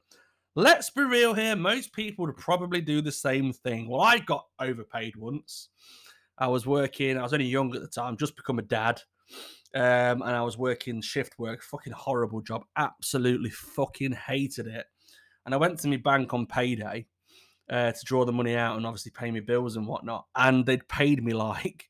Let's 0.58 0.90
be 0.90 1.04
real 1.04 1.34
here. 1.34 1.54
Most 1.54 1.92
people 1.92 2.26
would 2.26 2.36
probably 2.36 2.80
do 2.80 3.00
the 3.00 3.12
same 3.12 3.52
thing. 3.52 3.86
Well, 3.86 4.00
I 4.00 4.18
got 4.18 4.44
overpaid 4.58 5.14
once. 5.14 5.68
I 6.36 6.48
was 6.48 6.66
working, 6.66 7.16
I 7.16 7.22
was 7.22 7.32
only 7.32 7.46
young 7.46 7.72
at 7.76 7.80
the 7.80 7.86
time, 7.86 8.16
just 8.16 8.34
become 8.34 8.58
a 8.58 8.62
dad. 8.62 9.00
Um, 9.72 10.20
and 10.20 10.34
I 10.34 10.42
was 10.42 10.58
working 10.58 11.00
shift 11.00 11.38
work, 11.38 11.62
fucking 11.62 11.92
horrible 11.92 12.40
job. 12.40 12.64
Absolutely 12.76 13.50
fucking 13.50 14.10
hated 14.10 14.66
it. 14.66 14.86
And 15.46 15.54
I 15.54 15.58
went 15.58 15.78
to 15.78 15.88
my 15.88 15.96
bank 15.96 16.34
on 16.34 16.44
payday 16.44 17.06
uh, 17.70 17.92
to 17.92 18.04
draw 18.04 18.24
the 18.24 18.32
money 18.32 18.56
out 18.56 18.76
and 18.76 18.84
obviously 18.84 19.12
pay 19.12 19.30
me 19.30 19.38
bills 19.38 19.76
and 19.76 19.86
whatnot. 19.86 20.26
And 20.34 20.66
they'd 20.66 20.88
paid 20.88 21.22
me 21.22 21.34
like 21.34 21.84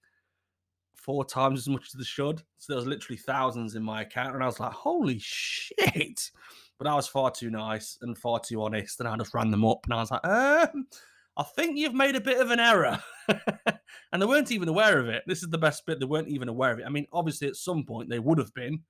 four 0.95 1.25
times 1.25 1.61
as 1.61 1.69
much 1.71 1.87
as 1.87 1.93
they 1.95 2.05
should. 2.05 2.43
So 2.59 2.75
there 2.75 2.77
was 2.77 2.87
literally 2.87 3.17
thousands 3.17 3.77
in 3.77 3.83
my 3.83 4.03
account. 4.03 4.35
And 4.35 4.43
I 4.43 4.47
was 4.47 4.61
like, 4.61 4.73
holy 4.73 5.21
shit. 5.21 6.31
But 6.79 6.87
I 6.87 6.95
was 6.95 7.09
far 7.09 7.31
too 7.31 7.51
nice 7.51 7.99
and 8.03 8.17
far 8.17 8.41
too 8.41 8.63
honest. 8.63 9.01
And 9.01 9.09
I 9.09 9.17
just 9.17 9.35
ran 9.35 9.51
them 9.51 9.65
up 9.65 9.81
and 9.85 9.95
I 9.95 9.97
was 9.97 10.11
like, 10.11 10.25
um, 10.27 10.87
I 11.37 11.43
think 11.43 11.77
you've 11.77 11.95
made 11.95 12.17
a 12.17 12.21
bit 12.21 12.41
of 12.41 12.51
an 12.51 12.61
error. 12.61 13.03
and 14.13 14.23
they 14.23 14.27
weren't 14.27 14.53
even 14.53 14.69
aware 14.69 14.99
of 14.99 15.09
it. 15.09 15.25
This 15.27 15.43
is 15.43 15.51
the 15.51 15.59
best 15.59 15.87
bit. 15.87 15.99
They 15.99 16.07
weren't 16.07 16.29
even 16.29 16.49
aware 16.49 16.73
of 16.73 16.79
it. 16.79 16.87
I 16.87 16.91
mean, 16.91 17.07
obviously 17.13 17.49
at 17.49 17.57
some 17.57 17.85
point 17.85 18.09
they 18.09 18.19
would 18.19 18.39
have 18.39 18.55
been, 18.55 18.81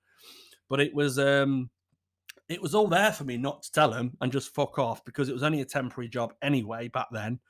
but 0.68 0.80
it 0.80 0.94
was 0.94 1.18
um 1.18 1.70
it 2.48 2.62
was 2.62 2.74
all 2.74 2.88
there 2.88 3.12
for 3.12 3.24
me 3.24 3.36
not 3.36 3.62
to 3.62 3.72
tell 3.72 3.90
them 3.90 4.16
and 4.20 4.32
just 4.32 4.54
fuck 4.54 4.78
off 4.78 5.04
because 5.04 5.28
it 5.28 5.34
was 5.34 5.42
only 5.42 5.60
a 5.60 5.66
temporary 5.66 6.08
job 6.08 6.32
anyway 6.42 6.88
back 6.88 7.08
then. 7.12 7.40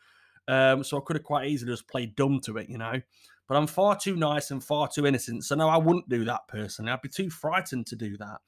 Um, 0.48 0.82
so 0.82 0.96
I 0.96 1.00
could 1.04 1.16
have 1.16 1.24
quite 1.24 1.46
easily 1.46 1.72
just 1.72 1.88
played 1.88 2.16
dumb 2.16 2.40
to 2.40 2.56
it, 2.56 2.68
you 2.68 2.78
know 2.78 3.00
but 3.48 3.56
I'm 3.56 3.66
far 3.66 3.96
too 3.96 4.14
nice 4.14 4.50
and 4.50 4.62
far 4.62 4.88
too 4.88 5.06
innocent. 5.06 5.44
So, 5.44 5.54
no, 5.54 5.68
I 5.68 5.78
wouldn't 5.78 6.08
do 6.08 6.24
that 6.26 6.46
personally. 6.48 6.92
I'd 6.92 7.00
be 7.00 7.08
too 7.08 7.30
frightened 7.30 7.86
to 7.86 7.96
do 7.96 8.16
that. 8.18 8.38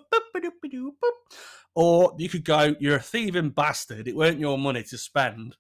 Or 1.75 2.15
you 2.17 2.29
could 2.29 2.45
go, 2.45 2.75
you're 2.79 2.95
a 2.95 3.01
thieving 3.01 3.49
bastard. 3.49 4.07
It 4.07 4.15
weren't 4.15 4.39
your 4.39 4.57
money 4.57 4.83
to 4.83 4.97
spend. 4.97 5.55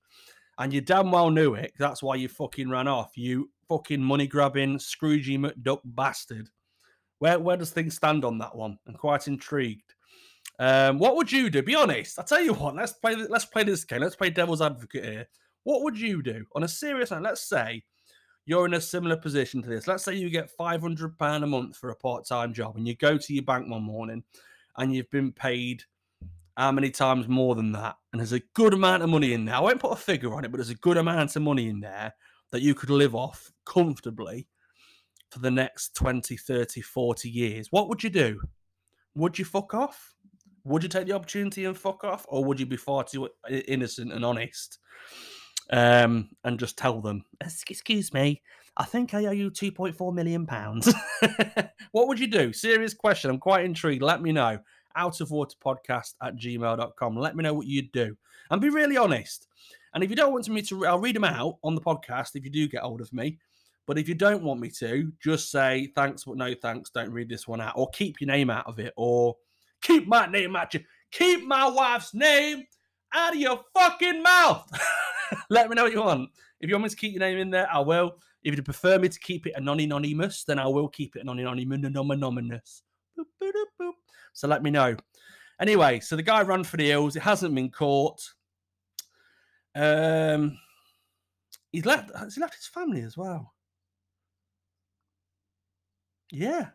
And 0.57 0.71
you 0.71 0.79
damn 0.79 1.11
well 1.11 1.29
knew 1.29 1.55
it. 1.55 1.73
That's 1.77 2.01
why 2.01 2.15
you 2.15 2.29
fucking 2.29 2.69
ran 2.69 2.87
off. 2.87 3.11
You 3.17 3.51
fucking 3.67 4.01
money 4.01 4.27
grabbing, 4.27 4.77
Scroogey 4.77 5.37
McDuck 5.37 5.81
bastard. 5.83 6.49
Where, 7.19 7.39
where 7.39 7.57
does 7.57 7.71
things 7.71 7.95
stand 7.95 8.23
on 8.23 8.37
that 8.37 8.55
one? 8.55 8.77
I'm 8.87 8.93
quite 8.93 9.27
intrigued. 9.27 9.93
Um, 10.57 10.99
what 10.99 11.17
would 11.17 11.29
you 11.29 11.49
do? 11.49 11.61
Be 11.61 11.75
honest. 11.75 12.17
I 12.17 12.23
tell 12.23 12.41
you 12.41 12.53
what. 12.53 12.75
Let's 12.75 12.93
play. 12.93 13.15
Let's 13.15 13.45
play 13.45 13.63
this 13.63 13.83
game. 13.83 14.01
Let's 14.01 14.15
play 14.15 14.29
devil's 14.29 14.61
advocate 14.61 15.03
here. 15.03 15.27
What 15.63 15.83
would 15.83 15.99
you 15.99 16.21
do 16.21 16.45
on 16.55 16.63
a 16.63 16.67
serious 16.67 17.11
note? 17.11 17.23
Let's 17.23 17.49
say 17.49 17.83
you're 18.45 18.65
in 18.65 18.73
a 18.75 18.81
similar 18.81 19.17
position 19.17 19.61
to 19.61 19.69
this. 19.69 19.87
Let's 19.87 20.03
say 20.03 20.15
you 20.15 20.29
get 20.29 20.51
five 20.51 20.81
hundred 20.81 21.17
pound 21.17 21.43
a 21.43 21.47
month 21.47 21.77
for 21.77 21.89
a 21.89 21.95
part-time 21.95 22.53
job, 22.53 22.77
and 22.77 22.87
you 22.87 22.95
go 22.95 23.17
to 23.17 23.33
your 23.33 23.43
bank 23.43 23.69
one 23.69 23.83
morning, 23.83 24.23
and 24.77 24.93
you've 24.93 25.09
been 25.11 25.31
paid 25.31 25.83
how 26.57 26.71
many 26.71 26.89
times 26.89 27.27
more 27.27 27.55
than 27.55 27.71
that? 27.73 27.97
And 28.13 28.19
there's 28.19 28.31
a 28.31 28.41
good 28.53 28.73
amount 28.73 29.03
of 29.03 29.09
money 29.09 29.33
in 29.33 29.45
there. 29.45 29.55
I 29.55 29.59
won't 29.59 29.79
put 29.79 29.91
a 29.91 29.97
figure 29.97 30.33
on 30.33 30.45
it, 30.45 30.51
but 30.51 30.57
there's 30.57 30.69
a 30.69 30.75
good 30.75 30.97
amount 30.97 31.35
of 31.35 31.41
money 31.41 31.67
in 31.67 31.81
there 31.81 32.13
that 32.51 32.61
you 32.61 32.73
could 32.73 32.89
live 32.89 33.15
off 33.15 33.51
comfortably 33.65 34.47
for 35.31 35.39
the 35.39 35.51
next 35.51 35.95
20, 35.95 36.37
30, 36.37 36.81
40 36.81 37.29
years. 37.29 37.67
What 37.71 37.89
would 37.89 38.03
you 38.03 38.09
do? 38.09 38.39
Would 39.15 39.37
you 39.37 39.43
fuck 39.43 39.73
off? 39.73 40.13
Would 40.63 40.83
you 40.83 40.89
take 40.89 41.07
the 41.07 41.13
opportunity 41.13 41.65
and 41.65 41.77
fuck 41.77 42.03
off, 42.03 42.25
or 42.29 42.43
would 42.45 42.59
you 42.59 42.65
be 42.65 42.77
far 42.77 43.03
too 43.03 43.29
innocent 43.49 44.13
and 44.13 44.23
honest 44.23 44.79
um, 45.71 46.29
and 46.43 46.59
just 46.59 46.77
tell 46.77 47.01
them, 47.01 47.25
"Excuse 47.41 48.13
me, 48.13 48.41
I 48.77 48.85
think 48.85 49.13
I 49.13 49.25
owe 49.25 49.31
you 49.31 49.49
two 49.49 49.71
point 49.71 49.95
four 49.95 50.13
million 50.13 50.45
pounds." 50.45 50.93
what 51.91 52.07
would 52.07 52.19
you 52.19 52.27
do? 52.27 52.53
Serious 52.53 52.93
question. 52.93 53.29
I'm 53.29 53.39
quite 53.39 53.65
intrigued. 53.65 54.01
Let 54.01 54.21
me 54.21 54.31
know. 54.31 54.59
Out 54.97 55.19
of 55.19 55.31
water 55.31 55.57
podcast 55.63 56.13
at 56.21 56.37
gmail.com. 56.37 57.17
Let 57.17 57.35
me 57.35 57.43
know 57.43 57.53
what 57.53 57.67
you'd 57.67 57.91
do 57.91 58.15
and 58.49 58.61
be 58.61 58.69
really 58.69 58.95
honest. 58.95 59.47
And 59.93 60.03
if 60.03 60.09
you 60.09 60.15
don't 60.15 60.31
want 60.31 60.47
me 60.47 60.61
to, 60.61 60.85
I'll 60.85 60.99
read 60.99 61.17
them 61.17 61.25
out 61.25 61.57
on 61.63 61.75
the 61.75 61.81
podcast 61.81 62.35
if 62.35 62.45
you 62.45 62.49
do 62.49 62.67
get 62.67 62.81
hold 62.81 63.01
of 63.01 63.11
me. 63.11 63.39
But 63.87 63.97
if 63.97 64.07
you 64.07 64.15
don't 64.15 64.43
want 64.43 64.61
me 64.61 64.69
to, 64.79 65.11
just 65.21 65.51
say 65.51 65.91
thanks, 65.95 66.23
but 66.23 66.37
no 66.37 66.53
thanks. 66.53 66.89
Don't 66.89 67.11
read 67.11 67.29
this 67.29 67.47
one 67.47 67.59
out, 67.61 67.73
or 67.75 67.89
keep 67.89 68.21
your 68.21 68.27
name 68.27 68.49
out 68.49 68.67
of 68.67 68.79
it, 68.79 68.93
or 68.95 69.35
Keep 69.85 70.07
my 70.07 70.25
name 70.25 70.55
out 70.55 70.73
you. 70.73 70.79
Keep 71.11 71.45
my 71.45 71.69
wife's 71.69 72.13
name 72.13 72.65
out 73.13 73.33
of 73.33 73.39
your 73.39 73.61
fucking 73.73 74.21
mouth. 74.21 74.69
Let 75.49 75.69
me 75.69 75.75
know 75.75 75.83
what 75.83 75.93
you 75.93 76.01
want. 76.01 76.29
If 76.59 76.69
you 76.69 76.75
want 76.75 76.83
me 76.83 76.89
to 76.89 76.95
keep 76.95 77.13
your 77.13 77.19
name 77.19 77.37
in 77.37 77.49
there, 77.49 77.67
I 77.71 77.79
will. 77.79 78.17
If 78.43 78.55
you 78.55 78.61
prefer 78.61 78.99
me 78.99 79.09
to 79.09 79.19
keep 79.19 79.47
it 79.47 79.53
anonymous, 79.55 80.43
then 80.43 80.59
I 80.59 80.67
will 80.67 80.87
keep 80.87 81.15
it 81.15 81.23
anonymous. 81.23 82.83
So 84.33 84.47
let 84.47 84.61
me 84.61 84.69
know. 84.69 84.97
Anyway, 85.59 86.01
so 86.01 86.15
the 86.15 86.23
guy 86.23 86.41
ran 86.43 86.63
for 86.63 86.77
the 86.77 86.87
hills. 86.87 87.15
It 87.15 87.23
hasn't 87.23 87.55
been 87.55 87.71
caught. 87.71 88.21
Um, 89.73 90.57
he's 91.71 91.85
left. 91.85 92.15
Has 92.15 92.35
he 92.35 92.41
left 92.41 92.55
his 92.55 92.67
family 92.67 93.01
as 93.01 93.17
well? 93.17 93.53
Yeah, 96.31 96.69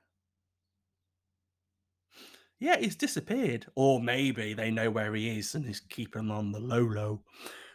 yeah, 2.61 2.79
he's 2.79 2.95
disappeared. 2.95 3.67
Or 3.75 4.01
maybe 4.01 4.55
they 4.55 4.71
know 4.71 4.91
where 4.91 5.15
he 5.15 5.39
is 5.39 5.55
and 5.55 5.67
he's 5.67 5.81
keeping 5.81 6.31
on 6.31 6.53
the 6.53 6.61
low 6.61 6.83
low. 6.83 7.23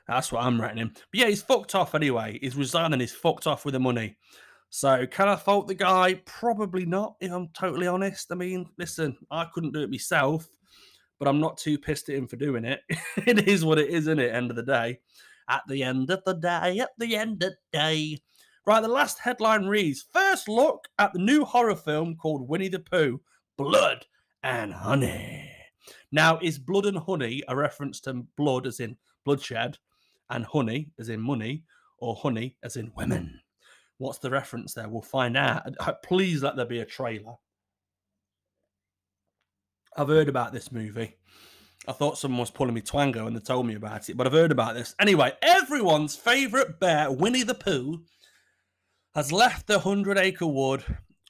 That's 0.08 0.32
what 0.32 0.44
I'm 0.44 0.62
reckoning. 0.62 0.90
But 0.90 1.20
yeah, 1.20 1.28
he's 1.28 1.42
fucked 1.42 1.74
off 1.74 1.96
anyway. 1.96 2.38
He's 2.40 2.56
resigning. 2.56 3.00
He's 3.00 3.12
fucked 3.12 3.48
off 3.48 3.66
with 3.66 3.74
the 3.74 3.80
money. 3.80 4.18
So 4.70 5.08
can 5.08 5.28
I 5.28 5.36
fault 5.36 5.68
the 5.68 5.74
guy? 5.74 6.22
Probably 6.26 6.86
not, 6.86 7.16
if 7.20 7.32
I'm 7.32 7.50
totally 7.50 7.88
honest. 7.88 8.32
I 8.32 8.36
mean, 8.36 8.68
listen, 8.78 9.18
I 9.32 9.46
couldn't 9.46 9.74
do 9.74 9.82
it 9.82 9.90
myself, 9.90 10.48
but 11.18 11.28
I'm 11.28 11.40
not 11.40 11.58
too 11.58 11.80
pissed 11.80 12.10
at 12.10 12.16
him 12.16 12.28
for 12.28 12.36
doing 12.36 12.66
it. 12.66 12.82
it 13.18 13.48
is 13.48 13.66
what 13.66 13.80
it 13.80 13.90
is, 13.90 14.02
isn't 14.02 14.20
it? 14.20 14.34
End 14.34 14.52
of 14.52 14.58
the 14.58 14.64
day. 14.64 15.00
At 15.50 15.62
the 15.68 15.82
end 15.82 16.12
of 16.12 16.24
the 16.26 16.34
day, 16.34 16.80
at 16.80 16.90
the 16.98 17.16
end 17.16 17.42
of 17.44 17.52
the 17.52 17.58
day. 17.72 18.18
Right, 18.68 18.82
the 18.82 18.88
last 18.88 19.20
headline 19.20 19.66
reads 19.66 20.06
First 20.12 20.50
look 20.50 20.88
at 21.00 21.14
the 21.14 21.20
new 21.20 21.46
horror 21.46 21.76
film 21.76 22.16
called 22.16 22.48
Winnie 22.48 22.68
the 22.68 22.80
Pooh 22.80 23.22
Blood 23.58 24.06
and 24.46 24.72
honey. 24.72 25.50
Now, 26.12 26.38
is 26.39 26.60
blood 26.60 26.86
and 26.86 27.00
honey 27.00 27.41
a 27.48 27.56
reference 27.56 28.00
to 28.02 28.26
blood 28.38 28.68
as 28.68 28.80
in 28.80 28.96
bloodshed 29.26 29.80
and 30.30 30.46
honey 30.46 30.91
as 31.00 31.10
in 31.10 31.20
money 31.20 31.64
or 31.98 32.16
honey 32.16 32.56
as 32.64 32.78
in 32.78 32.91
women? 32.96 33.41
What's 33.98 34.20
the 34.20 34.30
reference 34.30 34.74
there? 34.74 34.88
We'll 34.88 35.02
find 35.02 35.36
out. 35.36 35.64
Uh, 35.80 35.93
please 36.04 36.43
let 36.43 36.56
there 36.56 36.66
be 36.66 36.80
a 36.80 36.86
trailer. 36.86 37.34
I've 39.98 40.10
heard 40.10 40.30
about 40.30 40.54
this 40.54 40.72
movie. 40.72 41.16
I 41.88 41.93
thought 41.93 42.18
someone 42.18 42.41
was 42.41 42.52
pulling 42.52 42.74
me 42.74 42.82
twango 42.82 43.24
when 43.24 43.34
they 43.34 43.39
told 43.39 43.66
me 43.66 43.76
about 43.76 44.10
it, 44.10 44.18
but 44.18 44.28
I've 44.28 44.34
heard 44.34 44.52
about 44.52 44.76
this. 44.76 44.93
Anyway, 45.00 45.34
everyone's 45.41 46.16
favourite 46.16 46.80
bear, 46.80 47.12
Winnie 47.12 47.43
the 47.43 47.56
Pooh, 47.56 48.04
has 49.16 49.32
left 49.32 49.66
the 49.66 49.80
Hundred 49.80 50.18
Acre 50.20 50.46
Wood 50.46 50.84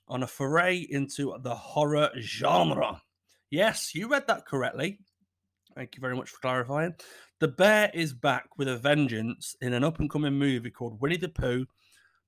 on 0.07 0.23
a 0.23 0.27
foray 0.27 0.77
into 0.77 1.35
the 1.39 1.55
horror 1.55 2.09
genre. 2.19 3.01
Yes, 3.55 3.95
you 3.95 4.09
read 4.09 4.27
that 4.27 4.45
correctly. 4.45 4.99
Thank 5.75 5.95
you 5.95 6.01
very 6.01 6.13
much 6.13 6.29
for 6.29 6.39
clarifying. 6.41 6.93
The 7.39 7.47
bear 7.47 7.89
is 7.93 8.11
back 8.11 8.49
with 8.57 8.67
a 8.67 8.75
vengeance 8.75 9.55
in 9.61 9.71
an 9.71 9.81
up 9.81 9.97
and 9.97 10.09
coming 10.09 10.33
movie 10.33 10.71
called 10.71 10.99
Winnie 10.99 11.15
the 11.15 11.29
Pooh 11.29 11.65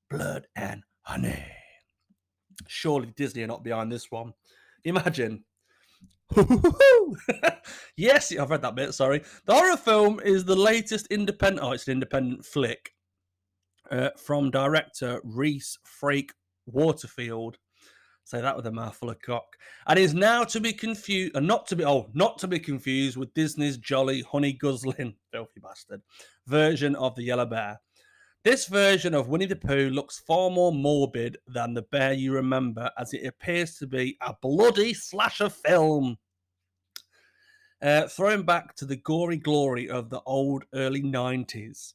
Blood 0.09 0.47
and 0.55 0.83
Honey. 1.01 1.43
Surely 2.69 3.11
Disney 3.17 3.43
are 3.43 3.47
not 3.47 3.65
behind 3.65 3.91
this 3.91 4.09
one. 4.09 4.31
Imagine. 4.85 5.43
yes, 7.97 8.33
I've 8.33 8.49
read 8.49 8.61
that 8.61 8.75
bit. 8.75 8.93
Sorry. 8.93 9.21
The 9.47 9.53
horror 9.53 9.75
film 9.75 10.21
is 10.21 10.45
the 10.45 10.55
latest 10.55 11.07
independent. 11.07 11.67
Oh, 11.67 11.73
it's 11.73 11.87
an 11.87 11.91
independent 11.91 12.45
flick 12.45 12.93
uh, 13.91 14.11
from 14.17 14.49
director 14.49 15.19
Rhys 15.25 15.77
Frake 16.01 16.31
Waterfield. 16.67 17.57
Say 18.27 18.41
that 18.41 18.57
with 18.57 18.67
a 18.67 18.71
mouthful 18.73 19.09
of 19.09 19.21
cock. 19.21 19.55
And 19.87 19.97
is 19.97 20.13
now 20.13 20.43
to 20.43 20.59
be 20.59 20.73
confused, 20.73 21.33
and 21.33 21.49
uh, 21.49 21.55
not 21.55 21.65
to 21.67 21.77
be, 21.77 21.85
oh, 21.85 22.09
not 22.13 22.37
to 22.39 22.47
be 22.49 22.59
confused 22.59 23.15
with 23.15 23.33
Disney's 23.33 23.77
jolly 23.77 24.21
honey 24.29 24.51
guzzling, 24.51 25.15
filthy 25.31 25.61
bastard, 25.61 26.01
version 26.45 26.93
of 26.97 27.15
the 27.15 27.23
Yellow 27.23 27.45
Bear. 27.45 27.79
This 28.43 28.65
version 28.65 29.13
of 29.13 29.29
Winnie 29.29 29.45
the 29.45 29.55
Pooh 29.55 29.89
looks 29.89 30.19
far 30.19 30.49
more 30.49 30.73
morbid 30.73 31.37
than 31.47 31.73
the 31.73 31.83
bear 31.83 32.11
you 32.11 32.33
remember, 32.33 32.91
as 32.97 33.13
it 33.13 33.25
appears 33.25 33.77
to 33.77 33.87
be 33.87 34.17
a 34.19 34.35
bloody 34.41 34.93
slasher 34.93 35.47
film. 35.47 36.17
Uh, 37.81 38.09
throwing 38.09 38.43
back 38.43 38.75
to 38.75 38.83
the 38.83 38.97
gory 38.97 39.37
glory 39.37 39.89
of 39.89 40.09
the 40.09 40.21
old 40.25 40.65
early 40.73 41.01
90s. 41.01 41.93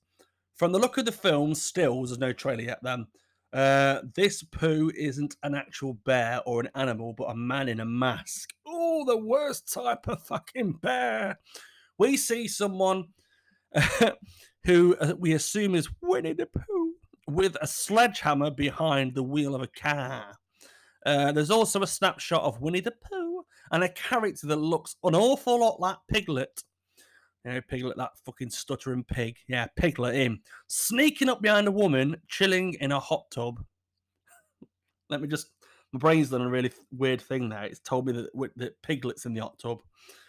From 0.54 0.72
the 0.72 0.78
look 0.78 0.96
of 0.96 1.04
the 1.04 1.12
film, 1.12 1.54
stills, 1.54 2.08
there's 2.08 2.18
no 2.18 2.32
trailer 2.32 2.62
yet 2.62 2.78
then, 2.82 3.06
uh, 3.52 4.00
this 4.14 4.42
poo 4.42 4.90
isn't 4.96 5.36
an 5.42 5.54
actual 5.54 5.94
bear 6.04 6.40
or 6.46 6.60
an 6.60 6.70
animal, 6.74 7.12
but 7.12 7.30
a 7.30 7.34
man 7.34 7.68
in 7.68 7.80
a 7.80 7.84
mask. 7.84 8.50
Oh, 8.66 9.04
the 9.04 9.16
worst 9.16 9.72
type 9.72 10.08
of 10.08 10.22
fucking 10.22 10.72
bear. 10.82 11.38
We 11.98 12.16
see 12.16 12.48
someone 12.48 13.08
who 14.64 14.96
uh, 14.96 15.14
we 15.18 15.34
assume 15.34 15.74
is 15.74 15.88
Winnie 16.00 16.32
the 16.32 16.46
Pooh 16.46 16.94
with 17.28 17.56
a 17.60 17.66
sledgehammer 17.66 18.50
behind 18.50 19.14
the 19.14 19.22
wheel 19.22 19.54
of 19.54 19.62
a 19.62 19.66
car. 19.66 20.34
Uh, 21.04 21.32
there's 21.32 21.50
also 21.50 21.82
a 21.82 21.86
snapshot 21.86 22.42
of 22.42 22.60
Winnie 22.60 22.80
the 22.80 22.92
Pooh 22.92 23.44
and 23.70 23.84
a 23.84 23.88
character 23.88 24.46
that 24.46 24.56
looks 24.56 24.96
an 25.04 25.14
awful 25.14 25.60
lot 25.60 25.80
like 25.80 25.96
Piglet 26.08 26.62
Piglet, 27.44 27.96
that 27.96 28.12
fucking 28.24 28.50
stuttering 28.50 29.04
pig. 29.04 29.36
Yeah, 29.48 29.66
Piglet, 29.76 30.14
him. 30.14 30.40
Sneaking 30.68 31.28
up 31.28 31.42
behind 31.42 31.66
a 31.66 31.72
woman, 31.72 32.16
chilling 32.28 32.74
in 32.74 32.92
a 32.92 33.00
hot 33.00 33.24
tub. 33.30 33.64
Let 35.10 35.20
me 35.20 35.28
just. 35.28 35.48
My 35.92 35.98
brain's 35.98 36.30
done 36.30 36.40
a 36.40 36.48
really 36.48 36.72
weird 36.90 37.20
thing 37.20 37.50
there. 37.50 37.64
It's 37.64 37.80
told 37.80 38.06
me 38.06 38.12
that, 38.12 38.52
that 38.56 38.80
Piglet's 38.82 39.26
in 39.26 39.34
the 39.34 39.42
hot 39.42 39.58
tub. 39.58 39.80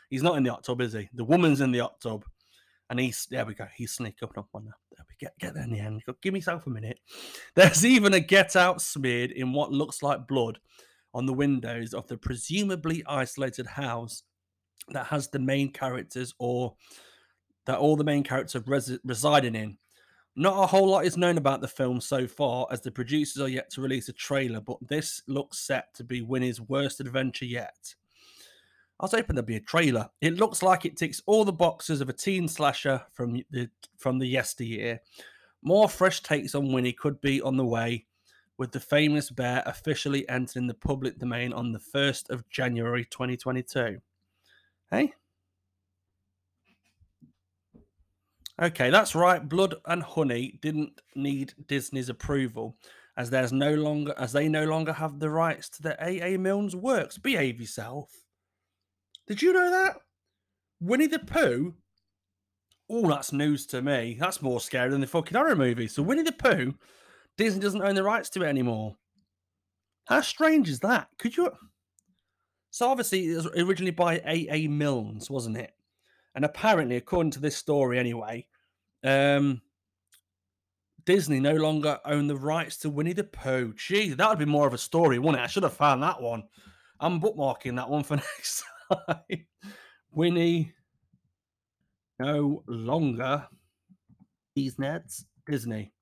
He's 0.10 0.24
not 0.24 0.36
in 0.36 0.44
the 0.44 0.52
hot 0.52 0.66
tub, 0.66 0.82
is 0.82 0.92
he? 0.92 1.08
The 1.14 1.24
woman's 1.24 1.62
in 1.62 1.72
the 1.72 1.80
hot 1.80 2.02
tub. 2.02 2.26
And 2.90 3.00
he's, 3.00 3.26
there 3.32 3.46
we 3.46 3.54
go. 3.54 3.66
He's 3.74 3.94
sneaking 3.94 4.28
up 4.38 4.48
on 4.54 4.66
her. 4.66 4.74
There 4.96 5.06
we 5.08 5.16
get, 5.20 5.40
get 5.40 5.54
there 5.54 5.64
in 5.64 5.72
the 5.72 5.80
end. 5.80 6.04
Give 6.22 6.34
myself 6.34 6.68
a 6.68 6.70
minute. 6.70 7.00
There's 7.56 7.86
even 7.86 8.14
a 8.14 8.20
get 8.20 8.58
out 8.58 8.82
smeared 8.82 9.32
in 9.32 9.54
what 9.54 9.72
looks 9.72 10.04
like 10.04 10.28
blood 10.28 10.60
on 11.14 11.26
the 11.26 11.34
windows 11.34 11.94
of 11.94 12.08
the 12.08 12.18
presumably 12.18 13.04
isolated 13.08 13.68
house 13.68 14.24
that 14.90 15.08
has 15.08 15.28
the 15.28 15.40
main 15.40 15.72
characters 15.72 16.34
or 16.40 16.76
that 17.66 17.78
all 17.78 17.96
the 17.96 18.04
main 18.04 18.24
characters 18.24 18.62
res- 18.68 19.00
residing 19.04 19.56
in. 19.56 19.78
Not 20.36 20.64
a 20.64 20.68
whole 20.68 20.88
lot 20.88 21.06
is 21.06 21.16
known 21.16 21.38
about 21.38 21.62
the 21.62 21.68
film 21.68 22.02
so 22.02 22.28
far, 22.28 22.66
as 22.72 22.82
the 22.82 22.92
producers 22.92 23.42
are 23.42 23.48
yet 23.48 23.70
to 23.72 23.82
release 23.82 24.10
a 24.10 24.14
trailer, 24.14 24.60
but 24.60 24.78
this 24.82 25.22
looks 25.28 25.60
set 25.60 25.94
to 25.96 26.04
be 26.04 26.22
Winnie's 26.22 26.60
worst 26.60 27.00
adventure 27.00 27.46
yet. 27.46 27.94
I 29.00 29.06
was 29.06 29.12
hoping 29.12 29.36
there'd 29.36 29.46
be 29.46 29.58
a 29.58 29.62
trailer. 29.62 30.10
It 30.22 30.36
looks 30.36 30.64
like 30.64 30.86
it 30.86 30.98
ticks 30.98 31.22
all 31.26 31.46
the 31.46 31.54
boxes 31.54 32.02
of 32.02 32.10
a 32.10 32.14
teen 32.14 32.48
slasher 32.48 33.04
from 33.12 33.42
the 33.52 33.70
from 33.98 34.18
the 34.18 34.28
yesteryear. 34.28 35.02
More 35.62 35.88
fresh 35.88 36.22
takes 36.22 36.56
on 36.56 36.72
Winnie 36.72 36.94
could 36.94 37.22
be 37.22 37.42
on 37.42 37.56
the 37.58 37.66
way, 37.66 38.06
with 38.58 38.72
the 38.72 38.80
famous 38.80 39.30
bear 39.30 39.64
officially 39.66 40.28
entering 40.30 40.68
the 40.68 40.74
public 40.74 41.20
domain 41.20 41.54
on 41.54 41.72
the 41.72 41.80
1st 41.80 42.30
of 42.30 42.48
January 42.50 43.06
2022. 43.06 44.00
Hey? 44.94 45.12
Okay, 48.62 48.92
that's 48.92 49.16
right. 49.16 49.50
Blood 49.50 49.74
and 49.88 50.04
Honey 50.04 50.60
didn't 50.62 51.02
need 51.16 51.54
Disney's 51.68 52.10
approval 52.10 52.78
as 53.18 53.32
there's 53.32 53.52
no 53.52 53.74
longer 53.74 54.14
as 54.20 54.34
they 54.34 54.48
no 54.48 54.66
longer 54.66 54.94
have 54.94 55.20
the 55.20 55.32
rights 55.32 55.68
to 55.70 55.82
the 55.82 56.00
AA 56.00 56.38
Milne's 56.38 56.76
works. 56.76 57.18
Behave 57.18 57.60
yourself. 57.60 58.12
Did 59.26 59.42
you 59.42 59.52
know 59.54 59.72
that? 59.72 59.96
Winnie 60.80 61.08
the 61.08 61.20
Pooh? 61.20 61.74
Oh, 62.88 63.08
that's 63.08 63.34
news 63.34 63.66
to 63.68 63.82
me. 63.82 64.16
That's 64.20 64.44
more 64.44 64.62
scary 64.62 64.92
than 64.92 65.02
the 65.02 65.08
fucking 65.08 65.36
horror 65.36 65.56
movie. 65.56 65.88
So 65.88 66.04
Winnie 66.04 66.22
the 66.22 66.34
Pooh, 66.34 66.76
Disney 67.36 67.62
doesn't 67.62 67.82
own 67.82 67.96
the 67.96 68.04
rights 68.04 68.30
to 68.32 68.44
it 68.44 68.48
anymore. 68.48 68.96
How 70.06 70.22
strange 70.22 70.70
is 70.70 70.82
that? 70.82 71.08
Could 71.18 71.36
you 71.36 71.50
so 72.74 72.90
obviously 72.90 73.32
it 73.32 73.36
was 73.36 73.46
originally 73.56 73.92
by 73.92 74.20
A.A. 74.26 74.68
Milnes, 74.68 75.30
wasn't 75.30 75.58
it? 75.58 75.76
And 76.34 76.44
apparently, 76.44 76.96
according 76.96 77.30
to 77.34 77.40
this 77.40 77.56
story 77.56 78.00
anyway, 78.00 78.48
um, 79.04 79.62
Disney 81.06 81.40
no 81.40 81.54
longer 81.54 82.00
own 82.04 82.26
the 82.26 82.36
rights 82.36 82.78
to 82.78 82.90
Winnie 82.90 83.14
the 83.14 83.26
Pooh. 83.26 83.76
Gee, 83.78 84.16
that 84.16 84.28
would 84.28 84.40
be 84.40 84.46
more 84.46 84.66
of 84.66 84.74
a 84.74 84.80
story, 84.80 85.20
wouldn't 85.20 85.40
it? 85.40 85.44
I 85.44 85.48
should 85.48 85.62
have 85.62 85.74
found 85.74 86.02
that 86.02 86.20
one. 86.20 86.46
I'm 87.00 87.22
bookmarking 87.22 87.76
that 87.76 87.92
one 87.92 88.02
for 88.02 88.16
next 88.38 88.64
time. 88.92 89.46
Winnie 90.12 90.74
no 92.18 92.64
longer 92.66 93.48
these 94.56 94.80
nets 94.80 95.26
Disney. 95.46 95.94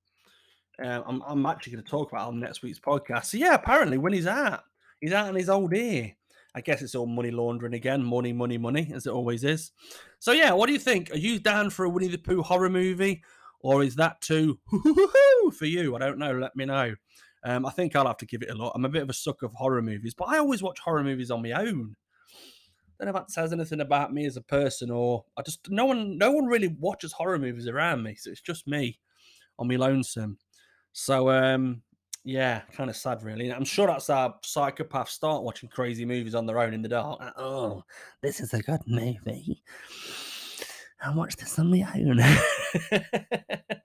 Uh, 0.82 1.02
I'm, 1.06 1.22
I'm 1.26 1.44
actually 1.44 1.74
going 1.74 1.84
to 1.84 1.90
talk 1.90 2.12
about 2.12 2.28
on 2.28 2.40
next 2.40 2.62
week's 2.62 2.80
podcast. 2.80 3.26
So 3.26 3.36
yeah, 3.36 3.52
apparently 3.52 3.98
Winnie's 3.98 4.26
out. 4.26 4.62
He's 5.02 5.12
out 5.12 5.28
in 5.28 5.34
his 5.34 5.50
old 5.50 5.74
ear. 5.74 6.16
I 6.54 6.60
guess 6.60 6.82
it's 6.82 6.94
all 6.94 7.06
money 7.06 7.30
laundering 7.30 7.74
again. 7.74 8.04
Money, 8.04 8.32
money, 8.32 8.58
money, 8.58 8.92
as 8.94 9.06
it 9.06 9.12
always 9.12 9.42
is. 9.42 9.72
So, 10.18 10.32
yeah, 10.32 10.52
what 10.52 10.66
do 10.66 10.72
you 10.72 10.78
think? 10.78 11.10
Are 11.10 11.18
you 11.18 11.38
down 11.38 11.70
for 11.70 11.84
a 11.84 11.88
Winnie 11.88 12.08
the 12.08 12.18
Pooh 12.18 12.42
horror 12.42 12.68
movie? 12.68 13.22
Or 13.60 13.82
is 13.82 13.94
that 13.96 14.20
too 14.20 14.58
for 15.56 15.66
you? 15.66 15.94
I 15.94 15.98
don't 16.00 16.18
know. 16.18 16.36
Let 16.36 16.56
me 16.56 16.64
know. 16.64 16.94
Um, 17.44 17.66
I 17.66 17.70
think 17.70 17.96
I'll 17.96 18.06
have 18.06 18.18
to 18.18 18.26
give 18.26 18.42
it 18.42 18.50
a 18.50 18.54
look. 18.54 18.72
I'm 18.74 18.84
a 18.84 18.88
bit 18.88 19.02
of 19.02 19.10
a 19.10 19.14
sucker 19.14 19.46
of 19.46 19.52
horror 19.54 19.82
movies, 19.82 20.14
but 20.14 20.28
I 20.28 20.38
always 20.38 20.62
watch 20.62 20.78
horror 20.80 21.02
movies 21.02 21.30
on 21.30 21.42
my 21.42 21.52
own. 21.52 21.96
I 23.00 23.04
don't 23.04 23.12
know 23.14 23.20
if 23.20 23.26
that 23.26 23.32
says 23.32 23.52
anything 23.52 23.80
about 23.80 24.12
me 24.12 24.26
as 24.26 24.36
a 24.36 24.42
person, 24.42 24.90
or 24.90 25.24
I 25.36 25.42
just 25.42 25.68
no 25.70 25.86
one 25.86 26.18
no 26.18 26.30
one 26.30 26.46
really 26.46 26.68
watches 26.68 27.12
horror 27.12 27.38
movies 27.38 27.66
around 27.66 28.04
me, 28.04 28.14
so 28.14 28.30
it's 28.30 28.40
just 28.40 28.68
me 28.68 29.00
on 29.58 29.66
my 29.66 29.74
lonesome. 29.74 30.38
So 30.92 31.30
um, 31.30 31.82
yeah, 32.24 32.62
kind 32.72 32.88
of 32.88 32.96
sad, 32.96 33.22
really. 33.22 33.52
I'm 33.52 33.64
sure 33.64 33.86
that's 33.86 34.06
how 34.06 34.36
psychopaths 34.44 35.08
start 35.08 35.42
watching 35.42 35.68
crazy 35.68 36.04
movies 36.04 36.34
on 36.34 36.46
their 36.46 36.60
own 36.60 36.72
in 36.72 36.82
the 36.82 36.88
dark. 36.88 37.20
oh, 37.36 37.82
this 38.22 38.40
is 38.40 38.54
a 38.54 38.62
good 38.62 38.80
movie. 38.86 39.62
I'll 41.02 41.16
watch 41.16 41.34
this 41.34 41.58
on 41.58 41.68
my 41.68 41.84
own. 41.96 42.20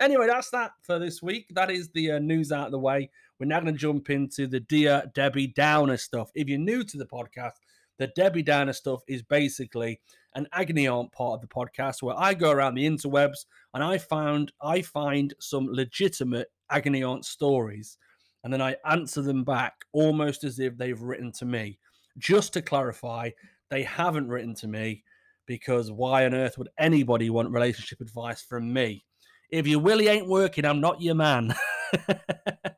anyway, 0.00 0.26
that's 0.26 0.50
that 0.50 0.72
for 0.82 0.98
this 0.98 1.22
week. 1.22 1.46
That 1.54 1.70
is 1.70 1.90
the 1.90 2.12
uh, 2.12 2.18
news 2.18 2.50
out 2.50 2.66
of 2.66 2.72
the 2.72 2.78
way. 2.78 3.08
We're 3.38 3.46
now 3.46 3.60
going 3.60 3.72
to 3.72 3.78
jump 3.78 4.10
into 4.10 4.48
the 4.48 4.58
Dear 4.58 5.04
Debbie 5.14 5.46
Downer 5.46 5.96
stuff. 5.96 6.30
If 6.34 6.48
you're 6.48 6.58
new 6.58 6.82
to 6.82 6.98
the 6.98 7.06
podcast, 7.06 7.52
the 7.98 8.08
Debbie 8.08 8.42
Downer 8.42 8.72
stuff 8.72 9.02
is 9.06 9.22
basically 9.22 10.00
an 10.34 10.48
agony 10.52 10.88
aunt 10.88 11.12
part 11.12 11.34
of 11.34 11.40
the 11.40 11.46
podcast 11.46 12.02
where 12.02 12.18
I 12.18 12.34
go 12.34 12.50
around 12.50 12.74
the 12.74 12.86
interwebs 12.86 13.46
and 13.72 13.84
I 13.84 13.98
found 13.98 14.52
I 14.60 14.82
find 14.82 15.34
some 15.38 15.68
legitimate 15.70 16.48
agony 16.70 17.02
aunt 17.02 17.24
stories 17.24 17.98
and 18.46 18.52
then 18.52 18.62
I 18.62 18.76
answer 18.88 19.22
them 19.22 19.42
back 19.42 19.74
almost 19.92 20.44
as 20.44 20.60
if 20.60 20.78
they've 20.78 21.02
written 21.02 21.32
to 21.32 21.44
me. 21.44 21.80
Just 22.16 22.52
to 22.52 22.62
clarify, 22.62 23.30
they 23.70 23.82
haven't 23.82 24.28
written 24.28 24.54
to 24.54 24.68
me 24.68 25.02
because 25.46 25.90
why 25.90 26.24
on 26.26 26.32
earth 26.32 26.56
would 26.56 26.68
anybody 26.78 27.28
want 27.28 27.50
relationship 27.50 28.00
advice 28.00 28.42
from 28.42 28.72
me? 28.72 29.04
If 29.50 29.66
your 29.66 29.80
willy 29.80 30.06
ain't 30.06 30.28
working, 30.28 30.64
I'm 30.64 30.80
not 30.80 31.02
your 31.02 31.16
man. 31.16 31.56
but 32.06 32.76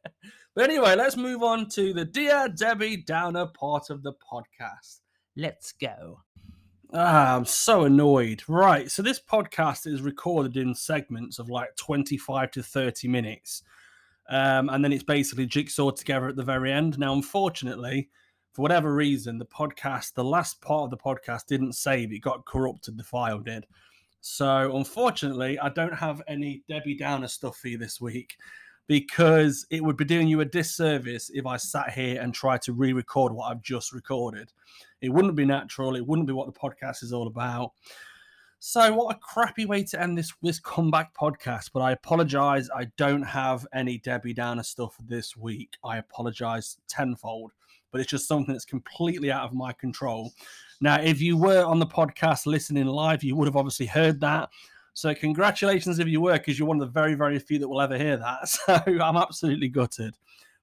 anyway, 0.57 0.97
let's 0.97 1.19
move 1.19 1.43
on 1.43 1.69
to 1.73 1.93
the 1.93 2.07
Dear 2.07 2.49
Debbie 2.49 3.05
Downer 3.07 3.49
part 3.49 3.91
of 3.91 4.03
the 4.03 4.15
podcast. 4.15 5.01
Let's 5.37 5.73
go. 5.73 6.21
Ah, 6.95 7.37
I'm 7.37 7.45
so 7.45 7.85
annoyed. 7.85 8.43
Right. 8.49 8.91
So 8.91 9.03
this 9.03 9.21
podcast 9.21 9.87
is 9.87 10.01
recorded 10.01 10.57
in 10.57 10.75
segments 10.75 11.39
of 11.39 11.51
like 11.51 11.77
25 11.77 12.53
to 12.53 12.63
30 12.63 13.09
minutes. 13.09 13.63
Um, 14.29 14.69
and 14.69 14.85
then 14.85 14.93
it's 14.93 15.05
basically 15.05 15.47
jigsaw 15.47 15.91
together 15.91 16.29
at 16.29 16.37
the 16.37 16.43
very 16.43 16.73
end. 16.73 16.99
Now, 16.99 17.15
unfortunately, 17.15 18.11
for 18.53 18.63
whatever 18.63 18.95
reason, 18.95 19.39
the 19.39 19.47
podcast, 19.47 20.15
the 20.15 20.25
last 20.25 20.61
part 20.61 20.85
of 20.85 20.91
the 20.91 20.97
podcast 20.97 21.47
didn't 21.47 21.75
save. 21.75 22.13
It 22.13 22.21
got 22.21 22.45
corrupted, 22.45 22.97
the 22.97 23.05
file 23.05 23.39
did. 23.39 23.67
So, 24.21 24.77
unfortunately, 24.77 25.59
I 25.59 25.69
don't 25.71 25.95
have 25.95 26.23
any 26.29 26.63
Debbie 26.69 26.97
Downer 26.97 27.29
stuff 27.29 27.57
for 27.57 27.69
you 27.69 27.79
this 27.79 28.01
week 28.01 28.37
because 28.89 29.67
it 29.71 29.85
would 29.85 29.97
be 29.97 30.05
doing 30.05 30.29
you 30.29 30.41
a 30.41 30.45
disservice 30.45 31.31
if 31.33 31.47
I 31.47 31.57
sat 31.57 31.93
here 31.93 32.21
and 32.21 32.35
tried 32.35 32.63
to 32.63 32.73
re 32.73 32.93
record 32.93 33.33
what 33.33 33.51
I've 33.51 33.63
just 33.63 33.93
recorded. 33.93 34.53
It 35.01 35.11
wouldn't 35.11 35.37
be 35.37 35.45
natural. 35.45 35.95
It 35.95 36.07
wouldn't 36.07 36.27
be 36.27 36.33
what 36.33 36.53
the 36.53 36.59
podcast 36.59 37.03
is 37.03 37.13
all 37.13 37.29
about. 37.29 37.73
So, 38.61 38.93
what 38.93 39.15
a 39.15 39.19
crappy 39.21 39.67
way 39.67 39.85
to 39.85 40.03
end 40.03 40.19
this 40.19 40.33
this 40.43 40.59
comeback 40.59 41.15
podcast. 41.15 41.71
But 41.73 41.81
I 41.81 41.93
apologize. 41.93 42.69
I 42.75 42.87
don't 42.97 43.23
have 43.23 43.65
any 43.73 43.99
Debbie 43.99 44.35
Downer 44.35 44.65
stuff 44.65 44.97
this 45.07 45.37
week. 45.37 45.77
I 45.85 45.99
apologize 45.99 46.79
tenfold. 46.89 47.53
But 47.93 48.01
it's 48.01 48.11
just 48.11 48.27
something 48.27 48.53
that's 48.53 48.65
completely 48.65 49.31
out 49.31 49.45
of 49.45 49.55
my 49.55 49.73
control. 49.73 50.33
Now, 50.81 51.01
if 51.01 51.21
you 51.21 51.37
were 51.37 51.65
on 51.65 51.79
the 51.79 51.87
podcast 51.87 52.47
listening 52.47 52.87
live, 52.87 53.23
you 53.23 53.37
would 53.37 53.47
have 53.47 53.57
obviously 53.57 53.87
heard 53.87 54.21
that. 54.21 54.51
So, 54.93 55.15
congratulations 55.15 56.01
if 56.01 56.09
you 56.09 56.21
were, 56.21 56.33
because 56.33 56.59
you're 56.59 56.67
one 56.67 56.81
of 56.81 56.89
the 56.89 56.93
very, 56.93 57.15
very 57.15 57.39
few 57.39 57.61
that 57.61 57.69
will 57.69 57.81
ever 57.81 57.97
hear 57.97 58.17
that. 58.17 58.49
So, 58.49 58.75
I'm 59.01 59.17
absolutely 59.17 59.69
gutted. 59.69 60.17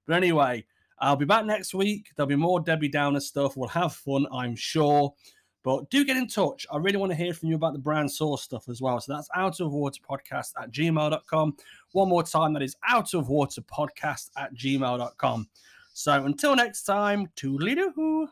But 0.06 0.18
anyway, 0.18 0.66
I'll 1.00 1.16
be 1.16 1.26
back 1.26 1.46
next 1.46 1.74
week. 1.74 2.10
There'll 2.16 2.28
be 2.28 2.36
more 2.36 2.60
Debbie 2.60 2.90
Downer 2.90 3.22
stuff. 3.22 3.56
We'll 3.56 3.70
have 3.70 3.94
fun, 3.94 4.28
I'm 4.34 4.56
sure. 4.56 5.14
But 5.66 5.90
do 5.90 6.06
get 6.06 6.16
in 6.16 6.28
touch. 6.28 6.68
I 6.72 6.78
really 6.78 6.98
want 6.98 7.12
to 7.12 7.18
hear 7.18 7.34
from 7.34 7.50
you 7.50 7.56
about 7.56 7.74
the 7.74 7.80
brand 7.80 8.12
source 8.12 8.44
stuff 8.44 8.70
as 8.70 8.84
well. 8.84 9.02
So 9.02 9.12
that's 9.12 9.28
out 9.36 9.60
of 9.60 9.72
water 9.74 10.00
podcast 10.08 10.52
at 10.62 10.72
gmail.com. 10.72 11.58
One 11.94 12.08
more 12.08 12.22
time, 12.22 12.54
that 12.54 12.62
is 12.62 12.76
out 12.88 13.16
of 13.16 13.30
water 13.30 13.62
podcast 13.62 14.30
at 14.38 14.54
gmail.com. 14.54 15.50
So 15.92 16.26
until 16.26 16.56
next 16.56 16.84
time, 16.84 17.32
toodly 17.36 17.74
doo. 17.76 18.30